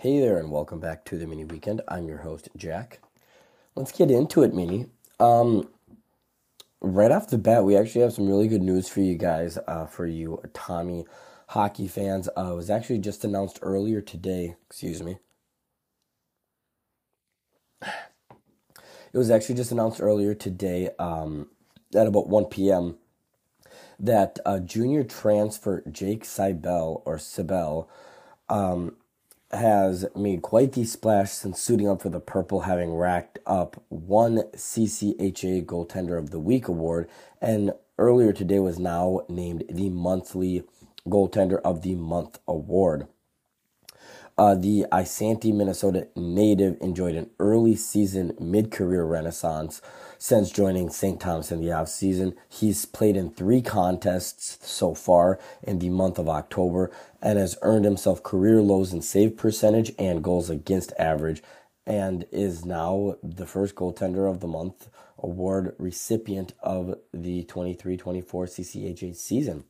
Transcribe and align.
Hey 0.00 0.18
there, 0.18 0.38
and 0.38 0.50
welcome 0.50 0.80
back 0.80 1.04
to 1.04 1.18
the 1.18 1.26
mini 1.26 1.44
weekend. 1.44 1.82
I'm 1.86 2.08
your 2.08 2.20
host, 2.22 2.48
Jack. 2.56 3.00
Let's 3.74 3.92
get 3.92 4.10
into 4.10 4.42
it, 4.42 4.54
mini. 4.54 4.86
Um, 5.18 5.68
right 6.80 7.10
off 7.10 7.28
the 7.28 7.36
bat, 7.36 7.64
we 7.64 7.76
actually 7.76 8.00
have 8.00 8.14
some 8.14 8.26
really 8.26 8.48
good 8.48 8.62
news 8.62 8.88
for 8.88 9.00
you 9.00 9.16
guys, 9.16 9.58
uh, 9.68 9.84
for 9.84 10.06
you 10.06 10.40
Tommie 10.54 11.04
hockey 11.48 11.86
fans. 11.86 12.30
Uh, 12.34 12.52
it 12.52 12.56
was 12.56 12.70
actually 12.70 12.96
just 13.00 13.24
announced 13.24 13.58
earlier 13.60 14.00
today. 14.00 14.56
Excuse 14.70 15.02
me. 15.02 15.18
It 17.82 19.18
was 19.18 19.30
actually 19.30 19.56
just 19.56 19.70
announced 19.70 20.00
earlier 20.00 20.32
today 20.32 20.88
um, 20.98 21.48
at 21.94 22.06
about 22.06 22.26
1 22.26 22.46
p.m. 22.46 22.96
that 23.98 24.38
uh, 24.46 24.60
junior 24.60 25.04
transfer 25.04 25.82
Jake 25.92 26.24
Seibel 26.24 27.02
or 27.04 27.18
Sibel 27.18 27.86
um, 28.48 28.96
has 29.52 30.06
made 30.14 30.42
quite 30.42 30.72
the 30.72 30.84
splash 30.84 31.30
since 31.30 31.60
suiting 31.60 31.88
up 31.88 32.02
for 32.02 32.08
the 32.08 32.20
Purple, 32.20 32.60
having 32.62 32.94
racked 32.94 33.38
up 33.46 33.82
one 33.88 34.42
CCHA 34.54 35.64
Goaltender 35.66 36.18
of 36.18 36.30
the 36.30 36.38
Week 36.38 36.68
award, 36.68 37.08
and 37.40 37.72
earlier 37.98 38.32
today 38.32 38.58
was 38.60 38.78
now 38.78 39.22
named 39.28 39.64
the 39.68 39.88
monthly 39.88 40.62
Goaltender 41.08 41.60
of 41.62 41.82
the 41.82 41.94
Month 41.94 42.38
award. 42.46 43.08
Uh, 44.38 44.54
the 44.54 44.86
Isanti, 44.90 45.52
Minnesota 45.52 46.08
native 46.16 46.78
enjoyed 46.80 47.14
an 47.14 47.28
early 47.38 47.76
season 47.76 48.34
mid 48.40 48.70
career 48.70 49.04
renaissance 49.04 49.82
since 50.20 50.50
joining 50.50 50.90
St. 50.90 51.18
Thomas 51.18 51.50
in 51.50 51.62
the 51.62 51.68
offseason. 51.68 52.36
He's 52.46 52.84
played 52.84 53.16
in 53.16 53.30
three 53.30 53.62
contests 53.62 54.58
so 54.60 54.94
far 54.94 55.40
in 55.62 55.78
the 55.78 55.88
month 55.88 56.18
of 56.18 56.28
October 56.28 56.90
and 57.22 57.38
has 57.38 57.56
earned 57.62 57.86
himself 57.86 58.22
career 58.22 58.60
lows 58.60 58.92
in 58.92 59.00
save 59.00 59.38
percentage 59.38 59.92
and 59.98 60.22
goals 60.22 60.50
against 60.50 60.92
average 60.98 61.42
and 61.86 62.26
is 62.30 62.66
now 62.66 63.16
the 63.22 63.46
first 63.46 63.74
goaltender 63.74 64.30
of 64.30 64.40
the 64.40 64.46
month 64.46 64.90
award 65.18 65.74
recipient 65.78 66.52
of 66.62 66.98
the 67.14 67.42
23 67.44 67.96
24 67.96 68.44
CCHA 68.44 69.16
season. 69.16 69.64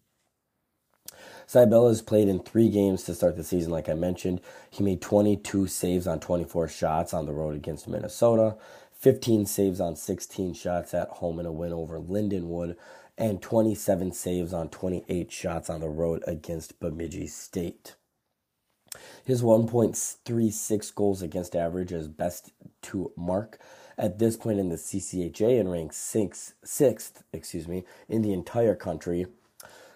Seibel 1.47 1.89
has 1.89 2.03
played 2.03 2.29
in 2.29 2.41
three 2.41 2.69
games 2.69 3.05
to 3.05 3.15
start 3.15 3.37
the 3.37 3.45
season, 3.45 3.71
like 3.73 3.89
I 3.89 3.95
mentioned. 3.95 4.41
He 4.69 4.83
made 4.83 5.01
22 5.01 5.67
saves 5.69 6.07
on 6.07 6.21
24 6.21 6.69
shots 6.69 7.15
on 7.15 7.27
the 7.27 7.33
road 7.33 7.55
against 7.57 7.89
Minnesota, 7.89 8.57
15 9.01 9.47
saves 9.47 9.81
on 9.81 9.97
16 9.97 10.53
shots 10.53 10.93
at 10.93 11.09
home 11.09 11.41
in 11.41 11.47
a 11.47 11.53
win 11.53 11.73
over 11.73 11.99
Lindenwood, 11.99 12.77
and 13.17 13.41
27 13.41 14.13
saves 14.13 14.53
on 14.53 14.69
28 14.69 15.33
shots 15.33 15.71
on 15.71 15.81
the 15.81 15.89
road 15.89 16.23
against 16.27 16.79
Bemidji 16.81 17.27
State. 17.27 17.97
His 19.25 19.43
1.36 19.43 20.95
goals 20.95 21.23
against 21.23 21.57
average 21.57 21.93
is 21.93 22.09
best 22.09 22.53
to 22.83 23.13
mark 23.17 23.59
at 23.97 24.19
this 24.19 24.37
point 24.37 24.59
in 24.59 24.69
the 24.69 24.77
CCHA 24.77 25.61
and 25.61 25.71
ranks 25.71 25.97
sixth, 25.97 26.55
sixth, 26.65 27.23
excuse 27.33 27.69
me, 27.69 27.85
in 28.09 28.23
the 28.23 28.33
entire 28.33 28.75
country 28.75 29.27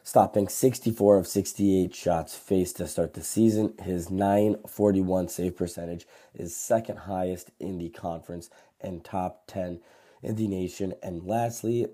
stopping 0.04 0.46
64 0.46 1.16
of 1.16 1.26
68 1.26 1.94
shots 1.94 2.36
faced 2.36 2.76
to 2.76 2.86
start 2.86 3.14
the 3.14 3.22
season. 3.22 3.72
His 3.82 4.10
941 4.10 5.28
save 5.28 5.56
percentage 5.56 6.06
is 6.34 6.54
second 6.54 6.98
highest 6.98 7.50
in 7.58 7.78
the 7.78 7.88
conference 7.88 8.50
and 8.84 9.04
top 9.04 9.46
10 9.46 9.80
in 10.22 10.36
the 10.36 10.46
nation. 10.46 10.94
And 11.02 11.24
lastly, 11.24 11.86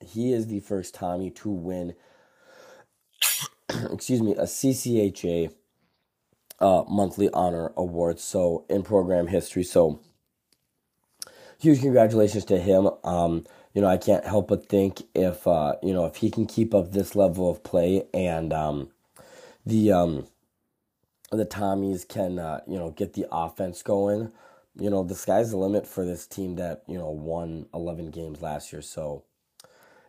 he 0.00 0.32
is 0.32 0.48
the 0.48 0.60
first 0.60 0.94
Tommie 0.94 1.30
to 1.30 1.50
win 1.50 1.94
excuse 3.92 4.22
me, 4.22 4.32
a 4.32 4.44
CCHA 4.44 5.52
uh, 6.60 6.84
monthly 6.88 7.28
honor 7.32 7.72
award. 7.76 8.20
So 8.20 8.64
in 8.68 8.82
program 8.82 9.26
history. 9.28 9.64
So 9.64 10.00
huge 11.58 11.80
congratulations 11.80 12.44
to 12.46 12.58
him. 12.58 12.90
Um, 13.04 13.44
you 13.74 13.80
know, 13.80 13.88
I 13.88 13.96
can't 13.96 14.24
help 14.26 14.48
but 14.48 14.68
think 14.68 15.02
if 15.14 15.46
uh, 15.46 15.76
you 15.82 15.94
know 15.94 16.04
if 16.04 16.16
he 16.16 16.30
can 16.30 16.46
keep 16.46 16.74
up 16.74 16.92
this 16.92 17.16
level 17.16 17.50
of 17.50 17.62
play 17.62 18.04
and 18.12 18.52
um, 18.52 18.90
the 19.64 19.92
um, 19.92 20.26
the 21.30 21.46
Tommies 21.46 22.06
can 22.06 22.38
uh, 22.38 22.60
you 22.66 22.78
know 22.78 22.90
get 22.90 23.14
the 23.14 23.26
offense 23.32 23.82
going, 23.82 24.30
you 24.78 24.90
know 24.90 25.04
the 25.04 25.14
sky's 25.14 25.50
the 25.50 25.56
limit 25.56 25.86
for 25.86 26.04
this 26.04 26.26
team 26.26 26.56
that 26.56 26.82
you 26.88 26.98
know 26.98 27.10
won 27.10 27.66
11 27.74 28.10
games 28.10 28.42
last 28.42 28.72
year. 28.72 28.82
So 28.82 29.24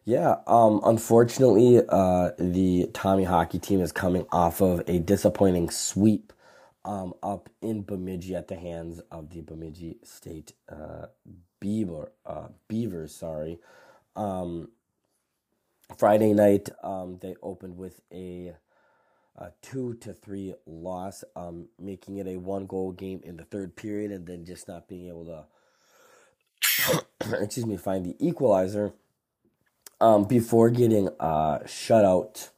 yeah, 0.06 0.38
um, 0.48 0.82
unfortunately, 0.84 1.82
uh, 1.88 2.32
the 2.38 2.90
Tommie 2.94 3.24
hockey 3.24 3.60
team 3.60 3.80
is 3.82 3.92
coming 3.94 4.26
off 4.32 4.62
of 4.62 4.82
a 4.88 5.00
disappointing 5.00 5.70
sweep 5.70 6.34
um, 6.84 7.14
up 7.24 7.50
in 7.62 7.84
Bemidji 7.84 8.36
at 8.36 8.50
the 8.50 8.58
hands 8.58 9.02
of 9.12 9.30
the 9.30 9.42
Bemidji 9.42 9.98
State 10.04 10.54
uh, 10.70 11.08
Beaver, 11.62 12.12
uh, 12.26 12.48
Beavers, 12.68 13.16
sorry. 13.16 13.60
Um, 14.18 14.70
Friday 15.98 16.34
night, 16.34 16.70
um, 16.84 17.20
they 17.22 17.36
opened 17.42 17.78
with 17.78 18.02
a, 18.12 18.56
a, 19.38 19.52
two 19.62 19.96
to 19.96 20.14
three 20.14 20.54
loss, 20.66 21.24
um, 21.36 21.68
making 21.80 22.18
it 22.18 22.28
a 22.28 22.38
one 22.38 22.66
goal 22.66 22.92
game 22.92 23.22
in 23.24 23.38
the 23.38 23.44
third 23.44 23.76
period, 23.76 24.12
and 24.12 24.26
then 24.28 24.46
just 24.46 24.68
not 24.68 24.88
being 24.88 25.08
able 25.08 25.26
to, 26.80 27.04
excuse 27.42 27.66
me, 27.66 27.78
find 27.78 28.06
the 28.06 28.16
equalizer 28.20 28.94
um, 30.00 30.26
before 30.26 30.70
getting 30.70 31.10
uh, 31.20 31.66
shut 31.66 32.06
out. 32.06 32.50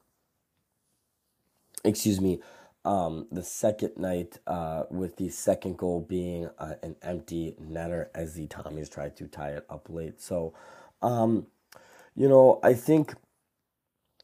Excuse 1.84 2.20
me, 2.20 2.40
um, 2.84 3.28
the 3.32 3.44
second 3.44 3.98
night, 3.98 4.40
uh, 4.48 4.84
with 4.90 5.18
the 5.18 5.30
second 5.30 5.78
goal 5.78 6.02
being 6.02 6.50
uh, 6.58 6.76
an 6.84 6.96
empty 7.02 7.56
netter 7.62 8.08
as 8.14 8.34
the 8.34 8.48
Tommies 8.48 8.92
tried 8.92 9.16
to 9.18 9.28
tie 9.28 9.52
it 9.52 9.66
up 9.70 9.88
late. 9.90 10.22
So, 10.22 10.54
um, 11.02 11.48
you 12.16 12.28
know, 12.28 12.60
I 12.64 12.74
think, 12.74 13.14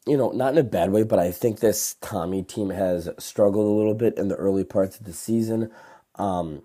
you 0.07 0.17
know, 0.17 0.31
not 0.31 0.53
in 0.53 0.57
a 0.57 0.63
bad 0.63 0.91
way, 0.91 1.03
but 1.03 1.19
I 1.19 1.31
think 1.31 1.59
this 1.59 1.95
Tommie 2.01 2.43
team 2.43 2.69
has 2.69 3.09
struggled 3.19 3.67
a 3.67 3.77
little 3.77 3.93
bit 3.93 4.17
in 4.17 4.29
the 4.29 4.35
early 4.35 4.63
parts 4.63 4.99
of 4.99 5.05
the 5.05 5.13
season. 5.13 5.71
Um, 6.15 6.63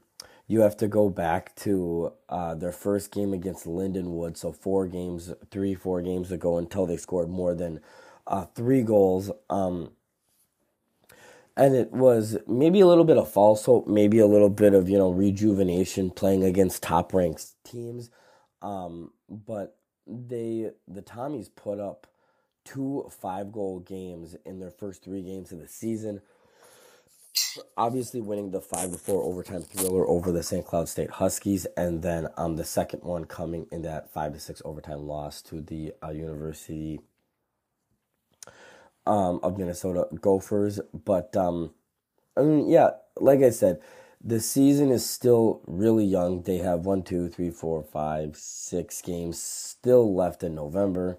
you 0.48 0.60
have 0.60 0.76
to 0.78 0.88
go 0.88 1.10
back 1.10 1.54
to 1.56 2.12
uh, 2.28 2.54
their 2.54 2.72
first 2.72 3.10
game 3.10 3.32
against 3.32 3.66
Lindenwood, 3.66 4.36
so 4.36 4.52
four 4.52 4.86
games, 4.86 5.32
three, 5.50 5.74
four 5.74 6.00
games 6.02 6.30
ago, 6.32 6.56
until 6.56 6.86
they 6.86 6.96
scored 6.96 7.28
more 7.28 7.54
than 7.54 7.80
uh, 8.26 8.46
three 8.54 8.82
goals. 8.82 9.30
Um, 9.50 9.90
and 11.56 11.74
it 11.74 11.90
was 11.92 12.38
maybe 12.46 12.80
a 12.80 12.86
little 12.86 13.04
bit 13.04 13.16
of 13.18 13.30
false 13.30 13.64
hope, 13.64 13.86
maybe 13.86 14.18
a 14.18 14.26
little 14.26 14.50
bit 14.50 14.74
of 14.74 14.88
you 14.88 14.98
know 14.98 15.10
rejuvenation 15.10 16.10
playing 16.10 16.44
against 16.44 16.82
top 16.82 17.12
ranked 17.12 17.52
teams, 17.64 18.10
um, 18.62 19.10
but 19.28 19.76
they 20.06 20.70
the 20.86 21.02
Tommies 21.02 21.48
put 21.54 21.80
up 21.80 22.06
two 22.66 23.08
five 23.22 23.52
goal 23.52 23.80
games 23.80 24.36
in 24.44 24.58
their 24.58 24.70
first 24.70 25.02
three 25.02 25.22
games 25.22 25.52
of 25.52 25.60
the 25.60 25.68
season. 25.68 26.20
Obviously, 27.76 28.20
winning 28.20 28.50
the 28.50 28.60
five 28.60 28.90
to 28.92 28.98
four 28.98 29.22
overtime 29.22 29.62
thriller 29.62 30.06
over 30.06 30.32
the 30.32 30.42
St. 30.42 30.64
Cloud 30.66 30.88
State 30.88 31.10
Huskies, 31.10 31.66
and 31.76 32.02
then 32.02 32.28
um, 32.36 32.56
the 32.56 32.64
second 32.64 33.02
one 33.02 33.24
coming 33.24 33.66
in 33.70 33.82
that 33.82 34.12
five 34.12 34.32
to 34.32 34.40
six 34.40 34.60
overtime 34.64 35.06
loss 35.06 35.40
to 35.42 35.60
the 35.60 35.92
uh, 36.02 36.10
University 36.10 37.00
um, 39.06 39.40
of 39.42 39.58
Minnesota 39.58 40.06
Gophers. 40.20 40.80
But 40.92 41.36
um, 41.36 41.72
I 42.36 42.42
mean, 42.42 42.68
yeah, 42.68 42.90
like 43.16 43.40
I 43.40 43.50
said, 43.50 43.80
the 44.22 44.40
season 44.40 44.90
is 44.90 45.08
still 45.08 45.62
really 45.66 46.04
young. 46.04 46.42
They 46.42 46.58
have 46.58 46.80
one, 46.80 47.02
two, 47.02 47.28
three, 47.28 47.50
four, 47.50 47.82
five, 47.82 48.36
six 48.36 49.00
games 49.00 49.40
still 49.40 50.14
left 50.14 50.42
in 50.42 50.54
November. 50.54 51.18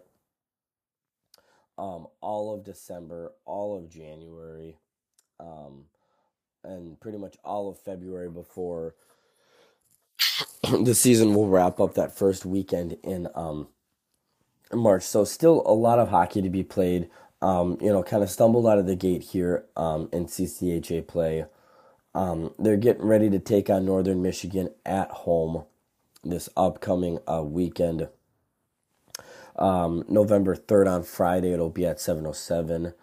Um, 1.77 2.07
all 2.21 2.53
of 2.53 2.63
December, 2.63 3.33
all 3.45 3.77
of 3.77 3.89
January, 3.89 4.77
um, 5.39 5.85
and 6.63 6.99
pretty 6.99 7.17
much 7.17 7.37
all 7.43 7.69
of 7.69 7.79
February 7.79 8.29
before 8.29 8.95
the 10.81 10.95
season 10.95 11.35
will 11.35 11.47
wrap 11.47 11.79
up 11.79 11.93
that 11.93 12.17
first 12.17 12.45
weekend 12.45 12.97
in 13.03 13.27
um, 13.35 13.67
March. 14.73 15.03
So 15.03 15.23
still 15.23 15.61
a 15.65 15.73
lot 15.73 15.99
of 15.99 16.09
hockey 16.09 16.41
to 16.41 16.49
be 16.49 16.63
played 16.63 17.09
um, 17.41 17.77
you 17.81 17.91
know, 17.91 18.03
kind 18.03 18.23
of 18.23 18.29
stumbled 18.29 18.67
out 18.67 18.79
of 18.79 18.87
the 18.87 18.95
gate 18.95 19.23
here 19.23 19.65
um, 19.75 20.09
in 20.11 20.25
CCHA 20.25 21.07
play. 21.07 21.45
Um, 22.15 22.53
they're 22.57 22.77
getting 22.77 23.05
ready 23.05 23.29
to 23.29 23.39
take 23.39 23.69
on 23.69 23.85
Northern 23.85 24.21
Michigan 24.21 24.69
at 24.85 25.11
home 25.11 25.65
this 26.23 26.49
upcoming 26.57 27.19
uh, 27.31 27.43
weekend. 27.43 28.09
Um, 29.57 30.03
November 30.07 30.55
3rd 30.55 30.87
on 30.87 31.03
Friday, 31.03 31.51
it'll 31.51 31.69
be 31.69 31.85
at 31.85 31.99
707 31.99 32.93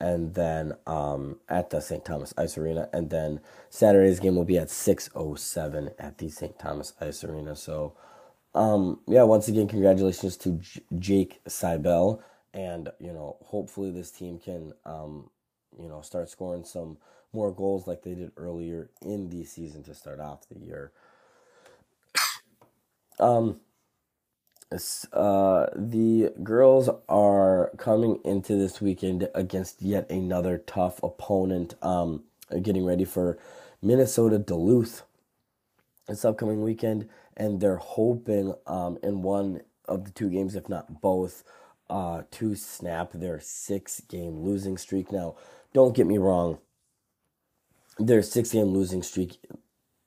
and 0.00 0.34
then 0.34 0.74
um, 0.86 1.38
at 1.48 1.70
the 1.70 1.80
St. 1.80 2.04
Thomas 2.04 2.34
Ice 2.36 2.58
Arena. 2.58 2.88
And 2.92 3.10
then 3.10 3.40
Saturday's 3.70 4.20
game 4.20 4.36
will 4.36 4.44
be 4.44 4.58
at 4.58 4.70
607 4.70 5.90
at 5.98 6.18
the 6.18 6.28
St. 6.28 6.58
Thomas 6.58 6.92
Ice 7.00 7.24
Arena. 7.24 7.56
So, 7.56 7.94
um, 8.54 9.00
yeah, 9.06 9.22
once 9.22 9.48
again, 9.48 9.68
congratulations 9.68 10.36
to 10.38 10.52
J- 10.52 10.80
Jake 10.98 11.44
Seibel 11.48 12.22
and 12.54 12.88
you 13.00 13.12
know 13.12 13.36
hopefully 13.42 13.90
this 13.90 14.10
team 14.10 14.38
can 14.38 14.72
um, 14.86 15.28
you 15.78 15.88
know 15.88 16.00
start 16.00 16.30
scoring 16.30 16.64
some 16.64 16.96
more 17.32 17.52
goals 17.52 17.86
like 17.86 18.02
they 18.02 18.14
did 18.14 18.30
earlier 18.36 18.90
in 19.02 19.28
the 19.28 19.44
season 19.44 19.82
to 19.82 19.94
start 19.94 20.20
off 20.20 20.48
the 20.48 20.58
year. 20.58 20.92
Um, 23.20 23.60
uh, 25.12 25.66
the 25.74 26.32
girls 26.42 26.90
are 27.08 27.70
coming 27.76 28.20
into 28.24 28.56
this 28.56 28.80
weekend 28.80 29.28
against 29.34 29.82
yet 29.82 30.10
another 30.10 30.58
tough 30.58 31.02
opponent. 31.02 31.74
Um, 31.82 32.24
getting 32.62 32.84
ready 32.84 33.04
for 33.04 33.38
Minnesota 33.82 34.38
Duluth 34.38 35.02
this 36.08 36.24
upcoming 36.24 36.62
weekend, 36.62 37.08
and 37.36 37.60
they're 37.60 37.76
hoping 37.76 38.54
um, 38.66 38.98
in 39.02 39.22
one 39.22 39.62
of 39.86 40.04
the 40.04 40.10
two 40.10 40.30
games, 40.30 40.54
if 40.54 40.68
not 40.68 41.00
both, 41.00 41.44
uh, 41.90 42.22
to 42.30 42.54
snap 42.54 43.12
their 43.12 43.40
six 43.40 44.00
game 44.00 44.40
losing 44.40 44.76
streak. 44.76 45.12
Now, 45.12 45.36
don't 45.72 45.96
get 45.96 46.06
me 46.06 46.18
wrong, 46.18 46.58
their 47.98 48.22
six 48.22 48.52
game 48.52 48.66
losing 48.66 49.02
streak 49.02 49.38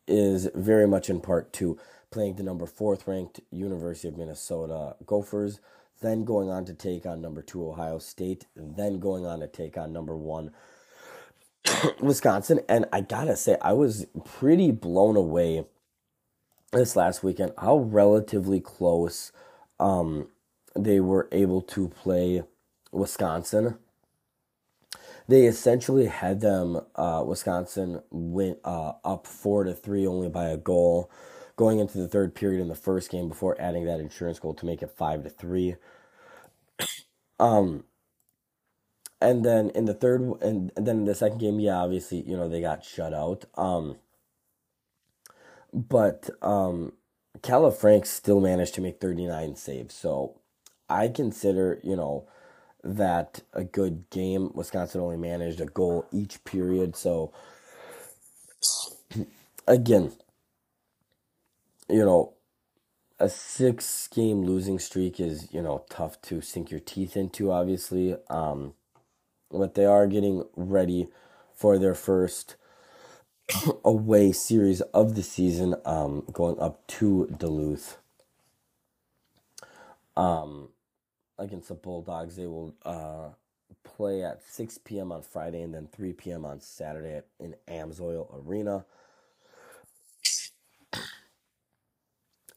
is 0.08 0.50
very 0.56 0.88
much 0.88 1.10
in 1.10 1.20
part 1.20 1.54
to 1.54 1.78
playing 2.12 2.36
the 2.36 2.44
number 2.44 2.66
fourth 2.66 3.08
ranked 3.08 3.42
University 3.52 4.08
of 4.08 4.18
Minnesota 4.18 4.96
Gophers, 5.06 5.60
then 6.02 6.24
going 6.24 6.50
on 6.50 6.66
to 6.66 6.74
take 6.74 7.06
on 7.06 7.22
number 7.22 7.42
two 7.42 7.68
Ohio 7.68 8.00
State, 8.00 8.46
then 8.56 9.00
going 9.00 9.26
on 9.26 9.40
to 9.40 9.48
take 9.48 9.78
on 9.78 9.92
number 9.92 10.16
one 10.16 10.52
Wisconsin. 12.00 12.62
And 12.70 12.86
I 12.94 13.02
gotta 13.02 13.36
say, 13.36 13.58
I 13.62 13.74
was 13.74 14.06
pretty 14.24 14.72
blown 14.72 15.16
away 15.16 15.66
this 16.72 16.96
last 16.96 17.24
weekend 17.24 17.54
how 17.58 17.78
relatively 17.78 18.60
close 18.60 19.32
um, 19.80 20.28
they 20.76 21.00
were 21.00 21.28
able 21.32 21.62
to 21.62 21.88
play 21.90 22.44
Wisconsin. 22.92 23.78
They 25.28 25.46
essentially 25.46 26.06
had 26.06 26.42
them 26.42 26.82
uh, 26.96 27.24
Wisconsin 27.26 28.02
went 28.12 28.60
uh, 28.64 28.94
up 29.04 29.28
four 29.28 29.64
to 29.66 29.74
three 29.74 30.08
only 30.08 30.30
by 30.30 30.48
a 30.48 30.58
goal 30.58 31.12
going 31.58 31.80
into 31.80 31.98
the 31.98 32.08
third 32.08 32.34
period 32.34 32.62
in 32.62 32.68
the 32.70 32.76
first 32.76 33.12
game 33.12 33.28
before 33.28 33.60
adding 33.60 33.86
that 33.86 34.00
insurance 34.00 34.40
goal 34.40 34.54
to 34.54 34.66
make 34.66 34.82
it 34.82 34.92
five 34.92 35.24
to 35.24 35.30
three. 35.30 35.76
Um, 37.40 37.84
and 39.22 39.46
then 39.46 39.70
in 39.70 39.86
the 39.86 39.94
third 39.94 40.22
and, 40.42 40.72
then 40.76 40.98
in 40.98 41.06
the 41.06 41.14
second 41.14 41.38
game, 41.38 41.60
yeah, 41.60 41.78
obviously 41.78 42.22
you 42.22 42.36
know 42.36 42.50
they 42.50 42.62
got 42.62 42.84
shut 42.84 43.14
out. 43.14 43.46
Um, 43.56 43.98
but 45.74 46.30
um, 46.42 46.94
Franks 47.78 48.10
still 48.10 48.40
managed 48.40 48.74
to 48.76 48.82
make 48.82 49.00
39 49.00 49.56
saves. 49.56 49.94
So 49.94 50.40
I 50.90 51.08
consider, 51.08 51.80
you 51.84 51.96
know, 51.96 52.28
that 52.88 53.42
a 53.54 53.64
good 53.66 54.10
game. 54.12 54.52
Wisconsin 54.56 55.02
only 55.02 55.18
managed 55.18 55.62
a 55.62 55.66
goal 55.68 56.08
each 56.12 56.44
period. 56.46 56.96
So 56.96 57.34
again, 59.68 60.14
you 61.90 62.06
know, 62.06 62.34
a 63.20 63.30
six 63.30 64.08
game 64.10 64.44
losing 64.44 64.80
streak 64.80 65.20
is, 65.20 65.54
you 65.54 65.62
know, 65.62 65.86
tough 65.90 66.22
to 66.24 66.42
sink 66.42 66.72
your 66.72 66.80
teeth 66.82 67.18
into, 67.18 67.52
obviously. 67.52 68.16
Um, 68.30 68.74
but 69.52 69.76
they 69.76 69.86
are 69.86 70.08
getting 70.08 70.46
ready 70.56 71.10
for 71.56 71.80
their 71.80 71.96
first 71.96 72.56
away 73.86 74.32
series 74.32 74.82
of 74.94 75.16
the 75.16 75.24
season, 75.24 75.76
um, 75.86 76.26
going 76.34 76.60
up 76.60 76.86
to 76.88 77.28
Duluth. 77.38 77.98
Um, 80.18 80.70
against 81.40 81.70
the 81.70 81.76
Bulldogs, 81.76 82.36
they 82.36 82.48
will 82.48 82.76
uh, 82.86 83.30
play 83.84 84.24
at 84.24 84.44
6 84.44 84.80
p.m. 84.80 85.12
on 85.12 85.22
Friday 85.22 85.62
and 85.62 85.74
then 85.74 85.88
3 85.88 86.14
p.m. 86.14 86.46
on 86.46 86.62
Saturday 86.62 87.22
in 87.40 87.56
Amsoil 87.68 88.28
Arena. 88.46 88.86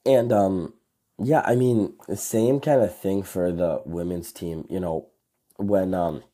And 0.07 0.33
um, 0.33 0.75
yeah, 1.23 1.43
I 1.45 1.55
mean, 1.55 1.95
the 2.09 2.17
same 2.17 2.61
kind 2.61 2.81
of 2.83 2.97
thing 2.97 3.23
for 3.23 3.53
the 3.53 3.83
women's 3.85 4.33
team. 4.33 4.67
You 4.71 4.81
know, 4.81 5.09
when 5.57 5.95
um, 5.95 6.25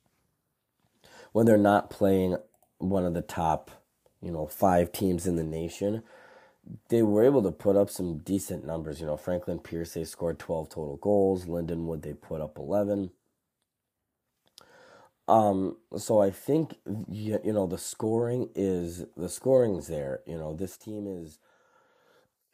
when 1.32 1.46
they're 1.46 1.58
not 1.58 1.90
playing 1.90 2.36
one 2.78 3.04
of 3.04 3.14
the 3.14 3.22
top 3.22 3.70
you 4.26 4.32
know, 4.32 4.46
five 4.46 4.92
teams 4.92 5.26
in 5.26 5.36
the 5.36 5.44
nation, 5.44 6.02
they 6.88 7.02
were 7.02 7.24
able 7.24 7.42
to 7.42 7.52
put 7.52 7.76
up 7.76 7.90
some 7.90 8.18
decent 8.18 8.64
numbers. 8.64 9.00
You 9.00 9.06
know, 9.06 9.16
Franklin 9.16 9.58
Pierce, 9.58 9.94
they 9.94 10.04
scored 10.04 10.38
12 10.38 10.68
total 10.68 10.96
goals. 10.96 11.46
Lindenwood, 11.46 12.02
they 12.02 12.14
put 12.14 12.40
up 12.40 12.58
11. 12.58 13.10
Um, 15.28 15.76
so 15.96 16.20
I 16.20 16.30
think, 16.30 16.76
you, 17.10 17.40
you 17.44 17.52
know, 17.52 17.66
the 17.66 17.78
scoring 17.78 18.50
is, 18.54 19.04
the 19.16 19.28
scoring's 19.28 19.88
there. 19.88 20.20
You 20.26 20.38
know, 20.38 20.54
this 20.54 20.76
team 20.76 21.06
is, 21.06 21.38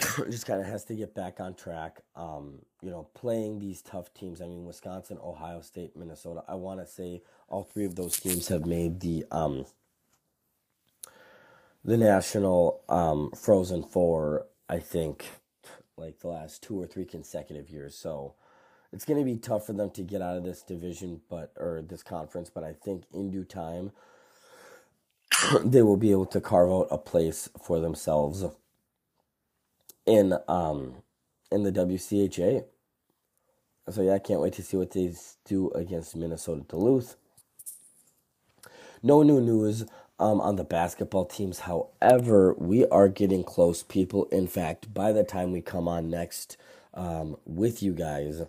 just 0.31 0.47
kind 0.47 0.61
of 0.61 0.67
has 0.67 0.85
to 0.87 0.95
get 0.95 1.15
back 1.15 1.41
on 1.41 1.55
track. 1.55 2.01
Um, 2.17 2.61
you 2.83 2.91
know, 2.91 3.09
playing 3.15 3.59
these 3.59 3.83
tough 3.83 4.13
teams. 4.15 4.41
I 4.41 4.47
mean, 4.47 4.65
Wisconsin, 4.65 5.19
Ohio 5.23 5.61
State, 5.61 5.97
Minnesota. 5.97 6.43
I 6.49 6.55
want 6.55 6.81
to 6.81 6.87
say 6.87 7.23
all 7.49 7.63
three 7.65 7.85
of 7.85 7.95
those 7.95 8.19
teams 8.19 8.49
have 8.49 8.67
made 8.67 9.01
the 9.01 9.25
um, 9.31 9.67
the 11.85 11.97
national 11.97 12.83
um, 12.89 13.31
Frozen 13.33 13.85
Four, 13.85 14.47
I 14.69 14.79
think, 14.79 15.27
like 15.97 16.21
the 16.21 16.29
last 16.29 16.63
two 16.63 16.81
or 16.81 16.87
three 16.87 17.05
consecutive 17.05 17.71
years. 17.71 17.97
So 17.97 18.35
it's 18.93 19.05
going 19.05 19.19
to 19.19 19.25
be 19.25 19.39
tough 19.39 19.67
for 19.67 19.73
them 19.73 19.91
to 19.91 20.03
get 20.03 20.23
out 20.23 20.37
of 20.37 20.45
this 20.45 20.63
division, 20.63 21.23
but 21.29 21.53
or 21.59 21.83
this 21.83 22.03
conference. 22.03 22.51
But 22.51 22.65
I 22.65 22.73
think 22.73 23.05
in 23.13 23.31
due 23.31 23.45
time, 23.45 23.93
they 25.65 25.83
will 25.83 25.97
be 25.97 26.11
able 26.11 26.27
to 26.27 26.41
carve 26.41 26.71
out 26.71 26.89
a 26.91 26.99
place 26.99 27.49
for 27.63 27.81
themselves 27.81 28.45
in 30.07 30.35
um 30.49 30.97
in 31.51 31.63
the 31.65 31.73
WCHA. 31.73 32.65
So 33.91 34.03
yeah, 34.03 34.15
I 34.15 34.19
can't 34.21 34.41
wait 34.41 34.55
to 34.55 34.63
see 34.63 34.77
what 34.77 34.93
they 34.93 35.13
do 35.45 35.71
against 35.73 36.17
Minnesota 36.17 36.63
Duluth. 36.69 37.17
No 39.03 39.23
new 39.23 39.41
news 39.41 39.85
um, 40.23 40.41
on 40.41 40.55
the 40.55 40.63
basketball 40.65 41.25
teams. 41.25 41.61
However, 41.61 42.55
we 42.57 42.87
are 42.87 43.09
getting 43.09 43.43
close, 43.43 43.83
people. 43.83 44.27
In 44.27 44.47
fact, 44.47 44.95
by 44.95 45.11
the 45.11 45.25
time 45.25 45.51
we 45.51 45.61
come 45.61 45.89
on 45.89 46.09
next 46.09 46.57
um, 46.95 47.37
with 47.45 47.83
you 47.83 47.93
guys, 47.93 48.43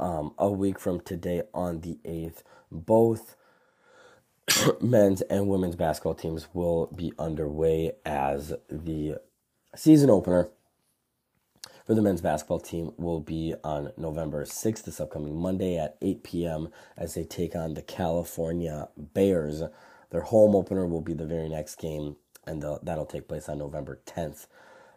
um, 0.00 0.34
a 0.36 0.50
week 0.50 0.80
from 0.80 1.00
today 1.00 1.42
on 1.54 1.82
the 1.82 1.98
8th, 2.04 2.42
both 2.72 3.36
men's 4.80 5.20
and 5.22 5.46
women's 5.46 5.76
basketball 5.76 6.14
teams 6.14 6.48
will 6.52 6.88
be 6.88 7.12
underway 7.16 7.92
as 8.04 8.52
the 8.68 9.20
season 9.76 10.10
opener 10.10 10.48
for 11.86 11.94
the 11.94 12.02
men's 12.02 12.20
basketball 12.20 12.60
team 12.60 12.92
will 12.98 13.20
be 13.20 13.54
on 13.64 13.92
November 13.96 14.44
6th, 14.44 14.84
this 14.84 15.00
upcoming 15.00 15.36
Monday 15.36 15.76
at 15.76 15.96
8 16.00 16.22
p.m. 16.22 16.68
as 16.96 17.14
they 17.14 17.24
take 17.24 17.56
on 17.56 17.74
the 17.74 17.82
California 17.82 18.88
Bears. 18.96 19.62
Their 20.10 20.22
home 20.22 20.54
opener 20.54 20.86
will 20.86 21.00
be 21.00 21.14
the 21.14 21.26
very 21.26 21.48
next 21.48 21.76
game, 21.76 22.16
and 22.46 22.62
that'll 22.82 23.06
take 23.06 23.28
place 23.28 23.48
on 23.48 23.58
November 23.58 24.00
10th 24.06 24.46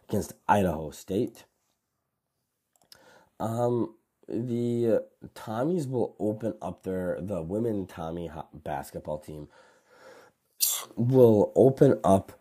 against 0.08 0.34
Idaho 0.48 0.90
State. 0.90 1.44
Um, 3.40 3.94
the 4.28 5.04
Tommies 5.34 5.88
will 5.88 6.16
open 6.18 6.54
up 6.62 6.82
their 6.82 7.18
the 7.20 7.42
women 7.42 7.86
Tommie 7.86 8.30
basketball 8.52 9.18
team 9.18 9.48
will 10.96 11.52
open 11.54 11.98
up 12.04 12.32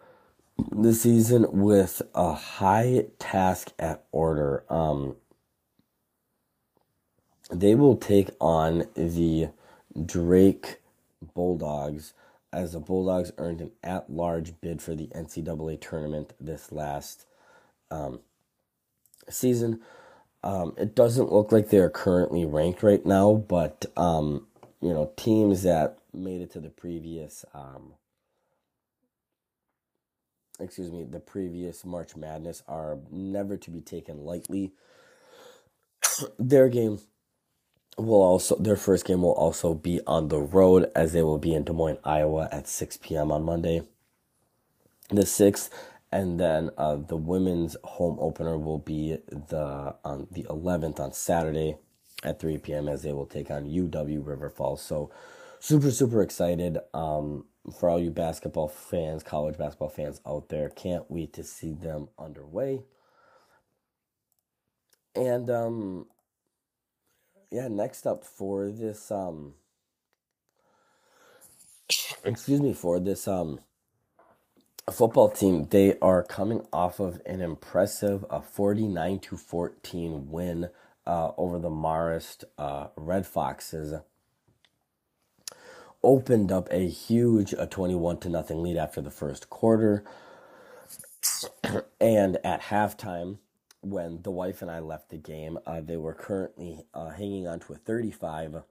the 0.71 0.93
season 0.93 1.45
with 1.51 2.01
a 2.13 2.33
high 2.33 3.05
task 3.19 3.71
at 3.79 4.05
order. 4.11 4.63
Um, 4.69 5.15
they 7.51 7.75
will 7.75 7.97
take 7.97 8.29
on 8.39 8.85
the 8.95 9.49
Drake 10.05 10.79
Bulldogs 11.33 12.13
as 12.53 12.73
the 12.73 12.79
Bulldogs 12.79 13.31
earned 13.37 13.61
an 13.61 13.71
at 13.83 14.09
large 14.09 14.59
bid 14.61 14.81
for 14.81 14.95
the 14.95 15.07
NCAA 15.07 15.81
tournament 15.81 16.33
this 16.39 16.71
last 16.71 17.25
um, 17.89 18.19
season. 19.29 19.81
Um, 20.43 20.73
it 20.77 20.95
doesn't 20.95 21.31
look 21.31 21.51
like 21.51 21.69
they 21.69 21.79
are 21.79 21.89
currently 21.89 22.45
ranked 22.45 22.83
right 22.83 23.05
now, 23.05 23.33
but 23.33 23.85
um, 23.97 24.47
you 24.81 24.93
know 24.93 25.11
teams 25.15 25.63
that 25.63 25.97
made 26.13 26.41
it 26.41 26.51
to 26.51 26.59
the 26.59 26.69
previous, 26.69 27.43
um, 27.53 27.93
excuse 30.59 30.91
me, 30.91 31.05
the 31.05 31.19
previous 31.19 31.83
March 31.83 32.15
Madness 32.15 32.61
are 32.67 32.99
never 33.09 33.57
to 33.57 33.71
be 33.71 33.81
taken 33.81 34.25
lightly. 34.25 34.73
Their 36.39 36.67
game 36.69 36.99
will 37.97 38.21
also 38.21 38.55
their 38.55 38.75
first 38.75 39.05
game 39.05 39.21
will 39.21 39.33
also 39.33 39.73
be 39.73 40.01
on 40.07 40.27
the 40.29 40.39
road 40.39 40.91
as 40.95 41.13
they 41.13 41.21
will 41.23 41.37
be 41.37 41.53
in 41.53 41.63
Des 41.63 41.73
Moines, 41.73 41.99
Iowa 42.03 42.49
at 42.51 42.67
6 42.67 42.97
p.m. 42.97 43.31
on 43.31 43.43
Monday, 43.43 43.83
the 45.09 45.23
6th, 45.23 45.69
and 46.11 46.39
then 46.39 46.71
uh, 46.77 46.95
the 46.95 47.17
women's 47.17 47.75
home 47.83 48.17
opener 48.19 48.57
will 48.57 48.79
be 48.79 49.17
the 49.27 49.95
on 50.03 50.27
the 50.31 50.43
11th 50.43 50.99
on 50.99 51.13
Saturday 51.13 51.77
at 52.23 52.39
3 52.39 52.57
p.m. 52.59 52.87
as 52.87 53.03
they 53.03 53.11
will 53.13 53.25
take 53.25 53.51
on 53.51 53.65
UW 53.65 54.25
River 54.25 54.49
Falls. 54.49 54.81
So 54.81 55.11
super 55.59 55.91
super 55.91 56.21
excited. 56.21 56.77
Um, 56.93 57.45
for 57.79 57.89
all 57.89 57.99
you 57.99 58.11
basketball 58.11 58.67
fans, 58.67 59.23
college 59.23 59.57
basketball 59.57 59.89
fans 59.89 60.19
out 60.27 60.49
there, 60.49 60.69
can't 60.69 61.09
wait 61.09 61.31
to 61.33 61.43
see 61.43 61.73
them 61.73 62.09
underway. 62.19 62.81
And 65.15 65.49
um, 65.49 66.07
yeah, 67.53 67.69
next 67.69 68.07
up 68.07 68.25
for 68.25 68.71
this 68.71 69.11
um, 69.11 69.53
excuse 72.25 72.61
me 72.61 72.73
for 72.73 72.99
this 72.99 73.27
um 73.27 73.59
football 74.91 75.29
team, 75.29 75.67
they 75.69 75.97
are 76.01 76.23
coming 76.23 76.65
off 76.73 76.99
of 76.99 77.21
an 77.25 77.41
impressive 77.41 78.25
uh, 78.29 78.41
49 78.41 79.19
to 79.19 79.37
14 79.37 80.29
win 80.29 80.69
uh, 81.07 81.31
over 81.37 81.59
the 81.59 81.69
Marist 81.69 82.43
uh, 82.57 82.87
Red 82.95 83.25
Foxes. 83.27 83.93
Opened 86.03 86.51
up 86.51 86.67
a 86.71 86.87
huge 86.89 87.53
a 87.53 87.67
21 87.67 88.19
to 88.19 88.29
nothing 88.29 88.61
lead 88.61 88.77
after 88.77 89.01
the 89.01 89.11
first 89.11 89.49
quarter. 89.49 90.03
and 92.01 92.37
at 92.43 92.63
halftime, 92.63 93.37
when 93.83 94.21
the 94.23 94.31
wife 94.31 94.61
and 94.61 94.71
I 94.71 94.79
left 94.79 95.09
the 95.09 95.17
game, 95.17 95.59
uh, 95.65 95.81
they 95.81 95.97
were 95.97 96.13
currently 96.13 96.85
uh, 96.93 97.09
hanging 97.09 97.47
on 97.47 97.59
to 97.61 97.73
a 97.73 97.75
35 97.75 98.63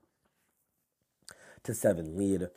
to 1.63 1.73
7 1.73 2.17
lead 2.17 2.49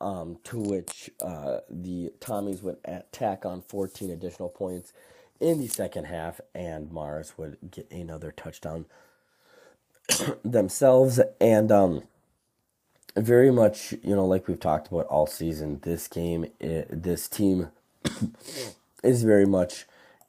um, 0.00 0.38
to 0.44 0.58
which 0.58 1.10
uh, 1.20 1.58
the 1.68 2.12
Tommies 2.20 2.62
would 2.62 2.78
attack 2.84 3.44
on 3.44 3.62
14 3.62 4.10
additional 4.10 4.48
points 4.48 4.92
in 5.40 5.58
the 5.60 5.68
second 5.68 6.04
half, 6.04 6.40
and 6.54 6.90
Marist 6.90 7.36
would 7.36 7.58
get 7.70 7.90
another 7.90 8.32
touchdown 8.32 8.86
themselves. 10.44 11.20
And 11.40 11.70
um, 11.70 12.02
very 13.16 13.50
much, 13.50 13.92
you 14.02 14.14
know, 14.16 14.26
like 14.26 14.48
we've 14.48 14.60
talked 14.60 14.88
about 14.88 15.06
all 15.06 15.26
season, 15.26 15.80
this 15.82 16.08
game, 16.08 16.46
it, 16.60 16.86
this 16.90 17.28
team 17.28 17.68
is 19.02 19.22
very 19.22 19.46
much 19.46 19.86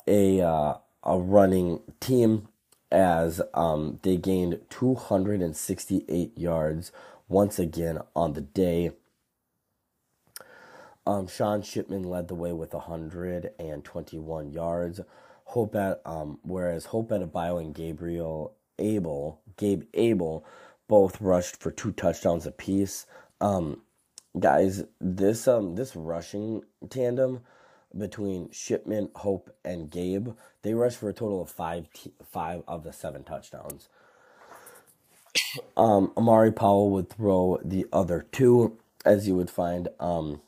a 0.08 0.42
uh, 0.42 0.76
a 1.04 1.18
running 1.18 1.82
team 2.00 2.48
as 2.92 3.42
um, 3.54 4.00
they 4.02 4.18
gained 4.18 4.60
268 4.70 6.38
yards 6.38 6.92
once 7.28 7.60
again 7.60 8.00
on 8.16 8.34
the 8.34 8.42
day. 8.42 8.92
Um, 11.06 11.28
Sean 11.28 11.62
Shipman 11.62 12.04
led 12.04 12.28
the 12.28 12.36
way 12.36 12.54
with 12.54 12.74
121 12.74 14.52
yards. 14.52 15.00
Hope 15.46 15.76
at 15.76 16.02
um, 16.06 16.40
whereas 16.44 16.86
Hope 16.86 17.10
Adebayo 17.10 17.60
and 17.60 17.74
Gabriel 17.74 18.54
Abel, 18.78 19.40
Gabe 19.58 19.84
Abel, 19.94 20.46
both 20.88 21.20
rushed 21.22 21.58
for 21.58 21.72
two 21.72 21.92
touchdowns 21.92 22.46
apiece. 22.46 23.06
Um, 23.42 23.82
guys, 24.40 24.84
this 25.02 25.48
um 25.48 25.76
this 25.76 25.96
rushing 25.96 26.64
tandem 26.90 27.42
between 27.98 28.52
Shipman, 28.52 29.10
Hope, 29.16 29.50
and 29.64 29.90
Gabe, 29.90 30.30
they 30.62 30.74
rushed 30.74 30.98
for 30.98 31.10
a 31.10 31.14
total 31.14 31.42
of 31.42 31.50
five 31.50 31.92
t- 31.94 32.14
five 32.24 32.64
of 32.68 32.84
the 32.84 32.94
seven 32.94 33.24
touchdowns. 33.24 33.90
Um, 35.78 36.12
Amari 36.18 36.52
Powell 36.52 36.92
would 36.92 37.10
throw 37.10 37.60
the 37.64 37.86
other 37.92 38.26
two, 38.32 38.78
as 39.06 39.28
you 39.28 39.36
would 39.36 39.50
find. 39.50 39.88
Um, 40.00 40.42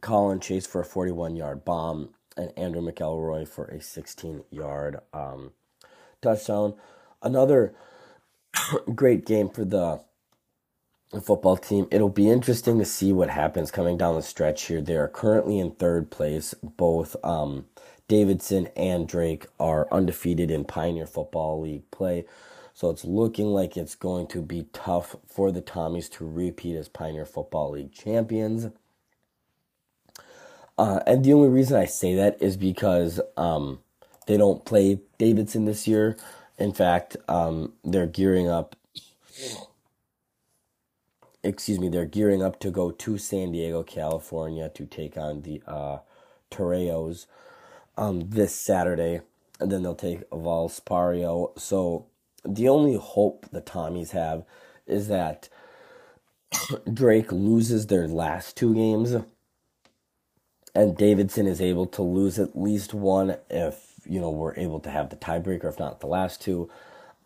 Colin 0.00 0.40
Chase 0.40 0.66
for 0.66 0.82
a 0.82 0.84
41 0.84 1.36
yard 1.36 1.64
bomb, 1.64 2.10
and 2.36 2.52
Andrew 2.58 2.82
McElroy 2.82 3.48
for 3.48 3.66
a 3.66 3.80
16 3.80 4.44
yard 4.50 4.98
um, 5.12 5.52
touchdown. 6.20 6.74
Another 7.22 7.74
great 8.94 9.24
game 9.24 9.48
for 9.48 9.64
the 9.64 10.00
football 11.20 11.56
team. 11.56 11.86
It'll 11.90 12.08
be 12.08 12.30
interesting 12.30 12.78
to 12.78 12.84
see 12.84 13.12
what 13.12 13.30
happens 13.30 13.70
coming 13.70 13.96
down 13.96 14.14
the 14.14 14.22
stretch 14.22 14.64
here. 14.64 14.80
They 14.80 14.96
are 14.96 15.08
currently 15.08 15.58
in 15.58 15.72
third 15.72 16.10
place. 16.10 16.54
Both 16.62 17.16
um, 17.24 17.66
Davidson 18.08 18.68
and 18.76 19.08
Drake 19.08 19.46
are 19.58 19.88
undefeated 19.90 20.50
in 20.50 20.64
Pioneer 20.64 21.06
Football 21.06 21.60
League 21.60 21.90
play. 21.90 22.24
So 22.74 22.90
it's 22.90 23.04
looking 23.04 23.46
like 23.46 23.76
it's 23.76 23.94
going 23.94 24.26
to 24.28 24.42
be 24.42 24.66
tough 24.72 25.14
for 25.28 25.52
the 25.52 25.62
Tommies 25.62 26.10
to 26.12 26.28
repeat 26.28 26.76
as 26.76 26.88
Pioneer 26.88 27.24
Football 27.24 27.72
League 27.72 27.92
champions. 27.92 28.68
Uh, 30.76 31.00
and 31.06 31.24
the 31.24 31.32
only 31.32 31.48
reason 31.48 31.76
I 31.76 31.84
say 31.84 32.16
that 32.16 32.42
is 32.42 32.56
because 32.56 33.20
um, 33.36 33.78
they 34.26 34.36
don't 34.36 34.64
play 34.64 34.98
Davidson 35.18 35.66
this 35.66 35.86
year. 35.86 36.16
In 36.58 36.72
fact, 36.72 37.16
um, 37.28 37.72
they're 37.84 38.06
gearing 38.06 38.48
up. 38.48 38.76
Excuse 41.44 41.80
me, 41.80 41.90
they're 41.90 42.06
gearing 42.06 42.42
up 42.42 42.60
to 42.60 42.70
go 42.72 42.90
to 42.92 43.18
San 43.18 43.52
Diego, 43.52 43.84
California 43.84 44.70
to 44.70 44.86
take 44.86 45.18
on 45.18 45.42
the 45.42 45.62
uh, 45.66 45.98
Toreros 46.50 47.26
um, 47.98 48.30
this 48.30 48.54
Saturday. 48.54 49.20
And 49.60 49.72
then 49.72 49.82
they'll 49.84 49.94
take 49.94 50.22
Valparaiso. 50.32 51.52
So 51.58 52.06
the 52.44 52.68
only 52.68 52.96
hope 52.96 53.46
the 53.52 53.62
Tommies 53.62 54.12
have 54.12 54.44
is 54.86 55.08
that 55.08 55.48
Drake 56.92 57.32
loses 57.32 57.88
their 57.88 58.08
last 58.08 58.56
two 58.56 58.74
games 58.74 59.16
and 60.74 60.96
Davidson 60.96 61.46
is 61.46 61.60
able 61.60 61.86
to 61.86 62.02
lose 62.02 62.38
at 62.38 62.58
least 62.58 62.94
one 62.94 63.36
if 63.50 63.92
you 64.06 64.20
know 64.20 64.30
we're 64.30 64.56
able 64.56 64.80
to 64.80 64.90
have 64.90 65.10
the 65.10 65.16
tiebreaker, 65.16 65.66
if 65.66 65.78
not 65.78 66.00
the 66.00 66.06
last 66.08 66.42
two. 66.42 66.70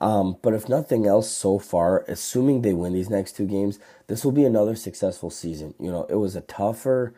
Um, 0.00 0.36
but 0.42 0.54
if 0.54 0.68
nothing 0.68 1.06
else, 1.06 1.30
so 1.30 1.58
far, 1.58 2.04
assuming 2.06 2.62
they 2.62 2.72
win 2.72 2.92
these 2.92 3.10
next 3.10 3.36
two 3.36 3.46
games, 3.46 3.80
this 4.06 4.24
will 4.24 4.32
be 4.32 4.44
another 4.44 4.76
successful 4.76 5.30
season. 5.30 5.74
You 5.80 5.90
know, 5.90 6.04
it 6.08 6.14
was 6.16 6.36
a 6.36 6.40
tougher, 6.42 7.14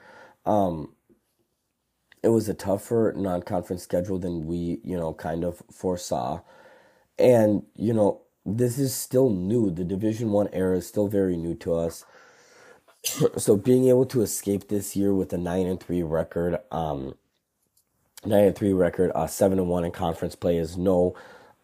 um, 0.47 0.95
it 2.23 2.29
was 2.29 2.49
a 2.49 2.55
tougher 2.55 3.13
non-conference 3.17 3.83
schedule 3.83 4.19
than 4.19 4.47
we, 4.47 4.81
you 4.83 4.97
know, 4.97 5.13
kind 5.13 5.45
of 5.45 5.63
foresaw, 5.71 6.41
and 7.19 7.65
you 7.77 7.93
know, 7.93 8.23
this 8.47 8.79
is 8.79 8.95
still 8.95 9.31
new. 9.31 9.71
The 9.71 9.85
Division 9.85 10.31
One 10.31 10.49
era 10.53 10.79
is 10.79 10.87
still 10.87 11.09
very 11.09 11.37
new 11.37 11.55
to 11.57 11.75
us 11.75 12.05
so 13.37 13.57
being 13.57 13.89
able 13.89 14.07
to 14.07 14.23
escape 14.23 14.69
this 14.69 14.97
year 14.97 15.15
with 15.15 15.33
a 15.33 15.39
nine 15.39 15.67
and 15.67 15.81
three 15.81 16.03
record, 16.03 16.59
um, 16.71 17.15
nine 18.25 18.45
and 18.45 18.57
three 18.57 18.73
record, 18.73 19.11
uh, 19.15 19.27
seven 19.27 19.59
and 19.59 19.69
one 19.69 19.85
in 19.85 19.91
conference 19.91 20.35
play 20.35 20.59
is 20.59 20.77
no 20.77 21.15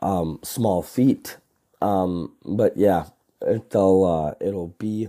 um, 0.07 0.39
small 0.43 0.83
feat. 0.83 1.37
Um, 1.83 2.33
but 2.45 2.77
yeah, 2.77 3.07
it'll 3.47 4.05
uh, 4.05 4.35
it'll 4.41 4.75
be 4.79 5.09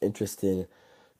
interesting 0.00 0.66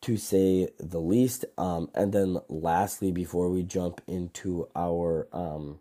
to 0.00 0.16
say 0.16 0.68
the 0.78 1.00
least. 1.00 1.44
Um, 1.56 1.90
and 1.94 2.12
then 2.12 2.38
lastly, 2.48 3.12
before 3.12 3.50
we 3.50 3.62
jump 3.62 4.00
into 4.06 4.68
our 4.74 5.28
um, 5.32 5.80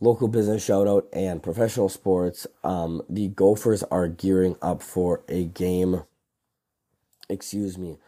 local 0.00 0.28
business 0.28 0.64
shout 0.64 0.88
out 0.88 1.06
and 1.12 1.42
professional 1.42 1.88
sports, 1.88 2.46
um, 2.62 3.02
the 3.08 3.28
Gophers 3.28 3.82
are 3.84 4.08
gearing 4.08 4.56
up 4.62 4.82
for 4.82 5.22
a 5.28 5.44
game 5.44 6.02
excuse 7.28 7.78
me, 7.78 7.98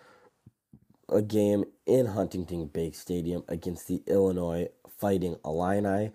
a 1.09 1.23
game 1.23 1.64
in 1.87 2.06
Huntington 2.06 2.66
Bank 2.66 2.95
Stadium 2.95 3.45
against 3.49 3.88
the 3.88 4.02
Illinois 4.06 4.68
Fighting 4.99 5.37
Illini. 5.45 6.12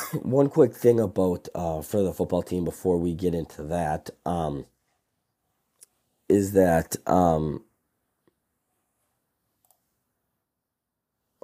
One 0.22 0.48
quick 0.48 0.74
thing 0.74 1.00
about 1.00 1.48
uh, 1.54 1.82
for 1.82 2.02
the 2.02 2.12
football 2.12 2.42
team 2.42 2.64
before 2.64 2.98
we 2.98 3.14
get 3.14 3.34
into 3.34 3.62
that 3.64 4.10
um, 4.26 4.66
is 6.28 6.52
that 6.52 6.96
um, 7.06 7.64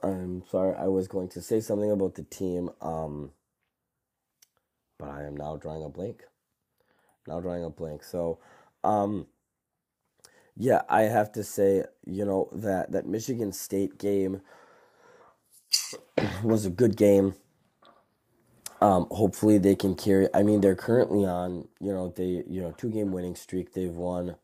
I'm 0.03 0.45
sorry, 0.51 0.75
I 0.77 0.89
was 0.89 1.09
going 1.09 1.29
to 1.31 1.43
say 1.43 1.61
something 1.61 1.91
about 1.91 2.15
the 2.15 2.23
team, 2.23 2.71
um, 2.81 3.33
but 4.99 5.09
I 5.11 5.25
am 5.25 5.37
now 5.37 5.57
drawing 5.57 5.85
a 5.85 5.89
blank. 5.89 6.23
Now 7.27 7.41
drawing 7.41 7.65
a 7.65 7.71
blank. 7.71 8.05
So, 8.05 8.39
um, 8.85 9.27
yeah, 10.57 10.83
I 10.89 11.03
have 11.03 11.33
to 11.33 11.45
say, 11.45 11.85
you 12.07 12.25
know, 12.25 12.49
that, 12.53 12.93
that 12.93 13.07
Michigan 13.07 13.53
State 13.53 13.99
game 13.99 14.43
was 16.43 16.67
a 16.67 16.71
good 16.71 16.97
game. 16.97 17.35
Um, 18.81 19.09
hopefully 19.11 19.59
they 19.59 19.75
can 19.75 19.95
carry. 19.95 20.29
I 20.35 20.43
mean, 20.43 20.61
they're 20.61 20.77
currently 20.77 21.25
on, 21.27 21.69
you 21.81 21.93
know, 21.93 22.13
they, 22.17 22.45
you 22.49 22.61
know, 22.63 22.73
two 22.73 22.91
game 22.91 23.13
winning 23.13 23.35
streak. 23.35 23.73
They've 23.73 23.91
won 23.91 24.37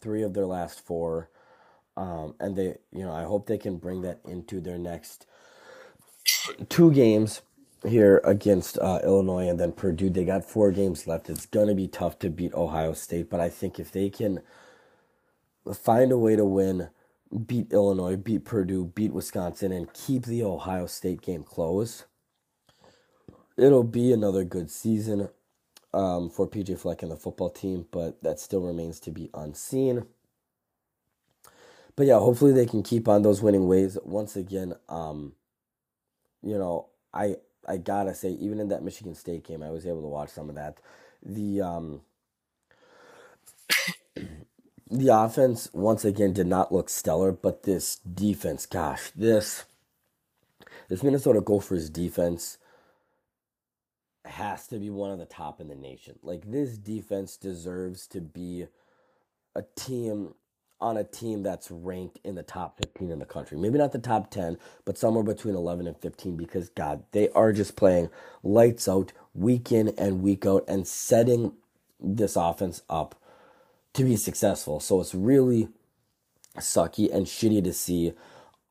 three 0.00 0.22
of 0.22 0.34
their 0.34 0.46
last 0.46 0.84
four. 0.84 1.28
Um, 1.96 2.34
and 2.40 2.56
they, 2.56 2.76
you 2.92 3.04
know, 3.04 3.12
I 3.12 3.24
hope 3.24 3.46
they 3.46 3.58
can 3.58 3.76
bring 3.76 4.02
that 4.02 4.20
into 4.24 4.60
their 4.60 4.78
next 4.78 5.26
two 6.68 6.92
games 6.92 7.42
here 7.86 8.20
against 8.24 8.78
uh, 8.78 9.00
Illinois 9.04 9.48
and 9.48 9.60
then 9.60 9.72
Purdue. 9.72 10.10
They 10.10 10.24
got 10.24 10.44
four 10.44 10.72
games 10.72 11.06
left. 11.06 11.30
It's 11.30 11.46
going 11.46 11.68
to 11.68 11.74
be 11.74 11.88
tough 11.88 12.18
to 12.20 12.30
beat 12.30 12.54
Ohio 12.54 12.94
State, 12.94 13.30
but 13.30 13.40
I 13.40 13.48
think 13.48 13.78
if 13.78 13.92
they 13.92 14.10
can 14.10 14.40
find 15.74 16.10
a 16.12 16.18
way 16.18 16.36
to 16.36 16.44
win, 16.44 16.88
beat 17.46 17.72
Illinois, 17.72 18.16
beat 18.16 18.44
Purdue, 18.44 18.86
beat 18.86 19.12
Wisconsin, 19.12 19.72
and 19.72 19.92
keep 19.92 20.24
the 20.24 20.42
Ohio 20.42 20.86
State 20.86 21.22
game 21.22 21.44
close, 21.44 22.04
it'll 23.56 23.84
be 23.84 24.12
another 24.12 24.44
good 24.44 24.70
season 24.70 25.28
um, 25.94 26.30
for 26.30 26.48
PJ 26.48 26.78
Fleck 26.78 27.02
and 27.02 27.12
the 27.12 27.16
football 27.16 27.50
team, 27.50 27.86
but 27.92 28.22
that 28.22 28.40
still 28.40 28.62
remains 28.62 29.00
to 29.00 29.12
be 29.12 29.30
unseen. 29.34 30.04
but 31.96 32.06
yeah, 32.06 32.18
hopefully 32.18 32.52
they 32.52 32.66
can 32.66 32.82
keep 32.82 33.08
on 33.08 33.22
those 33.22 33.42
winning 33.42 33.68
ways. 33.68 33.98
Once 34.04 34.36
again, 34.36 34.74
um, 34.88 35.34
you 36.42 36.58
know, 36.58 36.88
I 37.14 37.36
I 37.68 37.78
gotta 37.78 38.14
say, 38.14 38.30
even 38.30 38.60
in 38.60 38.68
that 38.68 38.84
Michigan 38.84 39.14
State 39.14 39.44
game, 39.44 39.62
I 39.62 39.70
was 39.70 39.86
able 39.86 40.02
to 40.02 40.08
watch 40.08 40.30
some 40.30 40.48
of 40.48 40.56
that. 40.56 40.78
The 41.22 41.62
um, 41.62 42.02
the 44.90 45.08
offense 45.08 45.68
once 45.72 46.04
again 46.04 46.32
did 46.32 46.46
not 46.48 46.72
look 46.72 46.88
stellar, 46.90 47.32
but 47.32 47.64
this 47.64 47.96
defense, 47.98 48.66
gosh, 48.66 49.10
this 49.16 49.64
this 50.88 51.02
Minnesota 51.02 51.40
Gophers 51.40 51.90
defense 51.90 52.58
has 54.24 54.66
to 54.68 54.78
be 54.78 54.90
one 54.90 55.10
of 55.10 55.18
the 55.18 55.26
top 55.26 55.60
in 55.60 55.68
the 55.68 55.74
nation. 55.74 56.18
Like 56.22 56.50
this 56.50 56.78
defense 56.78 57.36
deserves 57.36 58.06
to 58.08 58.20
be 58.20 58.66
a 59.54 59.62
team 59.76 60.34
on 60.80 60.96
a 60.96 61.04
team 61.04 61.42
that's 61.42 61.70
ranked 61.70 62.18
in 62.24 62.34
the 62.34 62.42
top 62.42 62.76
15 62.78 63.10
in 63.10 63.18
the 63.18 63.24
country. 63.24 63.56
Maybe 63.56 63.78
not 63.78 63.92
the 63.92 63.98
top 63.98 64.30
10, 64.30 64.58
but 64.84 64.98
somewhere 64.98 65.24
between 65.24 65.54
11 65.54 65.86
and 65.86 65.96
15 65.96 66.36
because, 66.36 66.68
God, 66.68 67.04
they 67.12 67.30
are 67.30 67.52
just 67.52 67.76
playing 67.76 68.10
lights 68.42 68.88
out 68.88 69.12
week 69.34 69.72
in 69.72 69.88
and 69.96 70.22
week 70.22 70.44
out 70.44 70.64
and 70.68 70.86
setting 70.86 71.52
this 72.00 72.36
offense 72.36 72.82
up 72.90 73.14
to 73.94 74.04
be 74.04 74.16
successful. 74.16 74.80
So 74.80 75.00
it's 75.00 75.14
really 75.14 75.68
sucky 76.58 77.12
and 77.12 77.26
shitty 77.26 77.64
to 77.64 77.72
see 77.72 78.12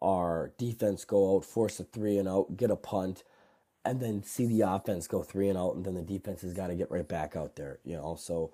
our 0.01 0.51
defense 0.57 1.05
go 1.05 1.35
out, 1.35 1.45
force 1.45 1.79
a 1.79 1.83
three 1.85 2.17
and 2.17 2.27
out, 2.27 2.57
get 2.57 2.69
a 2.69 2.75
punt, 2.75 3.23
and 3.85 3.99
then 4.01 4.23
see 4.23 4.45
the 4.45 4.61
offense 4.61 5.07
go 5.07 5.23
three 5.23 5.49
and 5.49 5.57
out, 5.57 5.75
and 5.75 5.85
then 5.85 5.95
the 5.95 6.01
defense 6.01 6.41
has 6.41 6.53
got 6.53 6.67
to 6.67 6.75
get 6.75 6.91
right 6.91 7.07
back 7.07 7.35
out 7.35 7.55
there, 7.55 7.79
you 7.83 7.95
know. 7.95 8.15
So 8.19 8.53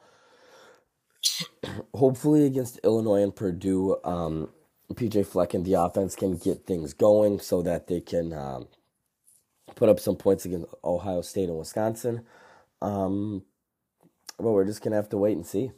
hopefully 1.94 2.46
against 2.46 2.80
Illinois 2.84 3.24
and 3.24 3.36
Purdue, 3.36 3.98
um, 4.04 4.50
PJ 4.94 5.26
Fleck 5.28 5.54
and 5.54 5.66
the 5.66 5.74
offense 5.74 6.16
can 6.16 6.38
get 6.38 6.66
things 6.66 6.94
going 6.94 7.40
so 7.40 7.62
that 7.62 7.88
they 7.88 8.02
can 8.02 8.34
um, 8.34 8.68
put 9.76 9.90
up 9.90 10.00
some 10.00 10.16
points 10.16 10.46
against 10.46 10.68
Ohio 10.84 11.22
State 11.22 11.50
and 11.50 11.58
Wisconsin. 11.58 12.26
Um, 12.82 13.44
but 14.38 14.52
we're 14.52 14.66
just 14.66 14.82
gonna 14.84 14.96
have 14.96 15.10
to 15.10 15.18
wait 15.18 15.38
and 15.38 15.46
see. 15.46 15.72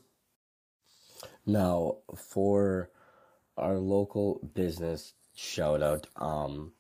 Now 1.46 1.98
for 2.16 2.90
our 3.58 3.78
local 3.78 4.40
business 4.54 5.14
shout 5.36 5.82
out, 5.84 6.08
um, 6.16 6.74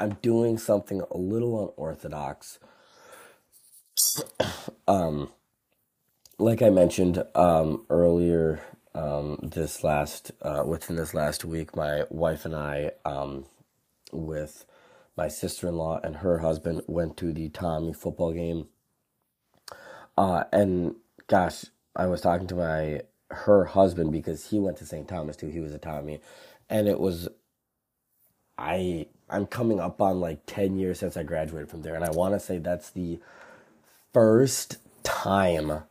I'm 0.00 0.16
doing 0.22 0.56
something 0.56 1.02
a 1.10 1.18
little 1.18 1.74
unorthodox. 1.76 2.58
um, 4.88 5.30
like 6.38 6.62
I 6.62 6.70
mentioned 6.70 7.22
um, 7.34 7.84
earlier, 7.90 8.62
um, 8.94 9.38
this 9.42 9.84
last 9.84 10.32
uh, 10.40 10.62
within 10.66 10.96
this 10.96 11.12
last 11.12 11.44
week, 11.44 11.76
my 11.76 12.04
wife 12.08 12.46
and 12.46 12.56
I, 12.56 12.92
um, 13.04 13.44
with 14.10 14.64
my 15.18 15.28
sister 15.28 15.68
in 15.68 15.76
law 15.76 16.00
and 16.02 16.16
her 16.16 16.38
husband, 16.38 16.80
went 16.86 17.18
to 17.18 17.34
the 17.34 17.50
Tommie 17.50 17.92
football 17.92 18.32
game. 18.32 18.68
Uh, 20.16 20.44
and 20.50 20.94
gosh, 21.26 21.66
I 21.94 22.06
was 22.06 22.22
talking 22.22 22.46
to 22.48 22.54
my 22.54 23.02
her 23.30 23.66
husband 23.66 24.12
because 24.12 24.48
he 24.48 24.58
went 24.58 24.78
to 24.78 24.86
St. 24.86 25.06
Thomas 25.06 25.36
too. 25.36 25.48
He 25.48 25.60
was 25.60 25.74
a 25.74 25.78
Tommie, 25.78 26.20
and 26.70 26.88
it 26.88 26.98
was 26.98 27.28
I 28.60 29.06
I'm 29.30 29.46
coming 29.46 29.80
up 29.80 30.02
on 30.02 30.20
like 30.20 30.46
10 30.46 30.78
years 30.78 31.00
since 31.00 31.16
I 31.16 31.24
graduated 31.24 31.70
from 31.70 31.82
there 31.82 31.96
and 31.96 32.04
I 32.04 32.10
want 32.10 32.34
to 32.34 32.40
say 32.40 32.58
that's 32.58 32.90
the 32.90 33.20
first 34.12 34.78
time 35.04 35.84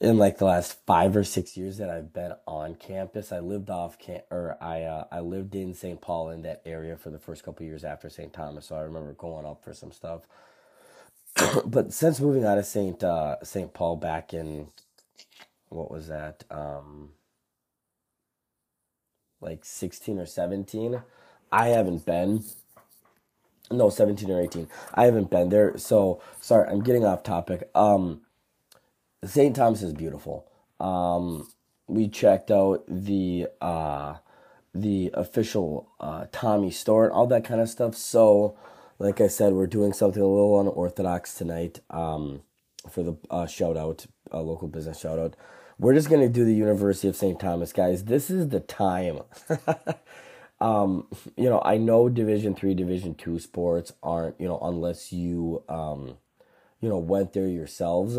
in 0.00 0.18
like 0.18 0.38
the 0.38 0.44
last 0.44 0.78
5 0.86 1.16
or 1.16 1.24
6 1.24 1.56
years 1.56 1.78
that 1.78 1.90
I've 1.90 2.12
been 2.12 2.34
on 2.46 2.76
campus. 2.76 3.32
I 3.32 3.40
lived 3.40 3.70
off 3.70 3.98
camp 3.98 4.24
or 4.30 4.56
I 4.60 4.82
uh, 4.84 5.04
I 5.10 5.20
lived 5.20 5.54
in 5.56 5.74
St. 5.74 6.00
Paul 6.00 6.30
in 6.30 6.42
that 6.42 6.62
area 6.66 6.96
for 6.96 7.10
the 7.10 7.18
first 7.18 7.44
couple 7.44 7.66
years 7.66 7.84
after 7.84 8.10
St. 8.10 8.32
Thomas, 8.32 8.66
so 8.66 8.76
I 8.76 8.82
remember 8.82 9.12
going 9.14 9.46
up 9.46 9.64
for 9.64 9.74
some 9.74 9.92
stuff. 9.92 10.22
but 11.66 11.92
since 11.92 12.20
moving 12.20 12.44
out 12.44 12.58
of 12.58 12.66
St. 12.66 13.02
Uh, 13.04 13.36
St. 13.44 13.74
Paul 13.74 13.96
back 13.96 14.34
in 14.34 14.68
what 15.70 15.90
was 15.90 16.08
that? 16.08 16.44
Um 16.50 17.10
like 19.46 19.64
16 19.64 20.18
or 20.18 20.26
17. 20.26 21.00
I 21.50 21.68
haven't 21.68 22.04
been. 22.04 22.44
No, 23.70 23.88
17 23.88 24.30
or 24.30 24.42
18. 24.42 24.68
I 24.92 25.04
haven't 25.04 25.30
been 25.30 25.48
there. 25.48 25.78
So, 25.78 26.20
sorry, 26.40 26.68
I'm 26.68 26.82
getting 26.82 27.04
off 27.04 27.22
topic. 27.22 27.70
Um, 27.74 28.22
St. 29.24 29.56
Thomas 29.56 29.82
is 29.82 29.92
beautiful. 29.92 30.46
Um, 30.78 31.48
we 31.86 32.08
checked 32.08 32.50
out 32.50 32.84
the 32.88 33.48
uh, 33.60 34.16
the 34.74 35.10
official 35.14 35.88
uh, 36.00 36.26
Tommie 36.32 36.70
store 36.70 37.04
and 37.04 37.12
all 37.12 37.26
that 37.28 37.44
kind 37.44 37.60
of 37.60 37.68
stuff. 37.68 37.94
So, 37.94 38.56
like 38.98 39.20
I 39.20 39.28
said, 39.28 39.52
we're 39.52 39.66
doing 39.66 39.92
something 39.92 40.22
a 40.22 40.26
little 40.26 40.60
unorthodox 40.60 41.34
tonight 41.34 41.80
um, 41.90 42.42
for 42.90 43.02
the 43.02 43.16
uh, 43.30 43.46
shout 43.46 43.76
out, 43.76 44.06
uh, 44.32 44.40
local 44.40 44.68
business 44.68 45.00
shout 45.00 45.18
out. 45.18 45.34
We're 45.78 45.94
just 45.94 46.08
going 46.08 46.22
to 46.22 46.28
do 46.28 46.44
the 46.44 46.54
University 46.54 47.08
of 47.08 47.16
St. 47.16 47.38
Thomas, 47.38 47.72
guys. 47.72 48.04
This 48.04 48.30
is 48.30 48.48
the 48.48 48.60
time. 48.60 49.20
um, 50.60 51.06
you 51.36 51.50
know, 51.50 51.60
I 51.64 51.76
know 51.76 52.08
Division 52.08 52.54
Three, 52.54 52.72
Division 52.72 53.14
Two 53.14 53.38
sports 53.38 53.92
aren't, 54.02 54.40
you 54.40 54.48
know, 54.48 54.58
unless 54.62 55.12
you, 55.12 55.62
um, 55.68 56.16
you 56.80 56.88
know, 56.88 56.96
went 56.96 57.34
there 57.34 57.46
yourselves, 57.46 58.18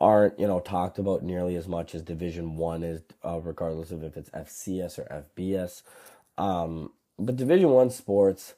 aren't, 0.00 0.38
you 0.40 0.48
know, 0.48 0.58
talked 0.58 0.98
about 0.98 1.22
nearly 1.22 1.54
as 1.54 1.68
much 1.68 1.94
as 1.94 2.02
Division 2.02 2.56
One 2.56 2.82
is, 2.82 3.02
uh, 3.24 3.40
regardless 3.40 3.92
of 3.92 4.02
if 4.02 4.16
it's 4.16 4.30
FCS 4.30 4.98
or 4.98 5.24
FBS. 5.38 5.82
Um, 6.38 6.90
but 7.20 7.36
Division 7.36 7.70
One 7.70 7.90
sports, 7.90 8.54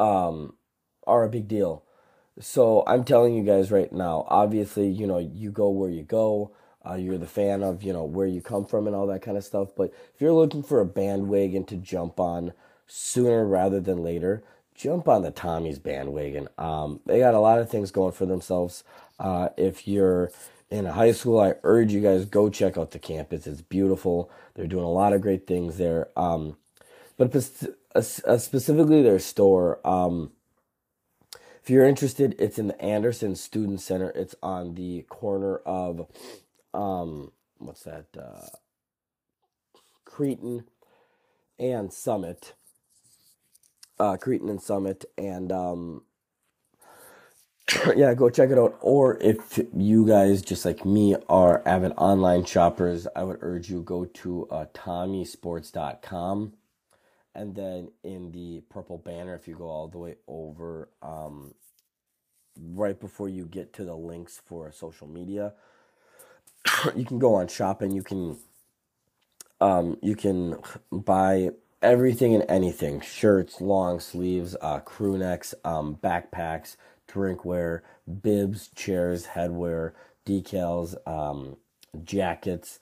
um, 0.00 0.54
are 1.06 1.22
a 1.22 1.28
big 1.28 1.46
deal. 1.46 1.84
So 2.38 2.84
I'm 2.86 3.04
telling 3.04 3.34
you 3.34 3.42
guys 3.42 3.70
right 3.70 3.90
now, 3.92 4.26
obviously, 4.28 4.88
you 4.88 5.06
know, 5.06 5.18
you 5.18 5.50
go 5.50 5.70
where 5.70 5.90
you 5.90 6.02
go. 6.02 6.52
Uh, 6.88 6.94
you're 6.94 7.18
the 7.18 7.26
fan 7.26 7.62
of, 7.62 7.82
you 7.82 7.92
know, 7.92 8.04
where 8.04 8.26
you 8.26 8.40
come 8.40 8.64
from 8.64 8.86
and 8.86 8.94
all 8.94 9.06
that 9.08 9.22
kind 9.22 9.36
of 9.36 9.44
stuff. 9.44 9.70
But 9.76 9.92
if 10.14 10.20
you're 10.20 10.32
looking 10.32 10.62
for 10.62 10.80
a 10.80 10.86
bandwagon 10.86 11.64
to 11.64 11.76
jump 11.76 12.20
on 12.20 12.52
sooner 12.86 13.44
rather 13.44 13.80
than 13.80 14.04
later, 14.04 14.44
jump 14.74 15.08
on 15.08 15.22
the 15.22 15.30
Tommie's 15.30 15.78
bandwagon. 15.78 16.48
Um, 16.58 17.00
they 17.06 17.18
got 17.18 17.34
a 17.34 17.40
lot 17.40 17.58
of 17.58 17.70
things 17.70 17.90
going 17.90 18.12
for 18.12 18.26
themselves. 18.26 18.84
Uh, 19.18 19.48
if 19.56 19.88
you're 19.88 20.30
in 20.70 20.84
high 20.84 21.12
school, 21.12 21.40
I 21.40 21.54
urge 21.64 21.92
you 21.92 22.00
guys 22.00 22.24
go 22.24 22.50
check 22.50 22.76
out 22.76 22.90
the 22.92 22.98
campus. 22.98 23.46
It's 23.46 23.62
beautiful. 23.62 24.30
They're 24.54 24.66
doing 24.66 24.84
a 24.84 24.90
lot 24.90 25.12
of 25.12 25.22
great 25.22 25.46
things 25.46 25.78
there. 25.78 26.08
Um, 26.16 26.56
but 27.16 27.32
specifically 27.34 29.02
their 29.02 29.18
store. 29.18 29.80
Um, 29.84 30.32
if 31.66 31.70
you're 31.70 31.84
interested, 31.84 32.36
it's 32.38 32.60
in 32.60 32.68
the 32.68 32.80
Anderson 32.80 33.34
Student 33.34 33.80
Center. 33.80 34.10
It's 34.10 34.36
on 34.40 34.76
the 34.76 35.02
corner 35.08 35.56
of, 35.66 36.06
um, 36.72 37.32
what's 37.58 37.82
that? 37.82 38.04
Uh, 38.16 38.46
Cretin 40.04 40.62
and 41.58 41.92
Summit. 41.92 42.52
Uh, 43.98 44.16
Cretin 44.16 44.48
and 44.48 44.62
Summit, 44.62 45.06
and 45.18 45.50
um, 45.50 46.02
yeah, 47.96 48.14
go 48.14 48.30
check 48.30 48.50
it 48.50 48.58
out. 48.58 48.78
Or 48.80 49.18
if 49.20 49.58
you 49.74 50.06
guys, 50.06 50.42
just 50.42 50.64
like 50.64 50.84
me, 50.84 51.16
are 51.28 51.66
avid 51.66 51.94
online 51.96 52.44
shoppers, 52.44 53.08
I 53.16 53.24
would 53.24 53.38
urge 53.40 53.70
you 53.70 53.82
go 53.82 54.04
to 54.04 54.46
uh, 54.52 54.66
TommieSports.com 54.72 56.52
and 57.36 57.56
then 57.56 57.90
in 58.04 58.32
the 58.32 58.62
purple 58.70 58.98
banner 58.98 59.36
if 59.36 59.48
you 59.48 59.56
go 59.56 59.66
all 59.66 59.88
the 59.88 59.98
way 59.98 60.16
over 60.28 60.90
um, 61.02 61.54
right 62.74 63.00
before 63.00 63.28
you 63.28 63.46
get 63.46 63.72
to 63.74 63.84
the 63.84 63.96
links 63.96 64.42
for 64.46 64.72
social 64.72 65.08
media 65.08 65.52
you 66.96 67.04
can 67.04 67.18
go 67.18 67.34
on 67.34 67.48
shopping. 67.48 67.92
You 67.92 68.02
can 68.02 68.38
um, 69.60 69.98
you 70.02 70.16
can 70.16 70.58
buy 70.92 71.50
everything 71.82 72.34
and 72.34 72.44
anything 72.48 73.00
shirts 73.00 73.60
long 73.60 74.00
sleeves 74.00 74.56
uh, 74.62 74.80
crew 74.80 75.18
necks 75.18 75.54
um, 75.64 75.98
backpacks 76.02 76.76
drinkware 77.08 77.82
bibs 78.22 78.68
chairs 78.74 79.28
headwear 79.28 79.92
decals 80.26 80.96
um, 81.08 81.56
jackets 82.04 82.80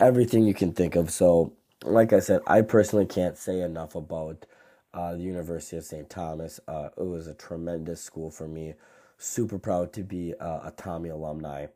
everything 0.00 0.44
you 0.46 0.54
can 0.54 0.72
think 0.72 0.96
of. 0.96 1.10
So 1.10 1.54
like 1.84 2.12
I 2.12 2.20
said, 2.20 2.40
I 2.46 2.62
personally 2.62 3.06
can't 3.06 3.36
say 3.36 3.60
enough 3.60 3.94
about 3.94 4.46
uh, 4.94 5.12
the 5.12 5.22
University 5.22 5.76
of 5.76 5.84
St. 5.84 6.08
Thomas. 6.08 6.60
Uh, 6.66 6.88
it 6.96 7.04
was 7.04 7.26
a 7.26 7.34
tremendous 7.34 8.02
school 8.02 8.30
for 8.30 8.48
me. 8.48 8.74
Super 9.18 9.58
proud 9.58 9.92
to 9.94 10.02
be 10.02 10.34
uh, 10.40 10.60
a 10.64 10.72
Tommie 10.76 11.10
alumni. 11.10 11.66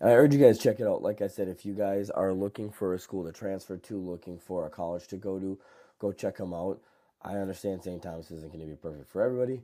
And 0.00 0.10
I 0.10 0.14
urge 0.14 0.34
you 0.34 0.40
guys 0.40 0.58
check 0.58 0.80
it 0.80 0.86
out. 0.86 1.02
Like 1.02 1.22
I 1.22 1.28
said, 1.28 1.48
if 1.48 1.66
you 1.66 1.74
guys 1.74 2.10
are 2.10 2.32
looking 2.32 2.70
for 2.70 2.94
a 2.94 2.98
school 2.98 3.24
to 3.24 3.32
transfer 3.32 3.76
to, 3.76 3.96
looking 3.96 4.38
for 4.38 4.66
a 4.66 4.70
college 4.70 5.08
to 5.08 5.16
go 5.16 5.38
to, 5.38 5.58
go 5.98 6.12
check 6.12 6.36
them 6.36 6.54
out. 6.54 6.80
I 7.22 7.36
understand 7.36 7.82
St. 7.82 8.02
Thomas 8.02 8.30
isn't 8.30 8.52
going 8.52 8.60
to 8.60 8.66
be 8.66 8.76
perfect 8.76 9.10
for 9.10 9.22
everybody. 9.22 9.62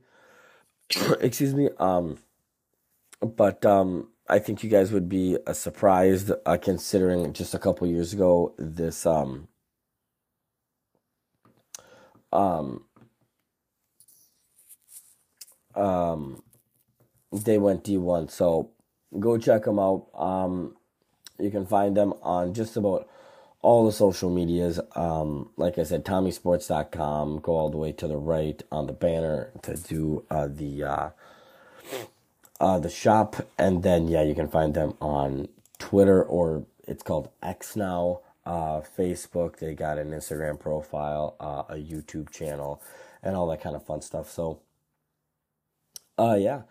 Excuse 1.20 1.54
me. 1.54 1.68
Um, 1.78 2.18
but 3.20 3.64
um, 3.64 4.08
I 4.26 4.38
think 4.38 4.64
you 4.64 4.70
guys 4.70 4.90
would 4.90 5.08
be 5.08 5.36
uh, 5.46 5.52
surprised 5.52 6.32
uh, 6.46 6.56
considering 6.56 7.32
just 7.32 7.54
a 7.54 7.58
couple 7.58 7.86
years 7.86 8.12
ago 8.14 8.54
this 8.58 9.04
um 9.04 9.48
um 12.32 12.84
um 15.74 16.42
they 17.32 17.58
went 17.58 17.84
D1. 17.84 18.30
So 18.30 18.70
go 19.18 19.38
check 19.38 19.64
them 19.64 19.78
out. 19.78 20.06
Um, 20.14 20.76
you 21.38 21.50
can 21.50 21.66
find 21.66 21.96
them 21.96 22.14
on 22.22 22.54
just 22.54 22.76
about 22.76 23.08
all 23.60 23.86
the 23.86 23.92
social 23.92 24.30
medias. 24.30 24.78
Um, 24.94 25.50
like 25.56 25.78
I 25.78 25.82
said, 25.82 26.04
TommieSports.com. 26.04 27.40
Go 27.40 27.52
all 27.52 27.70
the 27.70 27.78
way 27.78 27.92
to 27.92 28.06
the 28.06 28.16
right 28.16 28.62
on 28.70 28.86
the 28.86 28.92
banner 28.92 29.50
to 29.62 29.76
do 29.76 30.24
uh, 30.30 30.48
the 30.48 30.84
uh, 30.84 31.10
uh, 32.60 32.78
the 32.78 32.90
shop, 32.90 33.36
and 33.58 33.82
then 33.82 34.08
yeah, 34.08 34.22
you 34.22 34.34
can 34.34 34.48
find 34.48 34.74
them 34.74 34.94
on 35.00 35.48
Twitter 35.78 36.22
or 36.22 36.66
it's 36.86 37.02
called 37.02 37.30
X 37.42 37.76
now. 37.76 38.20
Uh, 38.46 38.82
Facebook. 38.82 39.56
They 39.56 39.74
got 39.74 39.96
an 39.96 40.10
Instagram 40.10 40.60
profile, 40.60 41.34
uh, 41.40 41.62
a 41.72 41.76
YouTube 41.76 42.30
channel, 42.30 42.82
and 43.22 43.34
all 43.34 43.46
that 43.48 43.62
kind 43.62 43.74
of 43.74 43.86
fun 43.86 44.02
stuff. 44.02 44.30
So, 44.30 44.60
uh, 46.18 46.36
yeah. 46.38 46.62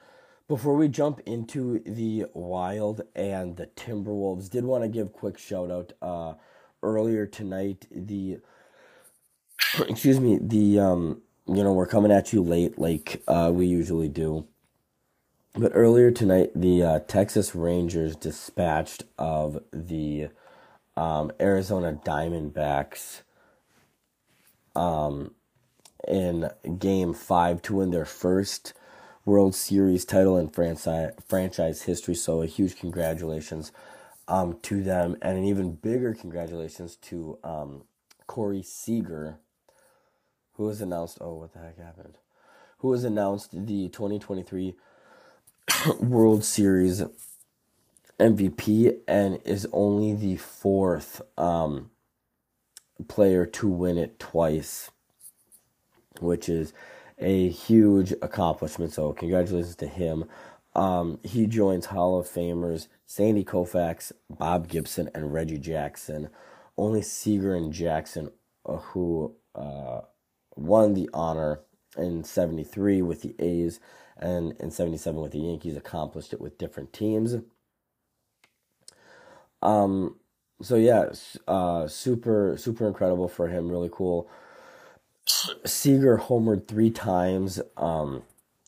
Before 0.47 0.75
we 0.75 0.87
jump 0.87 1.21
into 1.25 1.79
the 1.79 2.25
Wild 2.33 3.01
and 3.15 3.57
the 3.57 3.67
Timberwolves, 3.67 4.51
did 4.51 4.65
want 4.65 4.83
to 4.83 4.87
give 4.87 5.13
quick 5.13 5.39
shout 5.39 5.71
out. 5.71 5.93
Uh, 5.99 6.33
earlier 6.83 7.25
tonight, 7.25 7.87
the 7.89 8.37
excuse 9.89 10.19
me, 10.19 10.37
the 10.39 10.79
um, 10.79 11.21
you 11.47 11.63
know, 11.63 11.73
we're 11.73 11.87
coming 11.87 12.11
at 12.11 12.33
you 12.33 12.43
late, 12.43 12.77
like 12.77 13.23
uh, 13.27 13.51
we 13.53 13.65
usually 13.65 14.09
do. 14.09 14.45
But 15.55 15.71
earlier 15.75 16.09
tonight, 16.09 16.49
the 16.55 16.81
uh, 16.81 16.99
Texas 17.01 17.53
Rangers 17.53 18.15
dispatched 18.15 19.03
of 19.19 19.61
the 19.71 20.29
um, 20.97 21.31
Arizona 21.39 21.99
Diamondbacks 22.03 23.21
um, 24.75 25.35
in 26.07 26.49
Game 26.79 27.13
Five 27.13 27.61
to 27.63 27.75
win 27.75 27.91
their 27.91 28.05
first 28.05 28.73
World 29.25 29.53
Series 29.53 30.05
title 30.05 30.39
in 30.39 30.49
franchise 30.49 31.13
franchise 31.27 31.83
history. 31.83 32.15
So 32.15 32.41
a 32.41 32.47
huge 32.47 32.75
congratulations 32.75 33.71
um, 34.27 34.57
to 34.63 34.81
them, 34.81 35.17
and 35.21 35.37
an 35.37 35.43
even 35.43 35.75
bigger 35.75 36.15
congratulations 36.15 36.95
to 36.95 37.37
um, 37.43 37.83
Corey 38.25 38.63
Seager, 38.63 39.37
who 40.53 40.67
has 40.67 40.81
announced. 40.81 41.19
Oh, 41.21 41.35
what 41.35 41.53
the 41.53 41.59
heck 41.59 41.77
happened? 41.77 42.17
Who 42.79 42.91
has 42.93 43.03
announced 43.03 43.51
the 43.51 43.87
2023 43.89 44.73
World 45.99 46.43
Series 46.43 47.03
MVP 48.19 48.97
and 49.07 49.39
is 49.45 49.67
only 49.71 50.13
the 50.13 50.37
fourth 50.37 51.21
um, 51.37 51.89
player 53.07 53.45
to 53.45 53.67
win 53.67 53.97
it 53.97 54.19
twice, 54.19 54.91
which 56.19 56.47
is 56.47 56.73
a 57.17 57.49
huge 57.49 58.11
accomplishment. 58.21 58.93
So, 58.93 59.13
congratulations 59.13 59.75
to 59.77 59.87
him. 59.87 60.25
Um, 60.75 61.19
he 61.23 61.45
joins 61.45 61.87
Hall 61.87 62.19
of 62.19 62.27
Famers 62.27 62.87
Sandy 63.05 63.43
Koufax, 63.43 64.11
Bob 64.29 64.67
Gibson, 64.67 65.09
and 65.13 65.33
Reggie 65.33 65.59
Jackson. 65.59 66.29
Only 66.77 67.03
Seager 67.03 67.53
and 67.53 67.71
Jackson, 67.71 68.31
uh, 68.65 68.77
who 68.77 69.35
uh, 69.53 70.01
won 70.55 70.95
the 70.95 71.09
honor 71.13 71.59
in 71.95 72.23
73 72.23 73.03
with 73.03 73.21
the 73.21 73.35
A's 73.37 73.79
and 74.17 74.53
in 74.59 74.71
77 74.71 75.19
with 75.19 75.31
the 75.31 75.39
Yankees, 75.39 75.75
accomplished 75.75 76.33
it 76.33 76.41
with 76.41 76.57
different 76.57 76.93
teams. 76.93 77.37
Um, 79.61 80.17
so 80.61 80.75
yeah, 80.75 81.09
uh, 81.47 81.87
super, 81.87 82.55
super 82.57 82.87
incredible 82.87 83.27
for 83.27 83.47
him. 83.47 83.69
Really 83.69 83.89
cool. 83.91 84.29
Seager 85.65 86.17
homered 86.17 86.67
three 86.67 86.89
times, 86.89 87.61
um, 87.77 88.23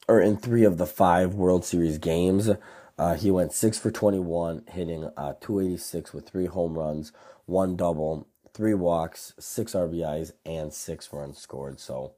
or 0.08 0.22
in 0.22 0.38
three 0.38 0.64
of 0.64 0.78
the 0.78 0.86
five 0.86 1.34
World 1.34 1.66
Series 1.66 1.98
games. 1.98 2.50
Uh, 2.98 3.16
he 3.16 3.30
went 3.30 3.52
six 3.52 3.78
for 3.78 3.92
21, 3.92 4.64
hitting 4.70 5.10
uh, 5.18 5.34
286 5.42 6.14
with 6.14 6.28
three 6.28 6.46
home 6.46 6.78
runs, 6.78 7.12
one 7.46 7.76
double, 7.76 8.26
three 8.54 8.74
walks, 8.74 9.34
six 9.38 9.74
RBIs, 9.74 10.32
and 10.46 10.74
six 10.74 11.12
runs 11.12 11.38
scored. 11.38 11.80
So, 11.80 12.14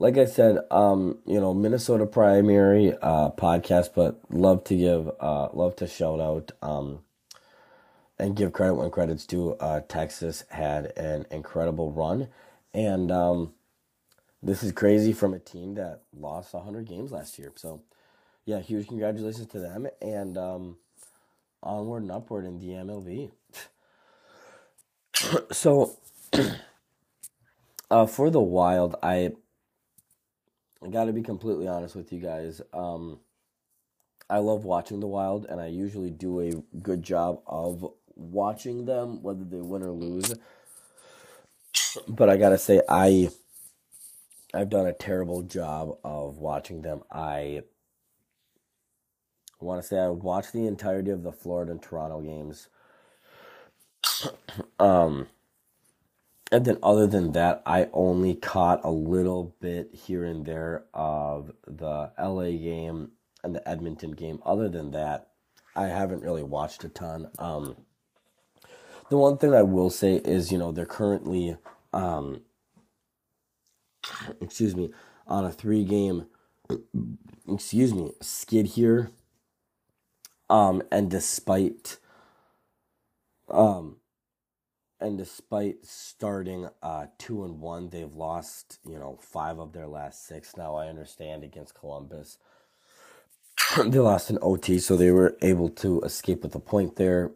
like 0.00 0.16
I 0.16 0.24
said, 0.24 0.58
um, 0.70 1.18
you 1.26 1.38
know, 1.38 1.52
Minnesota 1.52 2.06
primary 2.06 2.94
uh, 3.02 3.30
podcast, 3.30 3.90
but 3.94 4.18
love 4.30 4.64
to 4.64 4.74
give, 4.76 5.10
uh, 5.20 5.50
love 5.52 5.76
to 5.76 5.86
shout 5.86 6.20
out 6.20 6.52
um, 6.62 7.00
and 8.18 8.34
give 8.34 8.54
credit 8.54 8.74
when 8.74 8.90
credit's 8.90 9.26
due. 9.26 9.52
Uh, 9.52 9.80
Texas 9.86 10.44
had 10.48 10.86
an 10.96 11.26
incredible 11.30 11.92
run 11.92 12.28
and 12.72 13.12
um, 13.12 13.52
this 14.42 14.62
is 14.62 14.72
crazy 14.72 15.12
from 15.12 15.34
a 15.34 15.38
team 15.38 15.74
that 15.74 16.00
lost 16.16 16.54
100 16.54 16.86
games 16.86 17.12
last 17.12 17.38
year. 17.38 17.52
So, 17.56 17.82
yeah, 18.46 18.60
huge 18.60 18.88
congratulations 18.88 19.48
to 19.48 19.58
them 19.58 19.86
and 20.00 20.38
um, 20.38 20.78
onward 21.62 22.04
and 22.04 22.12
upward 22.12 22.46
in 22.46 22.58
the 22.58 22.68
MLB. 22.68 23.32
so, 25.52 25.98
uh, 27.90 28.06
for 28.06 28.30
the 28.30 28.40
Wild, 28.40 28.96
I, 29.02 29.32
I 30.84 30.88
got 30.88 31.04
to 31.04 31.12
be 31.12 31.22
completely 31.22 31.68
honest 31.68 31.96
with 31.96 32.12
you 32.12 32.20
guys. 32.20 32.60
Um, 32.72 33.20
I 34.30 34.38
love 34.38 34.64
watching 34.64 35.00
the 35.00 35.06
Wild, 35.06 35.46
and 35.46 35.60
I 35.60 35.66
usually 35.66 36.10
do 36.10 36.40
a 36.40 36.52
good 36.78 37.02
job 37.02 37.42
of 37.46 37.86
watching 38.16 38.86
them, 38.86 39.22
whether 39.22 39.44
they 39.44 39.60
win 39.60 39.82
or 39.82 39.90
lose 39.92 40.34
but 42.08 42.28
I 42.28 42.36
gotta 42.36 42.58
say, 42.58 42.80
I 42.88 43.30
I've 44.54 44.70
done 44.70 44.86
a 44.86 44.92
terrible 44.92 45.42
job 45.42 45.98
of 46.04 46.38
watching 46.38 46.82
them. 46.82 47.02
I 47.10 47.62
want 49.60 49.80
to 49.82 49.86
say 49.86 49.98
I 49.98 50.08
watched 50.08 50.52
the 50.52 50.66
entirety 50.66 51.10
of 51.10 51.22
the 51.22 51.32
Florida 51.32 51.72
and 51.72 51.82
Toronto 51.82 52.20
games. 52.20 52.68
um, 54.80 55.28
and 56.52 56.64
then 56.64 56.78
other 56.82 57.06
than 57.06 57.32
that, 57.32 57.62
I 57.66 57.88
only 57.92 58.34
caught 58.34 58.84
a 58.84 58.90
little 58.90 59.54
bit 59.60 59.90
here 59.94 60.24
and 60.24 60.44
there 60.44 60.84
of 60.92 61.52
the 61.66 62.12
LA 62.18 62.50
game 62.52 63.12
and 63.44 63.54
the 63.54 63.68
Edmonton 63.68 64.12
game. 64.12 64.40
Other 64.44 64.68
than 64.68 64.90
that, 64.92 65.28
I 65.76 65.86
haven't 65.86 66.22
really 66.22 66.42
watched 66.42 66.84
a 66.84 66.88
ton. 66.88 67.30
Um, 67.38 67.76
the 69.08 69.16
one 69.16 69.38
thing 69.38 69.54
I 69.54 69.62
will 69.62 69.90
say 69.90 70.16
is, 70.16 70.50
you 70.50 70.58
know, 70.58 70.72
they're 70.72 70.86
currently 70.86 71.56
um, 71.92 72.42
excuse 74.40 74.76
me, 74.76 74.90
on 75.26 75.44
a 75.44 75.52
three 75.52 75.84
game, 75.84 76.26
excuse 77.48 77.94
me, 77.94 78.12
skid 78.20 78.66
here. 78.66 79.10
Um, 80.48 80.82
and 80.90 81.10
despite, 81.10 81.98
um, 83.48 83.96
and 85.00 85.18
despite 85.18 85.84
starting 85.84 86.68
uh, 86.82 87.06
two 87.18 87.44
and 87.44 87.60
one, 87.60 87.90
they've 87.90 88.12
lost 88.12 88.78
you 88.86 88.98
know 88.98 89.18
five 89.20 89.58
of 89.58 89.72
their 89.72 89.86
last 89.86 90.26
six. 90.26 90.56
Now 90.56 90.76
I 90.76 90.88
understand 90.88 91.44
against 91.44 91.74
Columbus, 91.74 92.38
they 93.84 93.98
lost 93.98 94.30
an 94.30 94.38
OT, 94.42 94.78
so 94.78 94.96
they 94.96 95.10
were 95.10 95.36
able 95.42 95.68
to 95.70 96.00
escape 96.02 96.42
with 96.42 96.54
a 96.54 96.60
point 96.60 96.96
there. 96.96 97.32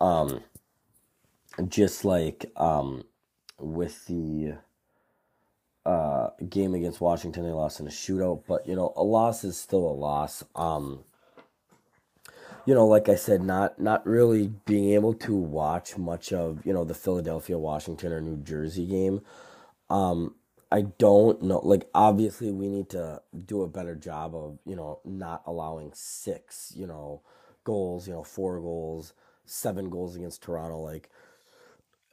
Um, 0.00 0.42
just 1.68 2.04
like 2.04 2.46
um, 2.56 3.04
with 3.58 4.06
the 4.06 4.54
uh, 5.86 6.30
game 6.48 6.74
against 6.74 7.00
Washington. 7.00 7.44
They 7.44 7.50
lost 7.52 7.80
in 7.80 7.86
a 7.86 7.90
shootout, 7.90 8.44
but 8.46 8.66
you 8.66 8.74
know, 8.74 8.92
a 8.96 9.02
loss 9.02 9.44
is 9.44 9.58
still 9.58 9.86
a 9.86 9.92
loss. 9.92 10.44
Um, 10.54 11.04
you 12.66 12.74
know, 12.74 12.86
like 12.86 13.08
I 13.08 13.14
said, 13.16 13.42
not 13.42 13.80
not 13.80 14.06
really 14.06 14.48
being 14.66 14.92
able 14.94 15.14
to 15.14 15.34
watch 15.34 15.98
much 15.98 16.32
of 16.32 16.64
you 16.66 16.72
know 16.72 16.84
the 16.84 16.94
Philadelphia, 16.94 17.58
Washington, 17.58 18.12
or 18.12 18.20
New 18.20 18.38
Jersey 18.38 18.86
game. 18.86 19.22
Um, 19.90 20.34
I 20.72 20.82
don't 20.82 21.42
know. 21.42 21.60
Like, 21.60 21.88
obviously, 21.94 22.50
we 22.52 22.68
need 22.68 22.90
to 22.90 23.22
do 23.46 23.62
a 23.62 23.68
better 23.68 23.94
job 23.94 24.34
of 24.34 24.58
you 24.66 24.76
know 24.76 25.00
not 25.04 25.42
allowing 25.46 25.92
six 25.94 26.72
you 26.76 26.86
know 26.86 27.22
goals. 27.64 28.08
You 28.08 28.14
know, 28.14 28.24
four 28.24 28.60
goals, 28.60 29.12
seven 29.44 29.90
goals 29.90 30.16
against 30.16 30.42
Toronto. 30.42 30.78
Like, 30.80 31.10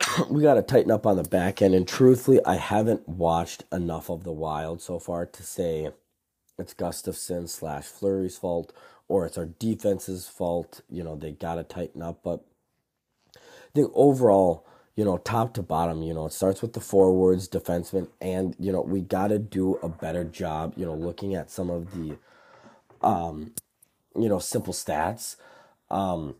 we 0.29 0.41
got 0.41 0.55
to 0.55 0.61
tighten 0.63 0.91
up 0.91 1.05
on 1.05 1.17
the 1.17 1.23
back 1.23 1.61
end. 1.61 1.75
And 1.75 1.87
truthfully, 1.87 2.39
I 2.45 2.55
haven't 2.55 3.07
watched 3.07 3.63
enough 3.71 4.09
of 4.09 4.23
the 4.23 4.33
Wild 4.33 4.81
so 4.81 4.99
far 4.99 5.25
to 5.25 5.43
say 5.43 5.91
it's 6.59 6.73
Gustavsson 6.73 7.49
slash 7.49 7.85
Fleury's 7.85 8.37
fault 8.37 8.73
or 9.11 9.25
it's 9.25 9.37
our 9.37 9.45
defense's 9.45 10.29
fault. 10.29 10.81
You 10.89 11.03
know, 11.03 11.17
they 11.17 11.33
got 11.33 11.55
to 11.55 11.63
tighten 11.63 12.01
up. 12.01 12.21
But 12.23 12.45
I 13.35 13.39
think 13.75 13.91
overall, 13.93 14.65
you 14.95 15.03
know, 15.03 15.17
top 15.17 15.53
to 15.55 15.61
bottom, 15.61 16.01
you 16.01 16.13
know, 16.13 16.27
it 16.27 16.33
starts 16.33 16.61
with 16.61 16.71
the 16.71 16.79
forwards, 16.79 17.49
defensemen, 17.49 18.07
and, 18.21 18.55
you 18.57 18.71
know, 18.71 18.81
we 18.81 19.01
got 19.01 19.27
to 19.27 19.37
do 19.37 19.75
a 19.83 19.89
better 19.89 20.23
job, 20.23 20.73
you 20.77 20.85
know, 20.85 20.95
looking 20.95 21.35
at 21.35 21.51
some 21.51 21.69
of 21.69 21.93
the, 21.93 22.17
um, 23.05 23.53
you 24.15 24.29
know, 24.29 24.39
simple 24.39 24.73
stats. 24.73 25.35
Um, 25.89 26.35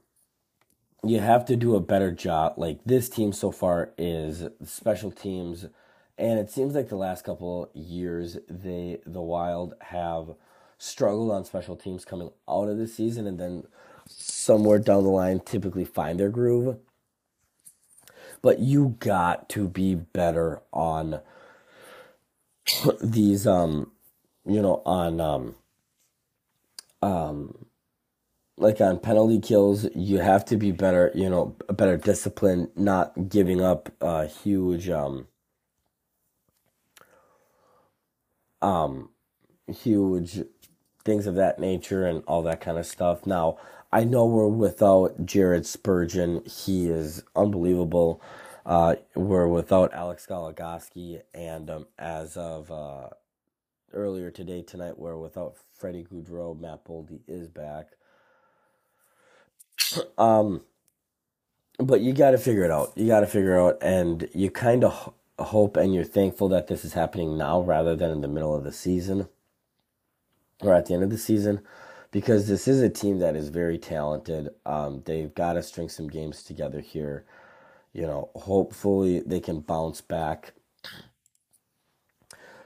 you 1.04 1.20
have 1.20 1.44
to 1.46 1.58
do 1.58 1.76
a 1.76 1.82
better 1.82 2.12
job. 2.12 2.54
Like 2.56 2.80
this 2.86 3.10
team 3.10 3.34
so 3.34 3.52
far 3.52 3.92
is 3.98 4.48
special 4.64 5.12
teams, 5.12 5.66
and 6.18 6.40
it 6.40 6.50
seems 6.50 6.74
like 6.74 6.88
the 6.88 6.96
last 6.96 7.26
couple 7.26 7.70
years 7.74 8.38
they 8.50 9.00
the 9.06 9.22
Wild 9.22 9.74
have 9.82 10.36
struggled 10.82 11.32
on 11.32 11.46
special 11.46 11.76
teams 11.76 12.06
coming 12.06 12.32
out 12.50 12.68
of 12.68 12.78
the 12.78 12.88
season, 12.88 13.28
and 13.28 13.40
then 13.40 13.66
somewhere 14.08 14.80
down 14.80 15.04
the 15.04 15.10
line 15.10 15.40
typically 15.40 15.86
find 15.86 16.20
their 16.20 16.30
groove. 16.30 16.78
But 18.42 18.60
you 18.60 18.96
got 19.00 19.48
to 19.50 19.68
be 19.68 19.94
better 19.96 20.62
on 20.74 21.22
these 23.02 23.46
um 23.46 23.92
you 24.46 24.62
know 24.62 24.82
on 24.86 25.22
um 25.22 25.56
um 27.04 27.66
like 28.58 28.80
on 28.82 29.00
penalty 29.00 29.40
kills, 29.40 29.88
you 29.96 30.20
have 30.20 30.46
to 30.46 30.58
be 30.58 30.72
better, 30.72 31.12
you 31.16 31.30
know, 31.30 31.56
a 31.68 31.74
better 31.74 31.98
discipline, 31.98 32.70
not 32.76 33.30
giving 33.30 33.62
up 33.62 33.92
uh, 34.02 34.28
huge, 34.28 34.90
um, 34.90 35.28
um, 38.62 39.10
huge 39.68 40.42
things 41.04 41.28
of 41.28 41.36
that 41.36 41.60
nature 41.60 42.06
and 42.06 42.24
all 42.28 42.42
that 42.44 42.62
kind 42.62 42.78
of 42.78 42.86
stuff. 42.86 43.26
Now, 43.26 43.58
I 43.92 44.04
know 44.04 44.26
we're 44.26 44.48
without 44.48 45.26
Jared 45.26 45.66
Spurgeon. 45.66 46.44
He 46.46 46.90
is 46.90 47.24
unbelievable. 47.36 48.22
Uh, 48.66 48.96
we're 49.16 49.48
without 49.48 49.94
Alex 49.94 50.28
Goligoski, 50.30 51.22
and 51.34 51.70
um, 51.70 51.88
as 51.98 52.38
of 52.38 52.72
uh, 52.72 53.10
earlier 53.92 54.30
today, 54.30 54.62
tonight, 54.62 55.00
we're 55.00 55.18
without 55.18 55.56
Freddie 55.74 56.06
Gaudreau. 56.10 56.60
Matt 56.60 56.86
Boldy 56.86 57.22
is 57.28 57.48
back. 57.48 57.88
Um, 60.18 60.62
but 61.78 62.00
you 62.00 62.14
got 62.14 62.32
to 62.32 62.38
figure 62.38 62.64
it 62.64 62.72
out. 62.72 62.94
You 62.96 63.08
got 63.08 63.22
to 63.22 63.28
figure 63.28 63.58
it 63.58 63.62
out, 63.62 63.78
and 63.82 64.30
you 64.34 64.50
kind 64.50 64.86
of 64.86 65.14
hope 65.40 65.76
and 65.78 65.94
you're 65.94 66.04
thankful 66.04 66.48
that 66.50 66.68
this 66.68 66.86
is 66.86 66.94
happening 66.94 67.38
now 67.38 67.60
rather 67.60 67.96
than 67.96 68.12
in 68.12 68.22
the 68.22 68.28
middle 68.28 68.56
of 68.56 68.64
the 68.64 68.72
season 68.72 69.28
or 70.62 70.74
at 70.74 70.86
the 70.86 70.94
end 70.94 71.04
of 71.04 71.10
the 71.10 71.18
season, 71.18 71.62
because 72.12 72.48
this 72.48 72.68
is 72.68 72.82
a 72.82 72.90
team 72.90 73.20
that 73.20 73.36
is 73.36 73.50
very 73.50 73.78
talented. 73.78 74.50
Um, 74.66 75.04
they've 75.06 75.34
got 75.34 75.54
to 75.54 75.64
string 75.64 75.90
some 75.90 76.08
games 76.08 76.44
together 76.44 76.82
here. 76.82 77.26
You 77.94 78.04
know, 78.04 78.30
hopefully 78.36 79.22
they 79.22 79.40
can 79.40 79.60
bounce 79.60 80.02
back 80.02 80.54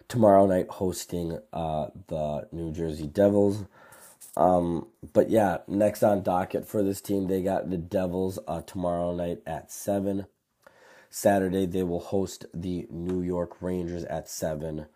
tomorrow 0.07 0.45
night 0.45 0.67
hosting 0.69 1.39
uh, 1.53 1.87
the 2.07 2.47
New 2.51 2.71
Jersey 2.71 3.07
Devils. 3.07 3.65
Um, 4.37 4.87
but 5.13 5.29
yeah, 5.29 5.59
next 5.67 6.03
on 6.03 6.21
docket 6.21 6.67
for 6.67 6.83
this 6.83 7.01
team, 7.01 7.27
they 7.27 7.41
got 7.41 7.69
the 7.69 7.77
Devils 7.77 8.37
uh, 8.47 8.61
tomorrow 8.61 9.15
night 9.15 9.41
at 9.45 9.71
7. 9.71 10.25
Saturday, 11.09 11.65
they 11.65 11.83
will 11.83 11.99
host 12.01 12.45
the 12.53 12.87
New 12.89 13.21
York 13.21 13.61
Rangers 13.61 14.03
at 14.05 14.27
7 14.29 14.87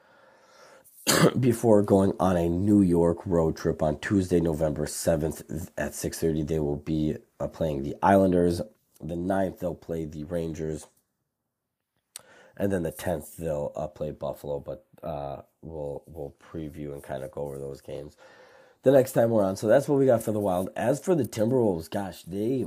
before 1.39 1.81
going 1.81 2.13
on 2.19 2.37
a 2.37 2.49
New 2.49 2.81
York 2.81 3.25
road 3.25 3.55
trip 3.55 3.81
on 3.81 3.99
Tuesday, 3.99 4.39
November 4.39 4.85
7th 4.85 5.69
at 5.77 5.91
6.30. 5.91 6.47
They 6.47 6.59
will 6.59 6.77
be 6.77 7.17
uh, 7.39 7.47
playing 7.47 7.83
the 7.83 7.95
Islanders. 8.01 8.61
The 9.01 9.15
9th, 9.15 9.59
they'll 9.59 9.75
play 9.75 10.05
the 10.05 10.23
Rangers. 10.25 10.87
And 12.57 12.71
then 12.71 12.83
the 12.83 12.91
10th, 12.91 13.37
they'll 13.37 13.71
uh, 13.75 13.87
play 13.87 14.11
Buffalo, 14.11 14.59
but 14.59 14.85
uh, 15.01 15.43
we'll, 15.61 16.03
we'll 16.07 16.35
preview 16.51 16.93
and 16.93 17.01
kind 17.01 17.23
of 17.23 17.31
go 17.31 17.41
over 17.43 17.57
those 17.57 17.81
games 17.81 18.15
the 18.83 18.91
next 18.91 19.11
time 19.13 19.29
we're 19.29 19.43
on. 19.43 19.55
So 19.55 19.67
that's 19.67 19.87
what 19.87 19.99
we 19.99 20.05
got 20.05 20.23
for 20.23 20.31
the 20.31 20.39
Wild. 20.39 20.69
As 20.75 20.99
for 20.99 21.15
the 21.15 21.23
Timberwolves, 21.23 21.89
gosh, 21.89 22.23
they 22.23 22.65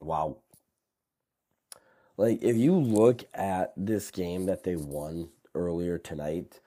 wow. 0.00 0.38
Like 2.16 2.42
if 2.42 2.56
you 2.56 2.74
look 2.74 3.24
at 3.34 3.72
this 3.76 4.10
game 4.10 4.46
that 4.46 4.64
they 4.64 4.76
won 4.76 5.30
earlier 5.54 5.98
tonight 5.98 6.60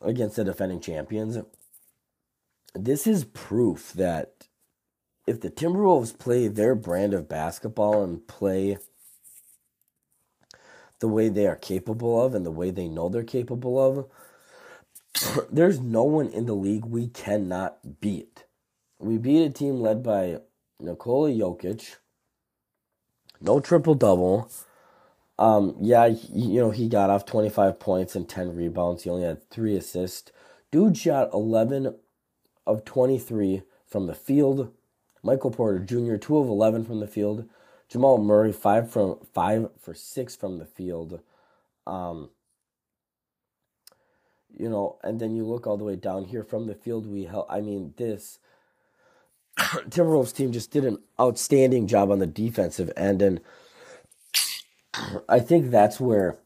against 0.00 0.36
the 0.36 0.44
defending 0.44 0.80
champions, 0.80 1.38
this 2.74 3.06
is 3.06 3.24
proof 3.24 3.92
that 3.94 4.48
if 5.26 5.40
the 5.40 5.50
Timberwolves 5.50 6.16
play 6.18 6.48
their 6.48 6.74
brand 6.74 7.14
of 7.14 7.28
basketball 7.28 8.02
and 8.02 8.26
play 8.26 8.78
the 11.00 11.08
way 11.08 11.28
they 11.28 11.46
are 11.46 11.56
capable 11.56 12.24
of 12.24 12.34
and 12.34 12.46
the 12.46 12.50
way 12.50 12.70
they 12.70 12.88
know 12.88 13.08
they're 13.08 13.24
capable 13.24 14.08
of, 15.24 15.46
there's 15.50 15.80
no 15.80 16.04
one 16.04 16.28
in 16.28 16.46
the 16.46 16.54
league 16.54 16.84
we 16.84 17.08
cannot 17.08 18.00
beat. 18.00 18.44
We 18.98 19.18
beat 19.18 19.44
a 19.44 19.50
team 19.50 19.80
led 19.80 20.02
by 20.02 20.38
Nikola 20.80 21.30
Jokic. 21.30 21.96
No 23.40 23.60
triple 23.60 23.94
double. 23.94 24.50
Um, 25.38 25.76
yeah, 25.80 26.06
you 26.06 26.60
know, 26.60 26.70
he 26.70 26.88
got 26.88 27.10
off 27.10 27.26
25 27.26 27.78
points 27.78 28.16
and 28.16 28.28
10 28.28 28.56
rebounds. 28.56 29.02
He 29.02 29.10
only 29.10 29.24
had 29.24 29.48
three 29.50 29.76
assists. 29.76 30.32
Dude 30.70 30.96
shot 30.96 31.30
11 31.32 31.94
of 32.66 32.84
23 32.84 33.62
from 33.86 34.06
the 34.06 34.14
field. 34.14 34.72
Michael 35.22 35.50
Porter 35.50 35.78
Jr., 35.78 36.16
2 36.16 36.38
of 36.38 36.48
11 36.48 36.84
from 36.84 37.00
the 37.00 37.06
field. 37.06 37.48
Jamal 37.88 38.18
Murray, 38.18 38.52
5 38.52 38.90
from 38.90 39.18
5 39.32 39.70
for 39.78 39.94
6 39.94 40.36
from 40.36 40.58
the 40.58 40.66
field. 40.66 41.20
Um, 41.86 42.30
you 44.56 44.68
know, 44.68 44.98
and 45.02 45.20
then 45.20 45.36
you 45.36 45.44
look 45.44 45.66
all 45.66 45.76
the 45.76 45.84
way 45.84 45.96
down 45.96 46.24
here 46.24 46.42
from 46.42 46.66
the 46.66 46.74
field 46.74 47.06
we 47.06 47.24
held. 47.24 47.46
I 47.48 47.60
mean, 47.60 47.94
this 47.96 48.38
Timberwolves 49.58 50.34
team 50.34 50.52
just 50.52 50.70
did 50.70 50.84
an 50.84 50.98
outstanding 51.20 51.86
job 51.86 52.10
on 52.10 52.18
the 52.18 52.26
defensive 52.26 52.90
end, 52.96 53.22
and 53.22 53.40
I 55.28 55.40
think 55.40 55.70
that's 55.70 56.00
where 56.00 56.38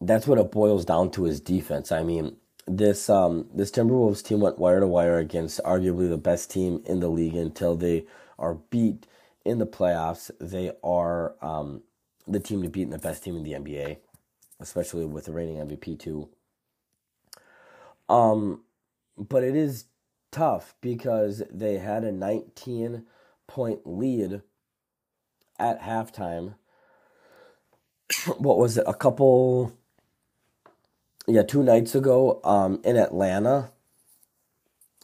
that's 0.00 0.26
what 0.26 0.38
it 0.38 0.52
boils 0.52 0.84
down 0.84 1.10
to 1.12 1.26
is 1.26 1.40
defense. 1.40 1.90
I 1.92 2.02
mean, 2.02 2.36
this 2.66 3.08
um 3.08 3.48
this 3.54 3.70
Timberwolves 3.70 4.22
team 4.22 4.40
went 4.40 4.58
wire 4.58 4.80
to 4.80 4.86
wire 4.86 5.18
against 5.18 5.60
arguably 5.64 6.08
the 6.08 6.18
best 6.18 6.50
team 6.50 6.82
in 6.86 7.00
the 7.00 7.08
league 7.08 7.36
until 7.36 7.76
they 7.76 8.04
are 8.38 8.54
beat 8.54 9.06
in 9.44 9.58
the 9.58 9.66
playoffs. 9.66 10.30
They 10.40 10.72
are 10.82 11.34
um 11.42 11.82
the 12.26 12.40
team 12.40 12.62
to 12.62 12.68
beat 12.68 12.82
and 12.82 12.92
the 12.92 12.98
best 12.98 13.24
team 13.24 13.36
in 13.36 13.42
the 13.42 13.52
NBA, 13.52 13.98
especially 14.60 15.06
with 15.06 15.24
the 15.24 15.32
reigning 15.32 15.56
MVP 15.56 15.98
too. 15.98 16.28
Um, 18.08 18.62
but 19.16 19.42
it 19.42 19.56
is 19.56 19.86
tough 20.30 20.74
because 20.80 21.42
they 21.50 21.78
had 21.78 22.04
a 22.04 22.12
19 22.12 23.04
point 23.46 23.80
lead 23.84 24.42
at 25.58 25.82
halftime. 25.82 26.54
what 28.38 28.58
was 28.58 28.78
it? 28.78 28.84
A 28.86 28.94
couple, 28.94 29.72
yeah, 31.26 31.42
two 31.42 31.62
nights 31.62 31.94
ago 31.94 32.40
um, 32.44 32.80
in 32.84 32.96
Atlanta. 32.96 33.70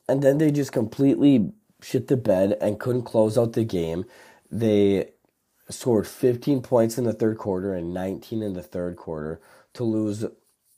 And 0.08 0.22
then 0.22 0.38
they 0.38 0.50
just 0.50 0.72
completely 0.72 1.52
shit 1.82 2.08
the 2.08 2.16
bed 2.16 2.56
and 2.60 2.80
couldn't 2.80 3.04
close 3.04 3.38
out 3.38 3.54
the 3.54 3.64
game. 3.64 4.04
They 4.50 5.10
scored 5.68 6.06
15 6.06 6.62
points 6.62 6.98
in 6.98 7.04
the 7.04 7.12
third 7.12 7.38
quarter 7.38 7.74
and 7.74 7.94
19 7.94 8.42
in 8.42 8.52
the 8.52 8.62
third 8.62 8.96
quarter 8.96 9.40
to 9.74 9.84
lose 9.84 10.24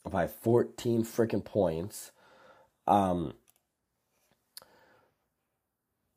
by 0.08 0.28
14 0.28 1.04
freaking 1.04 1.44
points. 1.44 2.12
Um, 2.86 3.34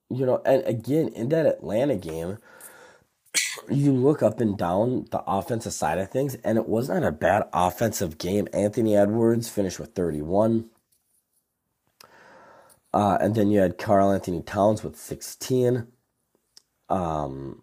you 0.09 0.25
know, 0.25 0.41
and 0.45 0.63
again, 0.65 1.09
in 1.09 1.29
that 1.29 1.45
Atlanta 1.45 1.95
game, 1.95 2.37
you 3.69 3.93
look 3.93 4.23
up 4.23 4.39
and 4.39 4.57
down 4.57 5.05
the 5.11 5.23
offensive 5.27 5.73
side 5.73 5.97
of 5.99 6.09
things, 6.09 6.35
and 6.43 6.57
it 6.57 6.67
was 6.67 6.89
not 6.89 7.03
a 7.03 7.11
bad 7.11 7.43
offensive 7.53 8.17
game. 8.17 8.47
Anthony 8.53 8.95
Edwards 8.95 9.49
finished 9.49 9.79
with 9.79 9.93
31. 9.93 10.69
Uh, 12.93 13.17
and 13.21 13.35
then 13.35 13.49
you 13.51 13.59
had 13.59 13.77
Karl 13.77 14.11
Anthony 14.11 14.41
Towns 14.41 14.83
with 14.83 14.97
16. 14.97 15.87
Um, 16.89 17.61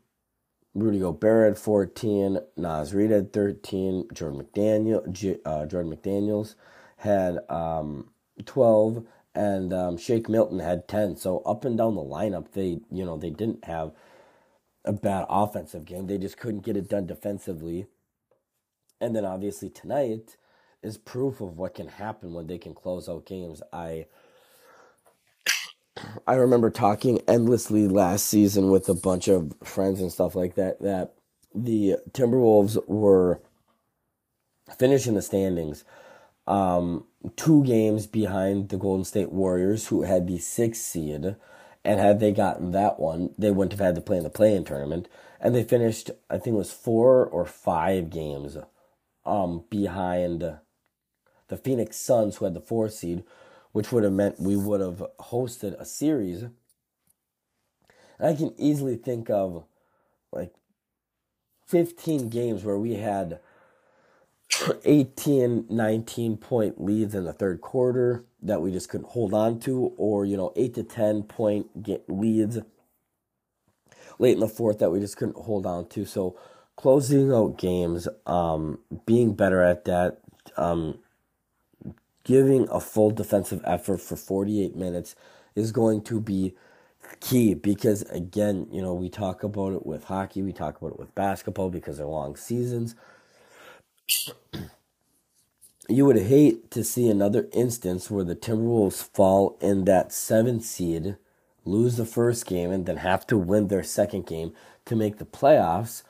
Rudy 0.74 1.00
Gobert 1.00 1.48
had 1.48 1.58
14. 1.58 2.38
Naz 2.56 2.94
Reid 2.94 3.10
had 3.10 3.32
13. 3.32 4.08
Jordan 4.12 4.40
McDaniel, 4.42 5.40
uh, 5.44 5.66
Jordan 5.66 5.96
McDaniels 5.96 6.54
had 6.98 7.38
um, 7.48 8.10
12 8.44 9.04
and 9.34 9.72
um, 9.72 9.96
Shake 9.98 10.28
Milton 10.28 10.60
had 10.60 10.86
10. 10.88 11.16
So 11.16 11.40
up 11.40 11.64
and 11.64 11.76
down 11.76 11.94
the 11.94 12.02
lineup, 12.02 12.52
they, 12.52 12.80
you 12.90 13.04
know, 13.04 13.16
they 13.16 13.30
didn't 13.30 13.64
have 13.64 13.92
a 14.86 14.92
bad 14.92 15.26
offensive 15.28 15.84
game. 15.84 16.06
They 16.06 16.18
just 16.18 16.38
couldn't 16.38 16.64
get 16.64 16.76
it 16.76 16.88
done 16.88 17.06
defensively. 17.06 17.86
And 19.00 19.14
then 19.14 19.24
obviously 19.24 19.70
tonight 19.70 20.36
is 20.82 20.98
proof 20.98 21.40
of 21.40 21.58
what 21.58 21.74
can 21.74 21.88
happen 21.88 22.32
when 22.32 22.46
they 22.46 22.58
can 22.58 22.74
close 22.74 23.08
out 23.08 23.26
games. 23.26 23.62
I 23.72 24.06
I 26.26 26.34
remember 26.34 26.70
talking 26.70 27.20
endlessly 27.26 27.88
last 27.88 28.26
season 28.26 28.70
with 28.70 28.88
a 28.88 28.94
bunch 28.94 29.28
of 29.28 29.54
friends 29.64 30.00
and 30.00 30.12
stuff 30.12 30.34
like 30.34 30.54
that 30.56 30.80
that 30.80 31.14
the 31.54 31.96
Timberwolves 32.12 32.86
were 32.88 33.40
finishing 34.78 35.14
the 35.14 35.22
standings 35.22 35.84
um, 36.46 37.04
two 37.36 37.64
games 37.64 38.06
behind 38.06 38.68
the 38.68 38.76
Golden 38.76 39.04
State 39.04 39.32
Warriors, 39.32 39.88
who 39.88 40.02
had 40.02 40.26
the 40.26 40.38
sixth 40.38 40.82
seed. 40.82 41.36
And 41.86 42.00
had 42.00 42.18
they 42.18 42.32
gotten 42.32 42.72
that 42.72 42.98
one, 42.98 43.32
they 43.38 43.52
wouldn't 43.52 43.70
have 43.70 43.86
had 43.86 43.94
to 43.94 44.00
play 44.00 44.16
in 44.16 44.24
the 44.24 44.28
play-in 44.28 44.64
tournament. 44.64 45.08
And 45.40 45.54
they 45.54 45.62
finished, 45.62 46.10
I 46.28 46.36
think 46.36 46.54
it 46.54 46.58
was 46.58 46.72
four 46.72 47.24
or 47.24 47.46
five 47.46 48.10
games 48.10 48.58
um, 49.24 49.62
behind 49.70 50.58
the 51.46 51.56
Phoenix 51.56 51.96
Suns, 51.96 52.36
who 52.36 52.44
had 52.44 52.54
the 52.54 52.60
four 52.60 52.88
seed, 52.88 53.22
which 53.70 53.92
would 53.92 54.02
have 54.02 54.12
meant 54.12 54.40
we 54.40 54.56
would 54.56 54.80
have 54.80 55.00
hosted 55.20 55.80
a 55.80 55.84
series. 55.84 56.42
And 56.42 56.52
I 58.20 58.34
can 58.34 58.52
easily 58.58 58.96
think 58.96 59.30
of 59.30 59.64
like 60.32 60.54
15 61.68 62.30
games 62.30 62.64
where 62.64 62.78
we 62.78 62.94
had 62.94 63.38
18, 64.84 65.66
19 65.68 66.36
point 66.36 66.80
leads 66.82 67.14
in 67.14 67.24
the 67.24 67.32
third 67.32 67.60
quarter 67.60 68.24
that 68.42 68.62
we 68.62 68.72
just 68.72 68.88
couldn't 68.88 69.08
hold 69.10 69.34
on 69.34 69.58
to, 69.60 69.92
or, 69.96 70.24
you 70.24 70.36
know, 70.36 70.52
8 70.56 70.74
to 70.74 70.82
10 70.82 71.24
point 71.24 71.66
leads 72.08 72.58
late 74.18 74.34
in 74.34 74.40
the 74.40 74.48
fourth 74.48 74.78
that 74.78 74.90
we 74.90 75.00
just 75.00 75.16
couldn't 75.16 75.36
hold 75.36 75.66
on 75.66 75.88
to. 75.90 76.04
So, 76.04 76.38
closing 76.76 77.32
out 77.32 77.58
games, 77.58 78.08
um, 78.26 78.78
being 79.06 79.34
better 79.34 79.62
at 79.62 79.84
that, 79.86 80.20
um, 80.56 80.98
giving 82.24 82.68
a 82.70 82.80
full 82.80 83.10
defensive 83.10 83.62
effort 83.64 84.00
for 84.00 84.16
48 84.16 84.76
minutes 84.76 85.14
is 85.54 85.72
going 85.72 86.02
to 86.04 86.20
be 86.20 86.54
key 87.20 87.54
because 87.54 88.02
again, 88.02 88.66
you 88.72 88.82
know, 88.82 88.94
we 88.94 89.08
talk 89.08 89.42
about 89.44 89.72
it 89.72 89.86
with 89.86 90.04
hockey, 90.04 90.42
we 90.42 90.52
talk 90.52 90.78
about 90.80 90.92
it 90.92 90.98
with 90.98 91.14
basketball 91.14 91.70
because 91.70 91.98
they're 91.98 92.06
long 92.06 92.36
seasons. 92.36 92.96
You 95.88 96.04
would 96.04 96.16
hate 96.16 96.70
to 96.72 96.82
see 96.82 97.08
another 97.08 97.48
instance 97.52 98.10
where 98.10 98.24
the 98.24 98.34
Timberwolves 98.34 99.02
fall 99.02 99.56
in 99.60 99.84
that 99.84 100.12
seventh 100.12 100.64
seed, 100.64 101.16
lose 101.64 101.96
the 101.96 102.04
first 102.04 102.46
game, 102.46 102.72
and 102.72 102.86
then 102.86 102.98
have 102.98 103.26
to 103.28 103.38
win 103.38 103.68
their 103.68 103.84
second 103.84 104.26
game 104.26 104.52
to 104.86 104.96
make 104.96 105.18
the 105.18 105.24
playoffs 105.24 106.02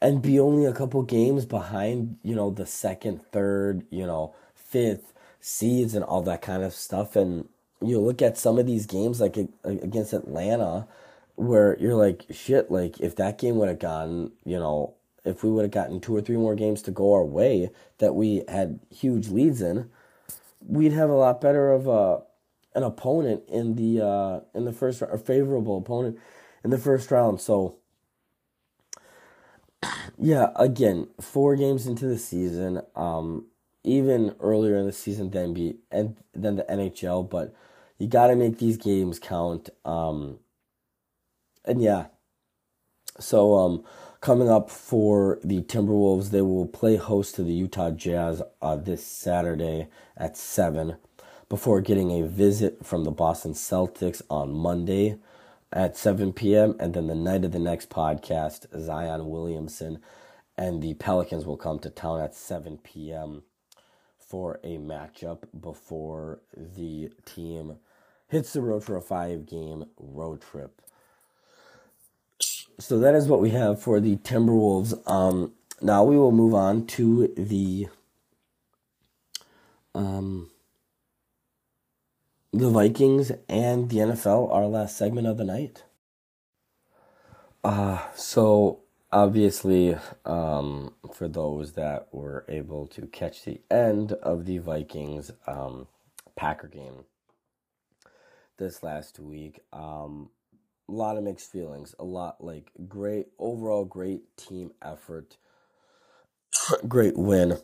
and 0.00 0.22
be 0.22 0.38
only 0.38 0.64
a 0.64 0.72
couple 0.72 1.02
games 1.02 1.46
behind, 1.46 2.16
you 2.22 2.34
know, 2.34 2.50
the 2.50 2.66
second, 2.66 3.22
third, 3.32 3.84
you 3.90 4.06
know, 4.06 4.34
fifth 4.54 5.12
seeds 5.40 5.94
and 5.94 6.04
all 6.04 6.22
that 6.22 6.42
kind 6.42 6.62
of 6.62 6.72
stuff. 6.72 7.16
And 7.16 7.48
you 7.80 8.00
look 8.00 8.22
at 8.22 8.38
some 8.38 8.58
of 8.58 8.66
these 8.66 8.86
games 8.86 9.20
like 9.20 9.36
against 9.64 10.12
Atlanta 10.12 10.86
where 11.36 11.76
you're 11.78 11.94
like 11.94 12.24
shit 12.30 12.70
like 12.70 13.00
if 13.00 13.16
that 13.16 13.38
game 13.38 13.56
would 13.56 13.68
have 13.68 13.78
gone 13.78 14.30
you 14.44 14.58
know 14.58 14.94
if 15.24 15.42
we 15.42 15.50
would 15.50 15.62
have 15.62 15.70
gotten 15.70 16.00
two 16.00 16.14
or 16.14 16.20
three 16.20 16.36
more 16.36 16.54
games 16.54 16.82
to 16.82 16.90
go 16.90 17.12
our 17.12 17.24
way 17.24 17.70
that 17.98 18.14
we 18.14 18.42
had 18.48 18.80
huge 18.90 19.28
leads 19.28 19.60
in 19.60 19.88
we'd 20.60 20.92
have 20.92 21.10
a 21.10 21.14
lot 21.14 21.40
better 21.40 21.72
of 21.72 21.86
a 21.86 22.22
an 22.74 22.82
opponent 22.82 23.42
in 23.48 23.74
the 23.76 24.04
uh 24.04 24.40
in 24.54 24.64
the 24.64 24.72
first 24.72 25.02
a 25.02 25.18
favorable 25.18 25.78
opponent 25.78 26.18
in 26.64 26.70
the 26.70 26.78
first 26.78 27.10
round 27.10 27.40
so 27.40 27.76
yeah 30.18 30.50
again 30.56 31.08
four 31.20 31.56
games 31.56 31.86
into 31.86 32.06
the 32.06 32.18
season 32.18 32.80
um 32.96 33.46
even 33.84 34.34
earlier 34.40 34.76
in 34.76 34.86
the 34.86 34.92
season 34.92 35.30
than 35.30 35.52
be 35.52 35.76
and 35.90 36.16
than 36.32 36.56
the 36.56 36.64
NHL 36.64 37.28
but 37.28 37.54
you 38.02 38.08
got 38.08 38.26
to 38.26 38.34
make 38.34 38.58
these 38.58 38.76
games 38.76 39.20
count. 39.20 39.70
Um, 39.84 40.40
and 41.64 41.80
yeah, 41.80 42.06
so 43.20 43.56
um, 43.56 43.84
coming 44.22 44.48
up 44.48 44.70
for 44.70 45.40
the 45.42 45.60
Timberwolves, 45.62 46.30
they 46.30 46.42
will 46.42 46.66
play 46.66 46.94
host 46.94 47.34
to 47.34 47.42
the 47.42 47.52
Utah 47.52 47.90
Jazz 47.90 48.40
uh, 48.62 48.76
this 48.76 49.04
Saturday 49.04 49.88
at 50.16 50.36
seven, 50.36 50.96
before 51.48 51.80
getting 51.80 52.12
a 52.12 52.26
visit 52.26 52.86
from 52.86 53.02
the 53.02 53.10
Boston 53.10 53.52
Celtics 53.52 54.22
on 54.30 54.54
Monday 54.54 55.18
at 55.72 55.96
7 55.96 56.32
p.m. 56.32 56.76
And 56.78 56.94
then 56.94 57.08
the 57.08 57.16
night 57.16 57.44
of 57.44 57.50
the 57.50 57.58
next 57.58 57.90
podcast, 57.90 58.66
Zion 58.80 59.28
Williamson 59.28 59.98
and 60.56 60.80
the 60.80 60.94
Pelicans 60.94 61.44
will 61.44 61.56
come 61.56 61.80
to 61.80 61.90
town 61.90 62.20
at 62.20 62.34
7 62.34 62.78
p.m. 62.78 63.42
for 64.18 64.60
a 64.62 64.78
matchup 64.78 65.42
before 65.60 66.40
the 66.56 67.10
team 67.26 67.78
hits 68.28 68.52
the 68.52 68.62
road 68.62 68.84
for 68.84 68.96
a 68.96 69.02
five 69.02 69.46
game 69.46 69.84
road 69.98 70.40
trip. 70.40 70.80
So 72.82 72.98
that 72.98 73.14
is 73.14 73.28
what 73.28 73.40
we 73.40 73.50
have 73.50 73.80
for 73.80 74.00
the 74.00 74.16
Timberwolves. 74.16 75.08
Um, 75.08 75.52
now 75.80 76.02
we 76.02 76.16
will 76.16 76.32
move 76.32 76.52
on 76.52 76.84
to 76.88 77.32
the 77.36 77.86
um, 79.94 80.50
the 82.52 82.68
Vikings 82.68 83.30
and 83.48 83.88
the 83.88 83.98
NFL, 83.98 84.52
our 84.52 84.66
last 84.66 84.96
segment 84.96 85.28
of 85.28 85.36
the 85.36 85.44
night. 85.44 85.84
Uh, 87.62 88.00
so 88.16 88.80
obviously, 89.12 89.96
um, 90.24 90.92
for 91.14 91.28
those 91.28 91.74
that 91.74 92.08
were 92.10 92.44
able 92.48 92.88
to 92.88 93.06
catch 93.06 93.44
the 93.44 93.60
end 93.70 94.10
of 94.14 94.44
the 94.44 94.58
Vikings 94.58 95.30
um, 95.46 95.86
Packer 96.34 96.66
game, 96.66 97.04
this 98.58 98.82
last 98.82 99.20
week. 99.20 99.60
A 100.92 100.94
lot 100.94 101.16
of 101.16 101.24
mixed 101.24 101.50
feelings. 101.50 101.94
A 101.98 102.04
lot 102.04 102.44
like 102.44 102.70
great 102.86 103.28
overall, 103.38 103.86
great 103.86 104.36
team 104.36 104.72
effort. 104.82 105.38
great 106.86 107.16
win. 107.16 107.56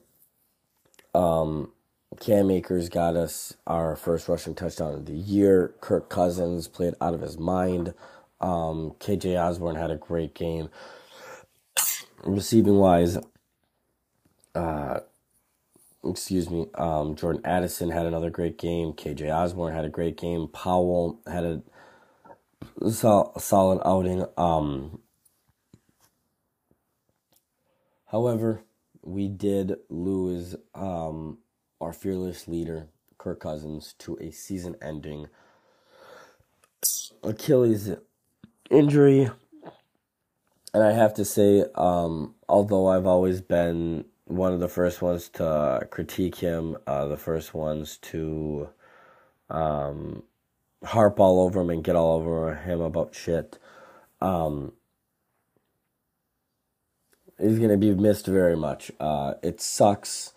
Um, 1.14 1.72
Cam 2.20 2.50
Akers 2.50 2.88
got 2.88 3.16
us 3.16 3.54
our 3.66 3.96
first 3.96 4.28
rushing 4.30 4.54
touchdown 4.54 4.94
of 4.94 5.04
the 5.04 5.12
year. 5.12 5.74
Kirk 5.82 6.08
Cousins 6.08 6.68
played 6.68 6.94
out 7.02 7.12
of 7.12 7.20
his 7.20 7.38
mind. 7.38 7.92
Um, 8.40 8.94
KJ 8.98 9.38
Osborne 9.38 9.76
had 9.76 9.90
a 9.90 9.96
great 9.96 10.34
game. 10.34 10.70
Receiving 12.24 12.78
wise, 12.78 13.18
uh, 14.54 15.00
excuse 16.02 16.48
me, 16.48 16.68
um, 16.76 17.14
Jordan 17.14 17.42
Addison 17.44 17.90
had 17.90 18.06
another 18.06 18.30
great 18.30 18.56
game. 18.56 18.94
KJ 18.94 19.30
Osborne 19.30 19.74
had 19.74 19.84
a 19.84 19.90
great 19.90 20.16
game. 20.16 20.48
Powell 20.48 21.20
had 21.30 21.44
a 21.44 21.62
solid 22.90 23.80
outing. 23.84 24.26
Um, 24.36 25.00
however, 28.06 28.62
we 29.02 29.28
did 29.28 29.76
lose 29.88 30.56
um, 30.74 31.38
our 31.80 31.92
fearless 31.92 32.48
leader, 32.48 32.88
Kirk 33.16 33.40
Cousins, 33.40 33.94
to 34.00 34.16
a 34.20 34.30
season 34.30 34.76
ending 34.82 35.28
Achilles 37.22 37.90
injury. 38.70 39.30
And 40.74 40.82
I 40.82 40.92
have 40.92 41.14
to 41.14 41.24
say, 41.24 41.64
um, 41.74 42.34
although 42.48 42.88
I've 42.88 43.06
always 43.06 43.40
been 43.40 44.04
one 44.26 44.52
of 44.52 44.60
the 44.60 44.68
first 44.68 45.00
ones 45.00 45.30
to 45.30 45.86
critique 45.90 46.36
him, 46.36 46.76
uh, 46.86 47.06
the 47.06 47.16
first 47.16 47.54
ones 47.54 47.96
to 48.02 48.68
um, 49.48 50.22
harp 50.84 51.18
all 51.20 51.40
over 51.40 51.60
him 51.60 51.70
and 51.70 51.84
get 51.84 51.96
all 51.96 52.16
over 52.16 52.54
him 52.54 52.80
about 52.80 53.14
shit. 53.14 53.58
Um, 54.20 54.72
he's 57.38 57.58
going 57.58 57.70
to 57.70 57.76
be 57.76 57.94
missed 57.94 58.26
very 58.26 58.56
much. 58.56 58.90
Uh, 59.00 59.34
it 59.42 59.60
sucks. 59.60 60.32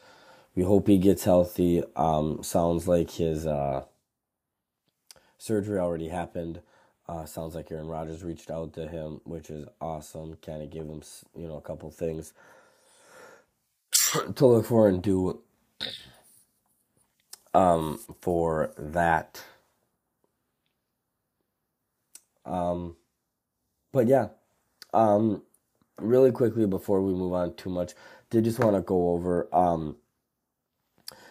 We 0.56 0.64
hope 0.64 0.88
he 0.88 0.98
gets 0.98 1.24
healthy. 1.24 1.84
Um, 1.96 2.44
sounds 2.44 2.88
like 2.88 3.12
his 3.12 3.46
uh, 3.48 3.86
surgery 5.38 5.80
already 5.80 6.10
happened. 6.10 6.62
Uh, 7.08 7.26
sounds 7.26 7.56
like 7.56 7.72
Aaron 7.72 7.88
Rodgers 7.88 8.24
reached 8.24 8.50
out 8.52 8.74
to 8.74 8.88
him, 8.88 9.22
which 9.26 9.50
is 9.50 9.68
awesome. 9.82 10.38
Kind 10.46 10.62
of 10.62 10.70
give 10.70 10.86
him, 10.86 11.02
you 11.36 11.48
know, 11.48 11.58
a 11.58 11.62
couple 11.62 11.90
things 11.90 12.34
to 14.36 14.46
look 14.46 14.66
for 14.66 14.88
and 14.88 15.02
do 15.02 15.42
um, 17.54 18.00
for 18.22 18.74
that. 18.78 19.44
Um, 22.52 22.98
but 23.94 24.08
yeah, 24.08 24.28
um, 24.94 25.44
really 26.00 26.32
quickly 26.32 26.68
before 26.68 27.02
we 27.02 27.14
move 27.14 27.34
on 27.34 27.56
too 27.56 27.70
much, 27.70 27.94
did 28.30 28.44
just 28.44 28.60
want 28.60 28.76
to 28.76 28.82
go 28.82 29.12
over. 29.12 29.48
Um, 29.54 29.98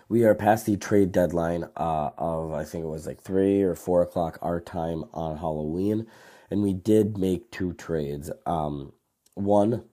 we 0.08 0.24
are 0.24 0.34
past 0.34 0.66
the 0.66 0.76
trade 0.76 1.12
deadline 1.12 1.64
uh, 1.76 2.10
of 2.18 2.52
I 2.52 2.64
think 2.64 2.84
it 2.84 2.88
was 2.88 3.06
like 3.06 3.20
three 3.20 3.62
or 3.62 3.74
four 3.76 4.02
o'clock 4.02 4.38
our 4.42 4.60
time 4.60 5.04
on 5.12 5.36
Halloween, 5.38 6.06
and 6.50 6.62
we 6.62 6.72
did 6.74 7.18
make 7.18 7.50
two 7.50 7.74
trades. 7.74 8.30
Um, 8.46 8.92
one, 9.34 9.84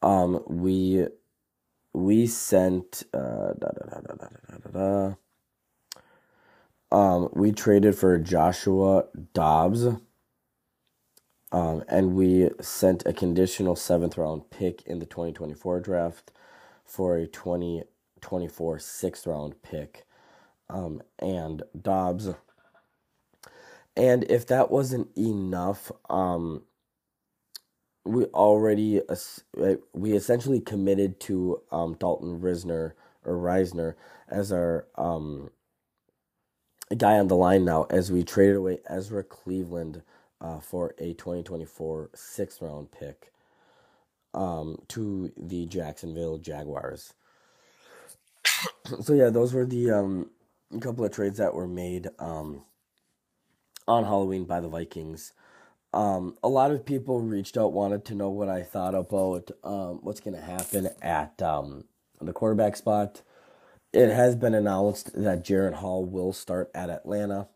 um, 0.00 0.42
we 0.46 1.06
we 1.92 2.26
sent 2.26 3.04
uh, 3.12 3.52
um, 6.92 7.30
we 7.32 7.52
traded 7.52 7.96
for 7.96 8.18
Joshua 8.18 9.06
Dobbs. 9.34 9.86
Um, 11.52 11.84
and 11.88 12.14
we 12.14 12.50
sent 12.60 13.04
a 13.06 13.12
conditional 13.12 13.76
seventh 13.76 14.16
round 14.18 14.50
pick 14.50 14.82
in 14.86 15.00
the 15.00 15.06
2024 15.06 15.80
draft 15.80 16.32
for 16.84 17.16
a 17.16 17.26
20 17.26 17.84
2024 18.22 18.78
sixth 18.78 19.26
round 19.26 19.60
pick 19.62 20.06
um, 20.70 21.02
and 21.18 21.62
Dobbs. 21.80 22.30
And 23.96 24.24
if 24.30 24.46
that 24.46 24.70
wasn't 24.70 25.08
enough, 25.18 25.92
um, 26.08 26.62
we 28.04 28.24
already 28.26 29.02
we 29.92 30.12
essentially 30.12 30.60
committed 30.60 31.20
to 31.20 31.62
um, 31.70 31.94
Dalton 31.98 32.40
Risner 32.40 32.92
or 33.24 33.34
Reisner 33.34 33.94
as 34.28 34.50
our 34.52 34.86
um, 34.96 35.50
guy 36.96 37.18
on 37.18 37.28
the 37.28 37.36
line 37.36 37.64
now 37.64 37.86
as 37.90 38.12
we 38.12 38.24
traded 38.24 38.56
away 38.56 38.78
Ezra 38.88 39.24
Cleveland 39.24 40.02
uh, 40.40 40.60
for 40.60 40.94
a 40.98 41.14
2024 41.14 42.10
sixth 42.14 42.60
round 42.62 42.90
pick 42.92 43.32
um, 44.34 44.78
to 44.88 45.32
the 45.36 45.66
Jacksonville 45.66 46.38
Jaguars. 46.38 47.14
so 49.02 49.14
yeah, 49.14 49.30
those 49.30 49.54
were 49.54 49.66
the 49.66 49.90
um, 49.90 50.30
couple 50.80 51.04
of 51.04 51.12
trades 51.12 51.38
that 51.38 51.54
were 51.54 51.68
made 51.68 52.08
um, 52.18 52.62
on 53.86 54.04
Halloween 54.04 54.44
by 54.44 54.60
the 54.60 54.68
Vikings. 54.68 55.32
Um, 55.94 56.36
a 56.42 56.48
lot 56.48 56.70
of 56.70 56.86
people 56.86 57.20
reached 57.20 57.58
out, 57.58 57.72
wanted 57.72 58.04
to 58.06 58.14
know 58.14 58.30
what 58.30 58.48
I 58.48 58.62
thought 58.62 58.94
about 58.94 59.50
um, 59.62 60.00
what's 60.02 60.20
going 60.20 60.36
to 60.36 60.42
happen 60.42 60.88
at 61.02 61.40
um, 61.42 61.84
the 62.20 62.32
quarterback 62.32 62.76
spot. 62.76 63.22
It 63.92 64.10
has 64.10 64.36
been 64.36 64.54
announced 64.54 65.12
that 65.14 65.44
Jaren 65.44 65.74
Hall 65.74 66.04
will 66.04 66.32
start 66.32 66.70
at 66.74 66.88
Atlanta. 66.88 67.48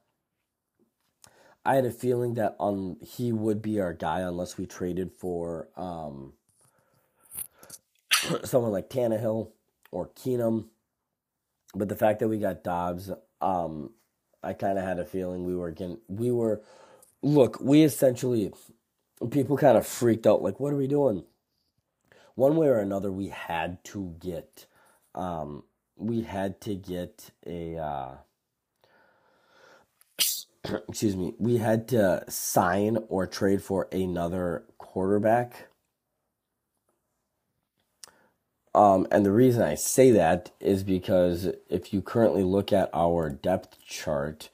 I 1.64 1.76
had 1.76 1.87
a 1.87 1.91
feeling 1.91 2.34
that 2.34 2.57
on 2.59 2.99
he 3.01 3.32
would 3.32 3.62
be 3.62 3.80
our 3.80 3.95
guy 3.95 4.20
unless 4.20 4.59
we 4.59 4.66
traded 4.66 5.12
for 5.12 5.68
um, 5.76 6.34
someone 8.45 8.70
like 8.70 8.91
Tannehill 8.91 9.51
or 9.91 10.09
Keenum. 10.09 10.66
But 11.74 11.89
the 11.89 11.97
fact 11.97 12.20
that 12.20 12.28
we 12.28 12.39
got 12.39 12.62
Dobbs, 12.62 13.11
um, 13.41 13.93
I 14.43 14.53
kind 14.53 14.78
of 14.78 14.84
had 14.84 14.99
a 14.99 15.05
feeling 15.07 15.45
we 15.45 15.57
were 15.57 15.70
getting 15.70 15.99
we 16.09 16.30
were 16.30 16.62
look 17.22 17.59
we 17.61 17.82
essentially 17.82 18.53
people 19.30 19.57
kind 19.57 19.76
of 19.76 19.87
freaked 19.87 20.26
out 20.26 20.43
like 20.43 20.61
what 20.61 20.72
are 20.72 20.76
we 20.76 20.87
doing? 20.87 21.24
One 22.34 22.57
way 22.57 22.68
or 22.68 22.78
another, 22.78 23.11
we 23.11 23.28
had 23.28 23.82
to 23.84 24.14
get 24.20 24.66
um, 25.14 25.64
we 25.97 26.23
had 26.23 26.61
to 26.63 26.75
get 26.75 27.31
a 27.47 27.77
uh, 27.79 28.15
excuse 30.89 31.17
me 31.17 31.35
we 31.39 31.59
had 31.59 31.89
to 31.89 32.25
sign 32.29 32.99
or 33.09 33.27
trade 33.27 33.63
for 33.63 33.89
another 33.93 34.65
quarterback 34.79 35.69
um, 38.75 39.07
and 39.11 39.25
the 39.25 39.33
reason 39.33 39.63
I 39.63 39.75
say 39.75 40.11
that 40.11 40.51
is 40.61 40.83
because 40.85 41.49
if 41.71 41.95
you 41.95 42.03
currently 42.03 42.43
look 42.45 42.75
at 42.75 42.91
our 42.93 43.31
depth 43.31 43.79
chart, 43.87 44.51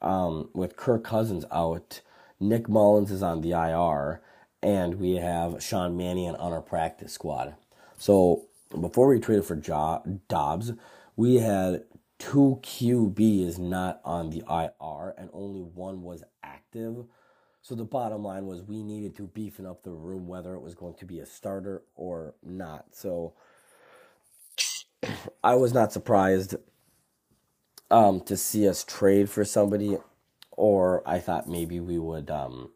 um, 0.00 0.50
with 0.54 0.76
Kirk 0.76 1.02
Cousins 1.02 1.44
out, 1.50 2.00
Nick 2.38 2.68
Mullens 2.68 3.10
is 3.10 3.24
on 3.24 3.40
the 3.40 3.50
IR, 3.52 4.20
and 4.62 5.00
we 5.00 5.16
have 5.16 5.62
Sean 5.62 5.96
Mannion 5.96 6.36
on 6.36 6.52
our 6.52 6.60
practice 6.60 7.12
squad. 7.12 7.56
So 7.98 8.46
before 8.80 9.08
we 9.08 9.20
traded 9.20 9.46
for 9.46 9.56
jo- 9.56 10.02
Dobbs, 10.28 10.72
we 11.16 11.36
had 11.36 11.84
two 12.18 12.60
QBs 12.62 13.58
not 13.58 14.00
on 14.04 14.30
the 14.30 14.44
IR, 14.50 15.14
and 15.18 15.30
only 15.32 15.62
one 15.62 16.02
was 16.02 16.24
active. 16.42 17.04
So 17.62 17.74
the 17.74 17.84
bottom 17.84 18.24
line 18.24 18.46
was 18.46 18.62
we 18.62 18.82
needed 18.82 19.16
to 19.16 19.24
beefing 19.28 19.66
up 19.66 19.82
the 19.84 19.92
room, 19.92 20.28
whether 20.28 20.54
it 20.54 20.62
was 20.62 20.74
going 20.74 20.94
to 20.96 21.06
be 21.06 21.20
a 21.20 21.26
starter 21.26 21.82
or 21.96 22.34
not. 22.44 22.86
So 22.94 23.34
I 25.44 25.56
was 25.56 25.74
not 25.74 25.92
surprised 25.92 26.56
um, 27.90 28.20
to 28.22 28.36
see 28.36 28.68
us 28.68 28.84
trade 28.84 29.30
for 29.30 29.44
somebody, 29.44 29.98
or 30.52 31.02
I 31.08 31.20
thought 31.20 31.48
maybe 31.48 31.80
we 31.80 31.98
would 31.98 32.30
um, 32.30 32.70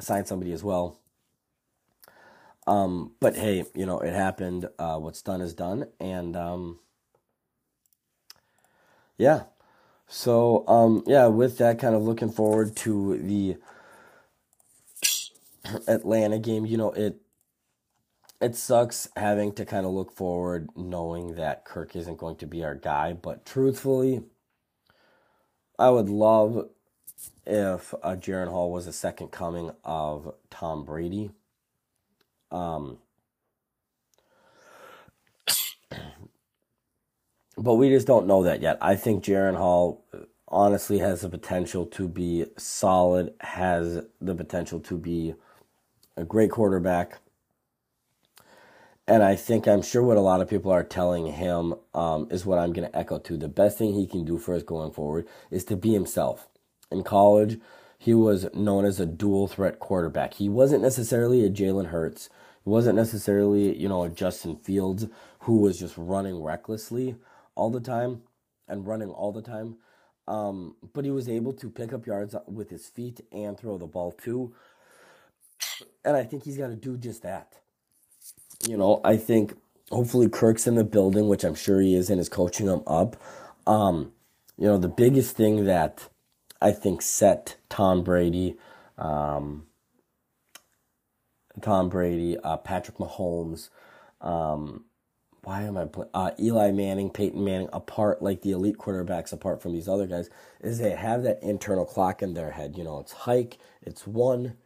sign 0.00 0.26
somebody 0.26 0.52
as 0.52 0.64
well. 0.64 1.00
Um, 2.68 3.12
but 3.20 3.36
hey, 3.36 3.64
you 3.74 3.86
know, 3.86 4.00
it 4.00 4.14
happened. 4.14 4.68
Uh, 4.78 4.98
what's 4.98 5.22
done 5.22 5.40
is 5.42 5.54
done. 5.54 5.86
And 6.00 6.36
um, 6.36 6.80
yeah. 9.18 9.44
So, 10.08 10.66
um, 10.68 11.04
yeah, 11.06 11.26
with 11.28 11.58
that, 11.58 11.78
kind 11.78 11.94
of 11.94 12.02
looking 12.02 12.30
forward 12.30 12.76
to 12.78 13.18
the 13.18 13.56
Atlanta 15.88 16.38
game. 16.38 16.66
You 16.66 16.76
know, 16.76 16.92
it 16.92 17.20
it 18.40 18.56
sucks 18.56 19.08
having 19.16 19.52
to 19.52 19.64
kind 19.64 19.86
of 19.86 19.92
look 19.92 20.10
forward 20.12 20.70
knowing 20.76 21.34
that 21.36 21.64
Kirk 21.64 21.94
isn't 21.96 22.18
going 22.18 22.36
to 22.36 22.46
be 22.46 22.64
our 22.64 22.74
guy, 22.74 23.12
but 23.12 23.44
truthfully, 23.46 24.22
I 25.78 25.90
would 25.90 26.08
love 26.08 26.68
if 27.46 27.94
uh, 28.02 28.16
Jaren 28.16 28.48
Hall 28.50 28.72
was 28.72 28.86
a 28.86 28.92
second 28.92 29.30
coming 29.32 29.72
of 29.84 30.34
Tom 30.50 30.84
Brady. 30.84 31.30
Um, 32.50 32.98
but 37.56 37.74
we 37.74 37.88
just 37.88 38.06
don't 38.06 38.26
know 38.26 38.42
that 38.44 38.62
yet. 38.62 38.78
I 38.80 38.96
think 38.96 39.24
Jaren 39.24 39.56
Hall 39.56 40.04
honestly 40.48 40.98
has 40.98 41.22
the 41.22 41.28
potential 41.28 41.86
to 41.86 42.08
be 42.08 42.46
solid, 42.56 43.34
has 43.40 44.02
the 44.20 44.34
potential 44.34 44.80
to 44.80 44.96
be 44.96 45.34
a 46.16 46.24
great 46.24 46.50
quarterback 46.50 47.18
and 49.08 49.22
I 49.22 49.36
think 49.36 49.66
I'm 49.66 49.80
sure 49.80 50.02
what 50.02 50.18
a 50.18 50.20
lot 50.20 50.42
of 50.42 50.50
people 50.50 50.70
are 50.70 50.84
telling 50.84 51.26
him 51.32 51.74
um, 51.94 52.28
is 52.30 52.44
what 52.44 52.58
I'm 52.58 52.74
going 52.74 52.88
to 52.90 52.96
echo 52.96 53.18
to. 53.20 53.38
The 53.38 53.48
best 53.48 53.78
thing 53.78 53.94
he 53.94 54.06
can 54.06 54.24
do 54.24 54.36
for 54.36 54.54
us 54.54 54.62
going 54.62 54.92
forward 54.92 55.26
is 55.50 55.64
to 55.64 55.76
be 55.76 55.94
himself. 55.94 56.46
In 56.90 57.02
college, 57.02 57.58
he 57.98 58.12
was 58.12 58.52
known 58.54 58.84
as 58.84 59.00
a 59.00 59.06
dual 59.06 59.48
threat 59.48 59.78
quarterback. 59.78 60.34
He 60.34 60.50
wasn't 60.50 60.82
necessarily 60.82 61.42
a 61.44 61.50
Jalen 61.50 61.86
Hurts. 61.86 62.28
He 62.68 62.72
wasn't 62.72 62.96
necessarily, 62.96 63.76
you 63.78 63.88
know, 63.88 64.04
a 64.04 64.10
Justin 64.10 64.56
Fields 64.56 65.06
who 65.40 65.60
was 65.60 65.78
just 65.78 65.94
running 65.96 66.42
recklessly 66.42 67.16
all 67.54 67.70
the 67.70 67.80
time 67.80 68.22
and 68.68 68.86
running 68.86 69.10
all 69.10 69.32
the 69.32 69.42
time. 69.42 69.76
Um, 70.28 70.76
but 70.92 71.06
he 71.06 71.10
was 71.10 71.28
able 71.28 71.54
to 71.54 71.70
pick 71.70 71.94
up 71.94 72.06
yards 72.06 72.34
with 72.46 72.70
his 72.70 72.86
feet 72.88 73.22
and 73.32 73.58
throw 73.58 73.78
the 73.78 73.86
ball 73.86 74.12
too. 74.12 74.54
And 76.04 76.16
I 76.16 76.24
think 76.24 76.44
he's 76.44 76.58
got 76.58 76.68
to 76.68 76.76
do 76.76 76.98
just 76.98 77.22
that 77.22 77.54
you 78.66 78.76
know, 78.76 79.00
I 79.04 79.16
think 79.16 79.54
hopefully 79.90 80.28
Kirk's 80.28 80.66
in 80.66 80.74
the 80.74 80.84
building, 80.84 81.28
which 81.28 81.44
I'm 81.44 81.54
sure 81.54 81.80
he 81.80 81.94
is, 81.94 82.10
and 82.10 82.20
is 82.20 82.28
coaching 82.28 82.66
him 82.66 82.82
up. 82.86 83.16
Um, 83.66 84.12
you 84.58 84.66
know, 84.66 84.78
the 84.78 84.88
biggest 84.88 85.36
thing 85.36 85.66
that 85.66 86.08
I 86.60 86.72
think 86.72 87.02
set 87.02 87.56
Tom 87.68 88.04
Brady, 88.04 88.56
um, 88.98 89.67
Tom 91.60 91.88
Brady, 91.88 92.36
uh, 92.38 92.56
Patrick 92.56 92.98
Mahomes, 92.98 93.70
um, 94.20 94.84
why 95.42 95.62
am 95.62 95.78
I 95.78 95.88
uh, 96.12 96.30
Eli 96.38 96.72
Manning, 96.72 97.10
Peyton 97.10 97.42
Manning 97.42 97.70
apart 97.72 98.22
like 98.22 98.42
the 98.42 98.50
elite 98.50 98.76
quarterbacks 98.76 99.32
apart 99.32 99.62
from 99.62 99.72
these 99.72 99.88
other 99.88 100.06
guys 100.06 100.28
is 100.60 100.78
they 100.78 100.90
have 100.90 101.22
that 101.22 101.42
internal 101.42 101.84
clock 101.86 102.22
in 102.22 102.34
their 102.34 102.50
head. 102.50 102.76
You 102.76 102.84
know, 102.84 102.98
it's 102.98 103.12
hike, 103.12 103.58
it's 103.80 104.06
one, 104.06 104.56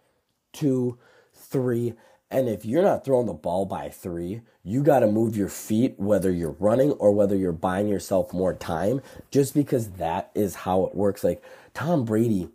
two, 0.53 0.99
three, 1.35 1.95
and 2.33 2.49
if 2.49 2.65
you're 2.65 2.83
not 2.83 3.05
throwing 3.05 3.27
the 3.27 3.35
ball 3.35 3.67
by 3.67 3.91
three, 3.91 4.41
you 4.65 4.83
got 4.83 5.01
to 5.01 5.07
move 5.07 5.37
your 5.37 5.51
feet, 5.51 5.95
whether 5.99 6.33
you're 6.33 6.57
running 6.59 6.93
or 6.93 7.13
whether 7.13 7.37
you're 7.37 7.53
buying 7.53 7.89
yourself 7.89 8.33
more 8.33 8.55
time, 8.55 9.03
just 9.31 9.53
because 9.53 9.93
that 9.93 10.31
is 10.35 10.55
how 10.55 10.85
it 10.87 10.95
works. 10.95 11.23
Like 11.23 11.45
Tom 11.75 12.07
Brady 12.07 12.49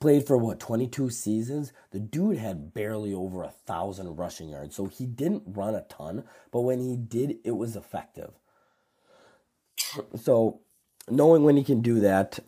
played 0.00 0.26
for 0.26 0.36
what, 0.36 0.60
22 0.60 1.10
seasons? 1.10 1.72
The 1.90 2.00
dude 2.00 2.38
had 2.38 2.74
barely 2.74 3.14
over 3.14 3.42
a 3.42 3.50
thousand 3.50 4.16
rushing 4.16 4.48
yards. 4.48 4.76
So 4.76 4.86
he 4.86 5.06
didn't 5.06 5.44
run 5.46 5.74
a 5.74 5.82
ton, 5.82 6.24
but 6.50 6.60
when 6.60 6.80
he 6.80 6.96
did, 6.96 7.38
it 7.44 7.52
was 7.52 7.76
effective. 7.76 8.32
So 10.16 10.60
knowing 11.08 11.44
when 11.44 11.56
he 11.56 11.64
can 11.64 11.80
do 11.80 12.00
that 12.00 12.38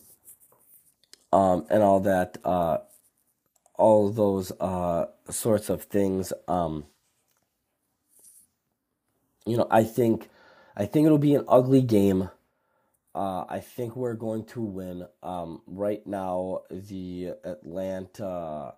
um, 1.33 1.67
and 1.71 1.83
all 1.83 2.01
that, 2.01 2.39
uh, 2.45 2.79
all 3.79 4.11
those 4.11 4.53
uh, 4.61 5.07
sorts 5.31 5.69
of 5.69 5.85
things. 5.85 6.33
Um, 6.49 6.87
you 9.45 9.57
know, 9.57 9.67
I 9.71 9.85
think 9.85 10.29
I 10.77 10.87
think 10.87 11.07
it'll 11.07 11.19
be 11.19 11.35
an 11.35 11.45
ugly 11.49 11.83
game. 11.83 12.31
Uh, 13.17 13.47
I 13.49 13.61
think 13.61 13.97
we're 13.97 14.15
going 14.15 14.47
to 14.49 14.63
win. 14.63 15.09
Um, 15.25 15.63
right 15.67 16.07
now, 16.07 16.63
the 16.71 17.33
Atlanta, 17.45 18.75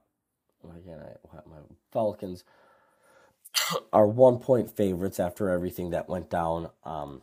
again, 0.65 1.01
I, 1.03 1.37
my 1.49 1.57
Falcons 1.93 2.45
are 3.93 4.07
one 4.07 4.39
point 4.39 4.77
favorites 4.77 5.21
after 5.21 5.51
everything 5.51 5.91
that 5.91 6.09
went 6.09 6.31
down. 6.31 6.71
Um, 6.85 7.23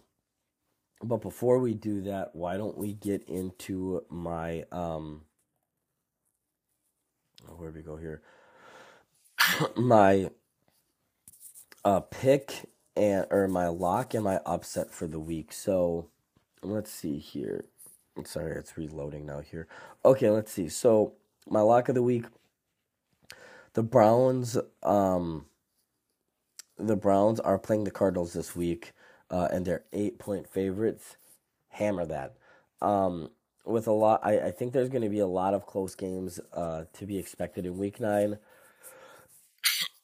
but 1.03 1.21
before 1.21 1.59
we 1.59 1.73
do 1.73 2.01
that, 2.03 2.31
why 2.35 2.57
don't 2.57 2.77
we 2.77 2.93
get 2.93 3.23
into 3.29 4.03
my 4.09 4.65
um, 4.71 5.23
where 7.57 7.71
do 7.71 7.77
we 7.77 7.83
go 7.83 7.97
here? 7.97 8.21
My 9.77 10.29
uh, 11.85 12.01
pick 12.01 12.69
and 12.95 13.25
or 13.29 13.47
my 13.47 13.67
lock 13.67 14.13
and 14.13 14.23
my 14.23 14.37
upset 14.45 14.91
for 14.91 15.07
the 15.07 15.19
week. 15.19 15.53
So 15.53 16.09
let's 16.61 16.91
see 16.91 17.17
here. 17.17 17.65
Sorry, 18.23 18.55
it's 18.55 18.77
reloading 18.77 19.25
now 19.25 19.41
here. 19.41 19.67
Okay, 20.03 20.29
let's 20.29 20.51
see. 20.51 20.69
So 20.69 21.13
my 21.49 21.61
lock 21.61 21.89
of 21.89 21.95
the 21.95 22.03
week, 22.03 22.25
the 23.73 23.83
Browns. 23.83 24.57
Um, 24.83 25.45
the 26.77 26.95
Browns 26.95 27.39
are 27.39 27.57
playing 27.57 27.85
the 27.85 27.91
Cardinals 27.91 28.33
this 28.33 28.55
week, 28.55 28.93
uh, 29.29 29.47
and 29.51 29.65
they're 29.65 29.85
eight 29.93 30.19
point 30.19 30.47
favorites. 30.47 31.17
Hammer 31.69 32.05
that. 32.05 32.35
Um, 32.81 33.31
with 33.65 33.87
a 33.87 33.91
lot, 33.91 34.21
I, 34.23 34.39
I 34.39 34.51
think 34.51 34.73
there's 34.73 34.89
going 34.89 35.01
to 35.01 35.09
be 35.09 35.19
a 35.19 35.27
lot 35.27 35.53
of 35.53 35.65
close 35.65 35.95
games 35.95 36.39
uh, 36.53 36.85
to 36.93 37.05
be 37.05 37.17
expected 37.17 37.65
in 37.65 37.77
Week 37.77 37.99
Nine. 37.99 38.37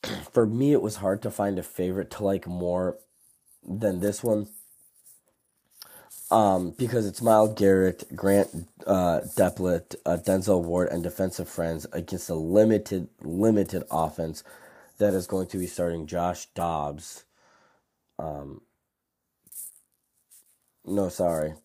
For 0.31 0.45
me, 0.45 0.73
it 0.73 0.81
was 0.81 0.97
hard 0.97 1.21
to 1.21 1.31
find 1.31 1.59
a 1.59 1.63
favorite 1.63 2.11
to 2.11 2.23
like 2.23 2.47
more 2.47 2.97
than 3.63 3.99
this 3.99 4.23
one. 4.23 4.47
Um, 6.31 6.71
because 6.71 7.07
it's 7.07 7.21
Myles 7.21 7.55
Garrett, 7.55 8.05
Grant 8.15 8.49
uh, 8.87 9.21
Delpit, 9.37 9.95
uh, 10.05 10.17
Denzel 10.17 10.63
Ward, 10.63 10.89
and 10.89 11.03
defensive 11.03 11.49
friends 11.49 11.87
against 11.93 12.29
a 12.29 12.35
limited, 12.35 13.09
limited 13.21 13.83
offense 13.91 14.43
that 14.99 15.13
is 15.13 15.27
going 15.27 15.47
to 15.49 15.59
be 15.59 15.67
starting 15.67 16.07
Josh 16.07 16.47
Dobbs. 16.55 17.25
Um, 18.19 18.61
no, 20.85 21.09
sorry, 21.09 21.55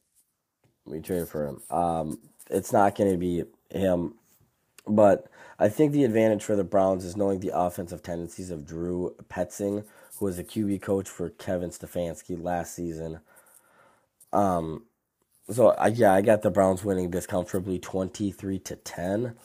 we 0.87 1.01
traded 1.01 1.29
for 1.29 1.47
him. 1.47 1.63
Um, 1.71 2.19
it's 2.51 2.73
not 2.73 2.97
going 2.97 3.13
to 3.13 3.19
be 3.19 3.45
him, 3.71 4.15
but 4.89 5.29
I 5.59 5.69
think 5.69 5.93
the 5.93 6.05
advantage 6.05 6.45
for 6.45 6.57
the 6.57 6.65
Browns 6.65 7.05
is 7.05 7.17
knowing 7.17 7.41
the 7.41 7.57
offensive 7.57 8.03
tendencies 8.03 8.51
of 8.51 8.67
Drew 8.67 9.15
Petzing, 9.29 9.85
who 10.19 10.25
was 10.27 10.39
a 10.39 10.45
QB 10.45 10.83
coach 10.83 11.09
for 11.09 11.31
Kevin 11.31 11.71
Stefanski 11.71 12.43
last 12.43 12.75
season. 12.75 13.21
Um, 14.33 14.85
so 15.51 15.69
I, 15.71 15.89
yeah, 15.89 16.13
I 16.13 16.23
got 16.23 16.43
the 16.43 16.51
Browns 16.51 16.85
winning 16.85 17.11
this 17.11 17.27
comfortably, 17.27 17.79
twenty 17.79 18.31
three 18.33 18.59
to 18.61 18.77
ten. 18.77 19.37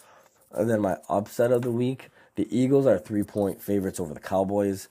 And 0.51 0.69
then 0.69 0.81
my 0.81 0.97
upset 1.09 1.51
of 1.51 1.61
the 1.61 1.71
week, 1.71 2.09
the 2.35 2.47
Eagles 2.55 2.85
are 2.85 2.97
three 2.97 3.23
point 3.23 3.61
favorites 3.61 3.99
over 3.99 4.13
the 4.13 4.19
Cowboys. 4.19 4.89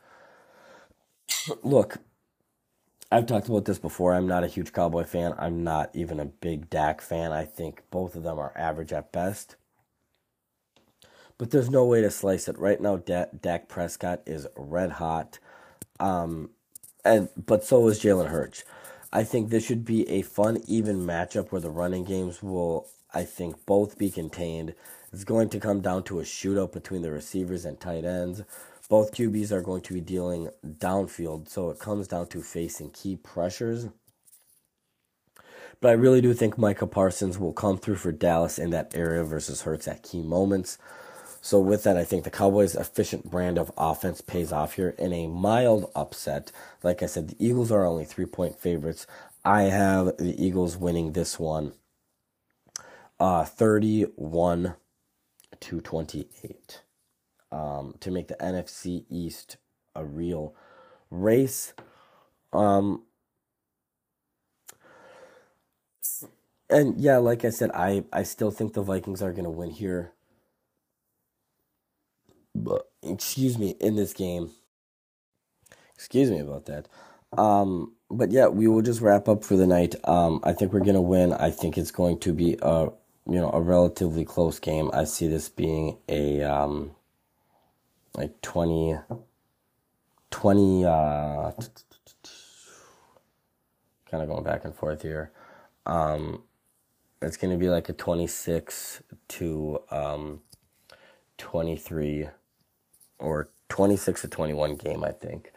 Look, 1.63 1.99
I've 3.13 3.27
talked 3.27 3.49
about 3.49 3.65
this 3.65 3.79
before. 3.79 4.15
I'm 4.15 4.29
not 4.29 4.45
a 4.45 4.49
huge 4.49 4.73
Cowboy 4.73 5.05
fan. 5.05 5.35
I'm 5.37 5.65
not 5.65 5.91
even 5.95 6.21
a 6.21 6.27
big 6.27 6.71
Dak 6.71 7.01
fan. 7.01 7.33
I 7.33 7.45
think 7.45 7.83
both 7.91 8.15
of 8.15 8.23
them 8.23 8.39
are 8.39 8.53
average 8.57 8.93
at 8.93 9.11
best. 9.13 9.57
But 11.37 11.51
there's 11.51 11.71
no 11.71 11.85
way 11.85 12.03
to 12.03 12.11
slice 12.11 12.49
it. 12.49 12.59
Right 12.59 12.81
now, 12.81 12.97
Dak 12.97 13.69
Prescott 13.69 14.23
is 14.27 14.47
red 14.57 14.93
hot. 14.93 15.39
Um, 15.99 16.51
and 17.05 17.31
but 17.37 17.65
so 17.65 17.89
is 17.89 18.01
Jalen 18.01 18.29
Hurts. 18.29 18.63
I 19.13 19.25
think 19.25 19.51
this 19.51 19.67
should 19.67 19.85
be 19.85 20.09
a 20.09 20.23
fun, 20.23 20.63
even 20.69 21.05
matchup 21.05 21.51
where 21.51 21.61
the 21.61 21.71
running 21.71 22.05
games 22.05 22.43
will, 22.43 22.87
I 23.13 23.25
think, 23.25 23.67
both 23.67 23.99
be 23.99 24.09
contained. 24.09 24.75
It's 25.13 25.25
going 25.25 25.49
to 25.51 25.59
come 25.59 25.81
down 25.81 26.05
to 26.05 26.21
a 26.21 26.25
shootout 26.25 26.73
between 26.73 27.03
the 27.03 27.11
receivers 27.11 27.65
and 27.65 27.81
tight 27.81 28.05
ends. 28.05 28.43
Both 28.89 29.13
QBs 29.13 29.51
are 29.51 29.63
going 29.63 29.83
to 29.83 29.95
be 29.95 30.01
dealing 30.01 30.51
downfield, 30.65 31.49
so 31.49 31.71
it 31.71 31.81
comes 31.81 32.07
down 32.07 32.29
to 32.29 32.41
facing 32.41 32.91
key 32.91 33.17
pressures. 33.17 33.89
But 35.81 35.89
I 35.89 35.93
really 35.93 36.21
do 36.21 36.33
think 36.33 36.59
Micah 36.59 36.87
Parsons 36.87 37.39
will 37.39 37.53
come 37.53 37.79
through 37.79 37.97
for 37.97 38.13
Dallas 38.13 38.59
in 38.59 38.71
that 38.71 38.95
area 38.95 39.25
versus 39.25 39.63
Hurts 39.63 39.89
at 39.89 40.05
key 40.05 40.23
moments. 40.23 40.79
So 41.41 41.59
with 41.59 41.85
that, 41.85 41.97
I 41.97 42.05
think 42.05 42.25
the 42.25 42.31
Cowboys' 42.31 42.75
efficient 42.75 43.31
brand 43.31 43.59
of 43.59 43.73
offense 43.79 44.21
pays 44.21 44.53
off 44.53 44.75
here 44.75 44.95
in 44.99 45.13
a 45.13 45.27
mild 45.27 45.91
upset. 45.95 46.53
Like 46.83 47.03
I 47.03 47.07
said, 47.07 47.29
the 47.29 47.37
Eagles 47.45 47.73
are 47.73 47.87
only 47.87 48.05
three 48.05 48.27
point 48.27 48.59
favorites. 48.59 49.07
I 49.45 49.63
have 49.63 50.19
the 50.19 50.35
Eagles 50.39 50.77
winning 50.77 51.13
this 51.13 51.39
one, 51.39 51.73
uh, 53.19 53.45
31 53.45 54.75
to 55.61 55.81
28, 55.81 56.83
um, 57.51 57.95
to 58.01 58.11
make 58.11 58.29
the 58.29 58.37
NFC 58.37 59.05
East 59.09 59.57
a 59.95 60.05
real 60.05 60.55
race. 61.11 61.73
Um, 62.53 63.05
and 66.69 67.01
yeah, 67.01 67.17
like 67.17 67.45
I 67.47 67.51
said, 67.51 67.71
I, 67.73 68.05
I 68.13 68.25
still 68.25 68.51
think 68.51 68.75
the 68.75 68.83
Vikings 68.83 69.23
are 69.23 69.33
going 69.33 69.45
to 69.45 69.51
win 69.51 69.71
here 69.71 70.13
but 72.55 72.91
excuse 73.03 73.59
me, 73.59 73.77
in 73.81 73.97
this 73.97 74.13
game. 74.13 74.51
Excuse 75.95 76.31
me 76.31 76.41
about 76.41 76.67
that. 76.67 76.89
Um, 77.37 77.95
but 78.11 78.31
yeah, 78.33 78.49
we 78.49 78.67
will 78.67 78.83
just 78.83 79.01
wrap 79.01 79.29
up 79.29 79.45
for 79.45 79.57
the 79.57 79.67
night. 79.67 79.95
Um, 80.05 80.41
I 80.43 80.53
think 80.53 80.73
we're 80.73 80.81
gonna 80.85 81.03
win. 81.03 81.33
I 81.33 81.51
think 81.51 81.79
it's 81.79 81.91
going 81.91 82.19
to 82.21 82.33
be 82.33 82.57
a 82.63 82.89
you 83.27 83.41
know 83.41 83.51
a 83.51 83.61
relatively 83.61 84.25
close 84.25 84.59
game. 84.59 84.91
I 84.93 85.05
see 85.05 85.29
this 85.29 85.49
being 85.49 85.99
a 86.09 86.43
um, 86.43 86.93
like 88.15 88.41
20, 88.43 88.97
20 90.31 90.85
uh, 90.85 91.53
kind 94.11 94.23
of 94.23 94.29
going 94.29 94.45
back 94.45 94.65
and 94.65 94.75
forth 94.75 95.03
here. 95.03 95.31
Um, 95.87 96.43
it's 97.23 97.37
gonna 97.37 97.59
be 97.59 97.69
like 97.69 97.89
a 97.89 97.93
twenty 97.93 98.27
six 98.27 99.03
to 99.29 99.81
um, 99.91 100.41
twenty 101.39 101.77
three 101.77 102.29
or 103.21 103.49
26 103.69 104.23
to 104.23 104.29
21 104.29 104.77
game, 104.77 105.05
I 105.05 105.13
think. 105.13 105.53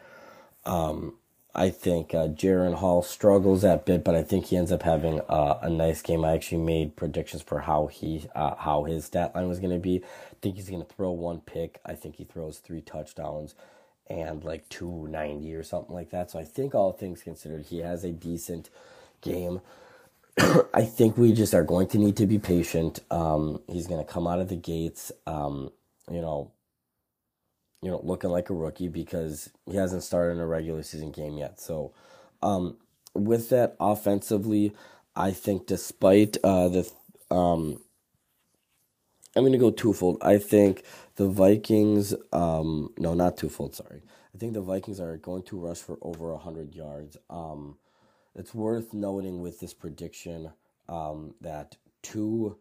Um, 0.65 1.15
I 1.55 1.69
think 1.69 2.15
uh, 2.15 2.29
Jaren 2.29 2.75
Hall 2.75 3.03
struggles 3.03 3.61
that 3.61 3.85
bit, 3.85 4.03
but 4.03 4.15
I 4.15 4.23
think 4.23 4.45
he 4.45 4.57
ends 4.57 4.71
up 4.71 4.83
having 4.83 5.19
uh, 5.29 5.59
a 5.61 5.69
nice 5.69 6.01
game. 6.01 6.25
I 6.25 6.33
actually 6.33 6.63
made 6.63 6.95
predictions 6.95 7.43
for 7.43 7.59
how 7.59 7.87
he 7.87 8.25
uh, 8.33 8.55
how 8.55 8.85
his 8.85 9.05
stat 9.05 9.35
line 9.35 9.47
was 9.47 9.59
going 9.59 9.73
to 9.73 9.79
be. 9.79 10.03
I 10.03 10.35
think 10.41 10.55
he's 10.55 10.69
going 10.69 10.83
to 10.83 10.93
throw 10.93 11.11
one 11.11 11.41
pick. 11.41 11.79
I 11.85 11.93
think 11.93 12.15
he 12.15 12.23
throws 12.23 12.57
three 12.57 12.81
touchdowns 12.81 13.53
and 14.07 14.43
like 14.43 14.67
290 14.69 15.53
or 15.53 15.63
something 15.63 15.93
like 15.93 16.09
that. 16.09 16.31
So 16.31 16.39
I 16.39 16.43
think 16.43 16.73
all 16.73 16.91
things 16.91 17.21
considered, 17.21 17.65
he 17.65 17.79
has 17.79 18.03
a 18.03 18.11
decent 18.11 18.69
game. 19.21 19.61
I 20.73 20.83
think 20.83 21.17
we 21.17 21.33
just 21.33 21.53
are 21.53 21.63
going 21.63 21.87
to 21.89 21.99
need 21.99 22.17
to 22.17 22.25
be 22.25 22.39
patient. 22.39 22.99
Um, 23.11 23.61
he's 23.67 23.87
going 23.87 24.03
to 24.03 24.11
come 24.11 24.27
out 24.27 24.39
of 24.39 24.49
the 24.49 24.55
gates, 24.55 25.11
um, 25.27 25.71
you 26.11 26.19
know, 26.21 26.51
you 27.83 27.91
know, 27.91 28.01
looking 28.03 28.31
like 28.31 28.49
a 28.49 28.55
rookie 28.55 28.89
because 28.89 29.51
he 29.67 29.75
hasn't 29.77 30.03
started 30.03 30.33
in 30.33 30.39
a 30.39 30.47
regular 30.47 30.83
season 30.83 31.11
game 31.11 31.37
yet. 31.37 31.59
So, 31.61 31.93
um, 32.41 32.77
with 33.13 33.49
that 33.49 33.75
offensively, 33.79 34.73
I 35.15 35.31
think 35.31 35.67
despite 35.67 36.37
uh, 36.43 36.69
the, 36.69 36.91
um, 37.29 37.81
I'm 39.35 39.43
going 39.43 39.53
to 39.53 39.59
go 39.59 39.71
twofold. 39.71 40.19
I 40.21 40.39
think 40.39 40.83
the 41.17 41.27
Vikings, 41.27 42.15
um, 42.31 42.93
no, 42.97 43.13
not 43.13 43.37
twofold, 43.37 43.75
sorry. 43.75 44.03
I 44.33 44.39
think 44.39 44.53
the 44.53 44.61
Vikings 44.61 44.99
are 44.99 45.17
going 45.17 45.43
to 45.43 45.59
rush 45.59 45.79
for 45.79 45.97
over 46.01 46.33
100 46.33 46.75
yards. 46.75 47.17
Um, 47.29 47.77
it's 48.35 48.55
worth 48.55 48.93
noting 48.93 49.41
with 49.41 49.59
this 49.59 49.73
prediction 49.73 50.51
um, 50.89 51.35
that 51.41 51.77
two 52.01 52.57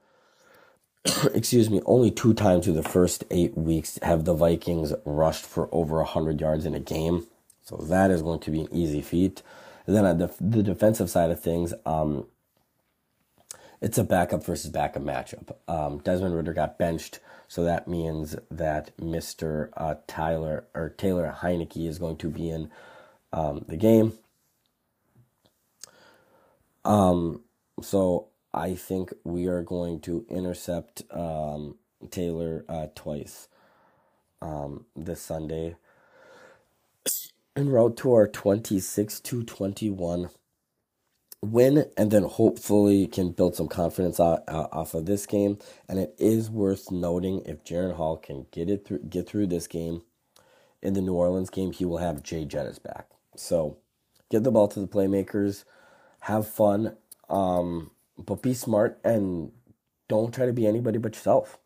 excuse 1.34 1.70
me, 1.70 1.80
only 1.84 2.10
two 2.10 2.34
times 2.34 2.64
through 2.64 2.74
the 2.74 2.82
first 2.82 3.24
eight 3.30 3.56
weeks 3.56 3.98
have 4.02 4.24
the 4.24 4.34
Vikings 4.34 4.92
rushed 5.04 5.44
for 5.44 5.68
over 5.72 5.96
100 5.96 6.40
yards 6.40 6.64
in 6.64 6.74
a 6.74 6.80
game. 6.80 7.26
So 7.62 7.76
that 7.76 8.10
is 8.10 8.22
going 8.22 8.40
to 8.40 8.50
be 8.50 8.60
an 8.60 8.68
easy 8.72 9.00
feat. 9.00 9.42
And 9.86 9.96
then 9.96 10.04
on 10.04 10.18
the, 10.18 10.32
the 10.40 10.62
defensive 10.62 11.10
side 11.10 11.30
of 11.30 11.40
things, 11.40 11.74
um, 11.84 12.26
it's 13.80 13.98
a 13.98 14.04
backup 14.04 14.44
versus 14.44 14.70
backup 14.70 15.02
matchup. 15.02 15.56
Um, 15.66 15.98
Desmond 15.98 16.36
Ridder 16.36 16.52
got 16.52 16.78
benched, 16.78 17.18
so 17.48 17.64
that 17.64 17.88
means 17.88 18.36
that 18.48 18.96
Mr. 18.96 19.70
Uh, 19.76 19.96
Tyler 20.06 20.66
or 20.72 20.90
Taylor 20.90 21.36
Heinicke 21.40 21.88
is 21.88 21.98
going 21.98 22.16
to 22.18 22.28
be 22.28 22.48
in 22.48 22.70
um, 23.32 23.64
the 23.66 23.76
game. 23.76 24.12
Um, 26.84 27.42
so 27.80 28.28
I 28.54 28.74
think 28.74 29.12
we 29.24 29.46
are 29.46 29.62
going 29.62 30.00
to 30.00 30.26
intercept 30.28 31.02
um, 31.10 31.76
Taylor 32.10 32.64
uh, 32.68 32.88
twice 32.94 33.48
um, 34.42 34.86
this 34.96 35.22
Sunday. 35.22 35.76
En 37.56 37.68
route 37.68 37.96
to 37.98 38.12
our 38.12 38.28
26 38.28 39.20
to 39.20 39.42
21 39.42 40.30
win, 41.42 41.86
and 41.96 42.10
then 42.10 42.22
hopefully 42.22 43.06
can 43.06 43.30
build 43.32 43.56
some 43.56 43.68
confidence 43.68 44.20
off, 44.20 44.94
of 44.94 45.06
this 45.06 45.26
game. 45.26 45.58
And 45.88 45.98
it 45.98 46.14
is 46.18 46.50
worth 46.50 46.90
noting 46.90 47.42
if 47.46 47.64
Jaren 47.64 47.96
Hall 47.96 48.16
can 48.16 48.46
get 48.50 48.70
it 48.70 48.86
through, 48.86 49.00
get 49.00 49.28
through 49.28 49.48
this 49.48 49.66
game. 49.66 50.02
In 50.82 50.94
the 50.94 51.00
New 51.00 51.14
Orleans 51.14 51.50
game, 51.50 51.72
he 51.72 51.84
will 51.84 51.98
have 51.98 52.24
Jay 52.24 52.44
Jettis 52.44 52.82
back. 52.82 53.06
So, 53.36 53.78
give 54.30 54.42
the 54.42 54.50
ball 54.50 54.66
to 54.68 54.80
the 54.80 54.88
playmakers, 54.88 55.64
have 56.20 56.48
fun. 56.48 56.96
Um, 57.30 57.91
but 58.18 58.42
be 58.42 58.54
smart 58.54 59.00
and 59.04 59.52
don't 60.08 60.34
try 60.34 60.46
to 60.46 60.52
be 60.52 60.66
anybody 60.66 60.98
but 60.98 61.14
yourself. 61.14 61.58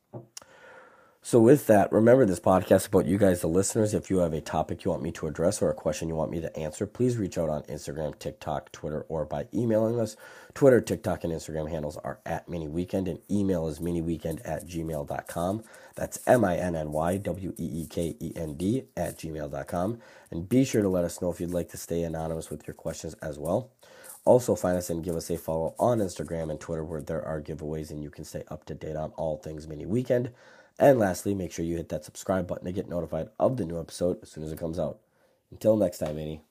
So, 1.27 1.41
with 1.41 1.67
that, 1.67 1.91
remember 1.91 2.25
this 2.25 2.39
podcast 2.39 2.87
about 2.87 3.07
you 3.07 3.19
guys, 3.19 3.41
the 3.41 3.49
listeners. 3.49 3.95
If 3.95 4.11
you 4.11 4.19
have 4.19 4.33
a 4.33 4.41
topic 4.41 4.85
you 4.85 4.93
want 4.93 5.03
me 5.03 5.11
to 5.11 5.27
address 5.27 5.61
or 5.61 5.69
a 5.69 5.75
question 5.75 6.09
you 6.09 6.15
want 6.15 6.31
me 6.31 6.41
to 6.41 6.57
answer, 6.57 6.87
please 6.87 7.17
reach 7.17 7.37
out 7.37 7.49
on 7.49 7.65
Instagram, 7.65 8.17
TikTok, 8.17 8.71
Twitter, 8.71 9.01
or 9.09 9.25
by 9.25 9.49
emailing 9.53 9.99
us. 9.99 10.17
Twitter, 10.55 10.81
TikTok, 10.81 11.25
and 11.25 11.33
Instagram 11.33 11.69
handles 11.69 11.97
are 11.97 12.21
at 12.25 12.49
Minny 12.49 12.69
Weekend, 12.69 13.09
and 13.09 13.19
email 13.29 13.67
is 13.67 13.81
minnyweekend 13.81 14.41
at 14.45 14.69
gmail.com. 14.69 15.65
That's 15.97 16.21
M 16.29 16.45
I 16.45 16.59
N 16.59 16.77
N 16.77 16.93
Y 16.93 17.17
W 17.17 17.53
E 17.59 17.83
E 17.83 17.87
K 17.91 18.17
E 18.21 18.33
N 18.37 18.55
D 18.55 18.85
at 18.97 19.19
gmail.com. 19.19 19.99
And 20.31 20.49
be 20.49 20.65
sure 20.65 20.83
to 20.83 20.89
let 20.89 21.03
us 21.03 21.21
know 21.21 21.33
if 21.33 21.41
you'd 21.41 21.51
like 21.51 21.71
to 21.71 21.77
stay 21.77 22.05
anonymous 22.05 22.51
with 22.51 22.69
your 22.69 22.75
questions 22.75 23.15
as 23.15 23.37
well. 23.37 23.73
Also, 24.27 24.57
find 24.57 24.77
us 24.77 24.91
and 24.91 25.05
give 25.05 25.15
us 25.15 25.31
a 25.31 25.39
follow 25.39 25.75
on 25.79 26.01
Instagram 26.01 26.51
and 26.51 26.61
Twitter 26.61 26.85
where 26.85 27.01
there 27.01 27.25
are 27.25 27.41
giveaways 27.41 27.91
and 27.91 28.03
you 28.03 28.11
can 28.11 28.25
stay 28.25 28.43
up 28.49 28.65
to 28.67 28.75
date 28.75 28.97
on 28.97 29.13
all 29.13 29.37
things 29.37 29.69
Minny 29.69 29.87
Weekend. 29.87 30.31
And 30.81 30.99
lastly, 30.99 31.33
make 31.33 31.53
sure 31.53 31.65
you 31.65 31.77
hit 31.77 31.89
that 31.91 32.05
subscribe 32.05 32.49
button 32.49 32.67
to 32.67 32.73
get 32.73 32.89
notified 32.89 33.29
of 33.39 33.57
the 33.57 33.65
new 33.65 33.81
episode 33.81 34.19
as 34.23 34.31
soon 34.31 34.43
as 34.43 34.51
it 34.51 34.59
comes 34.59 34.81
out. 34.81 34.99
Until 35.53 35.77
next 35.77 35.99
time, 35.99 36.19
Annie. 36.19 36.43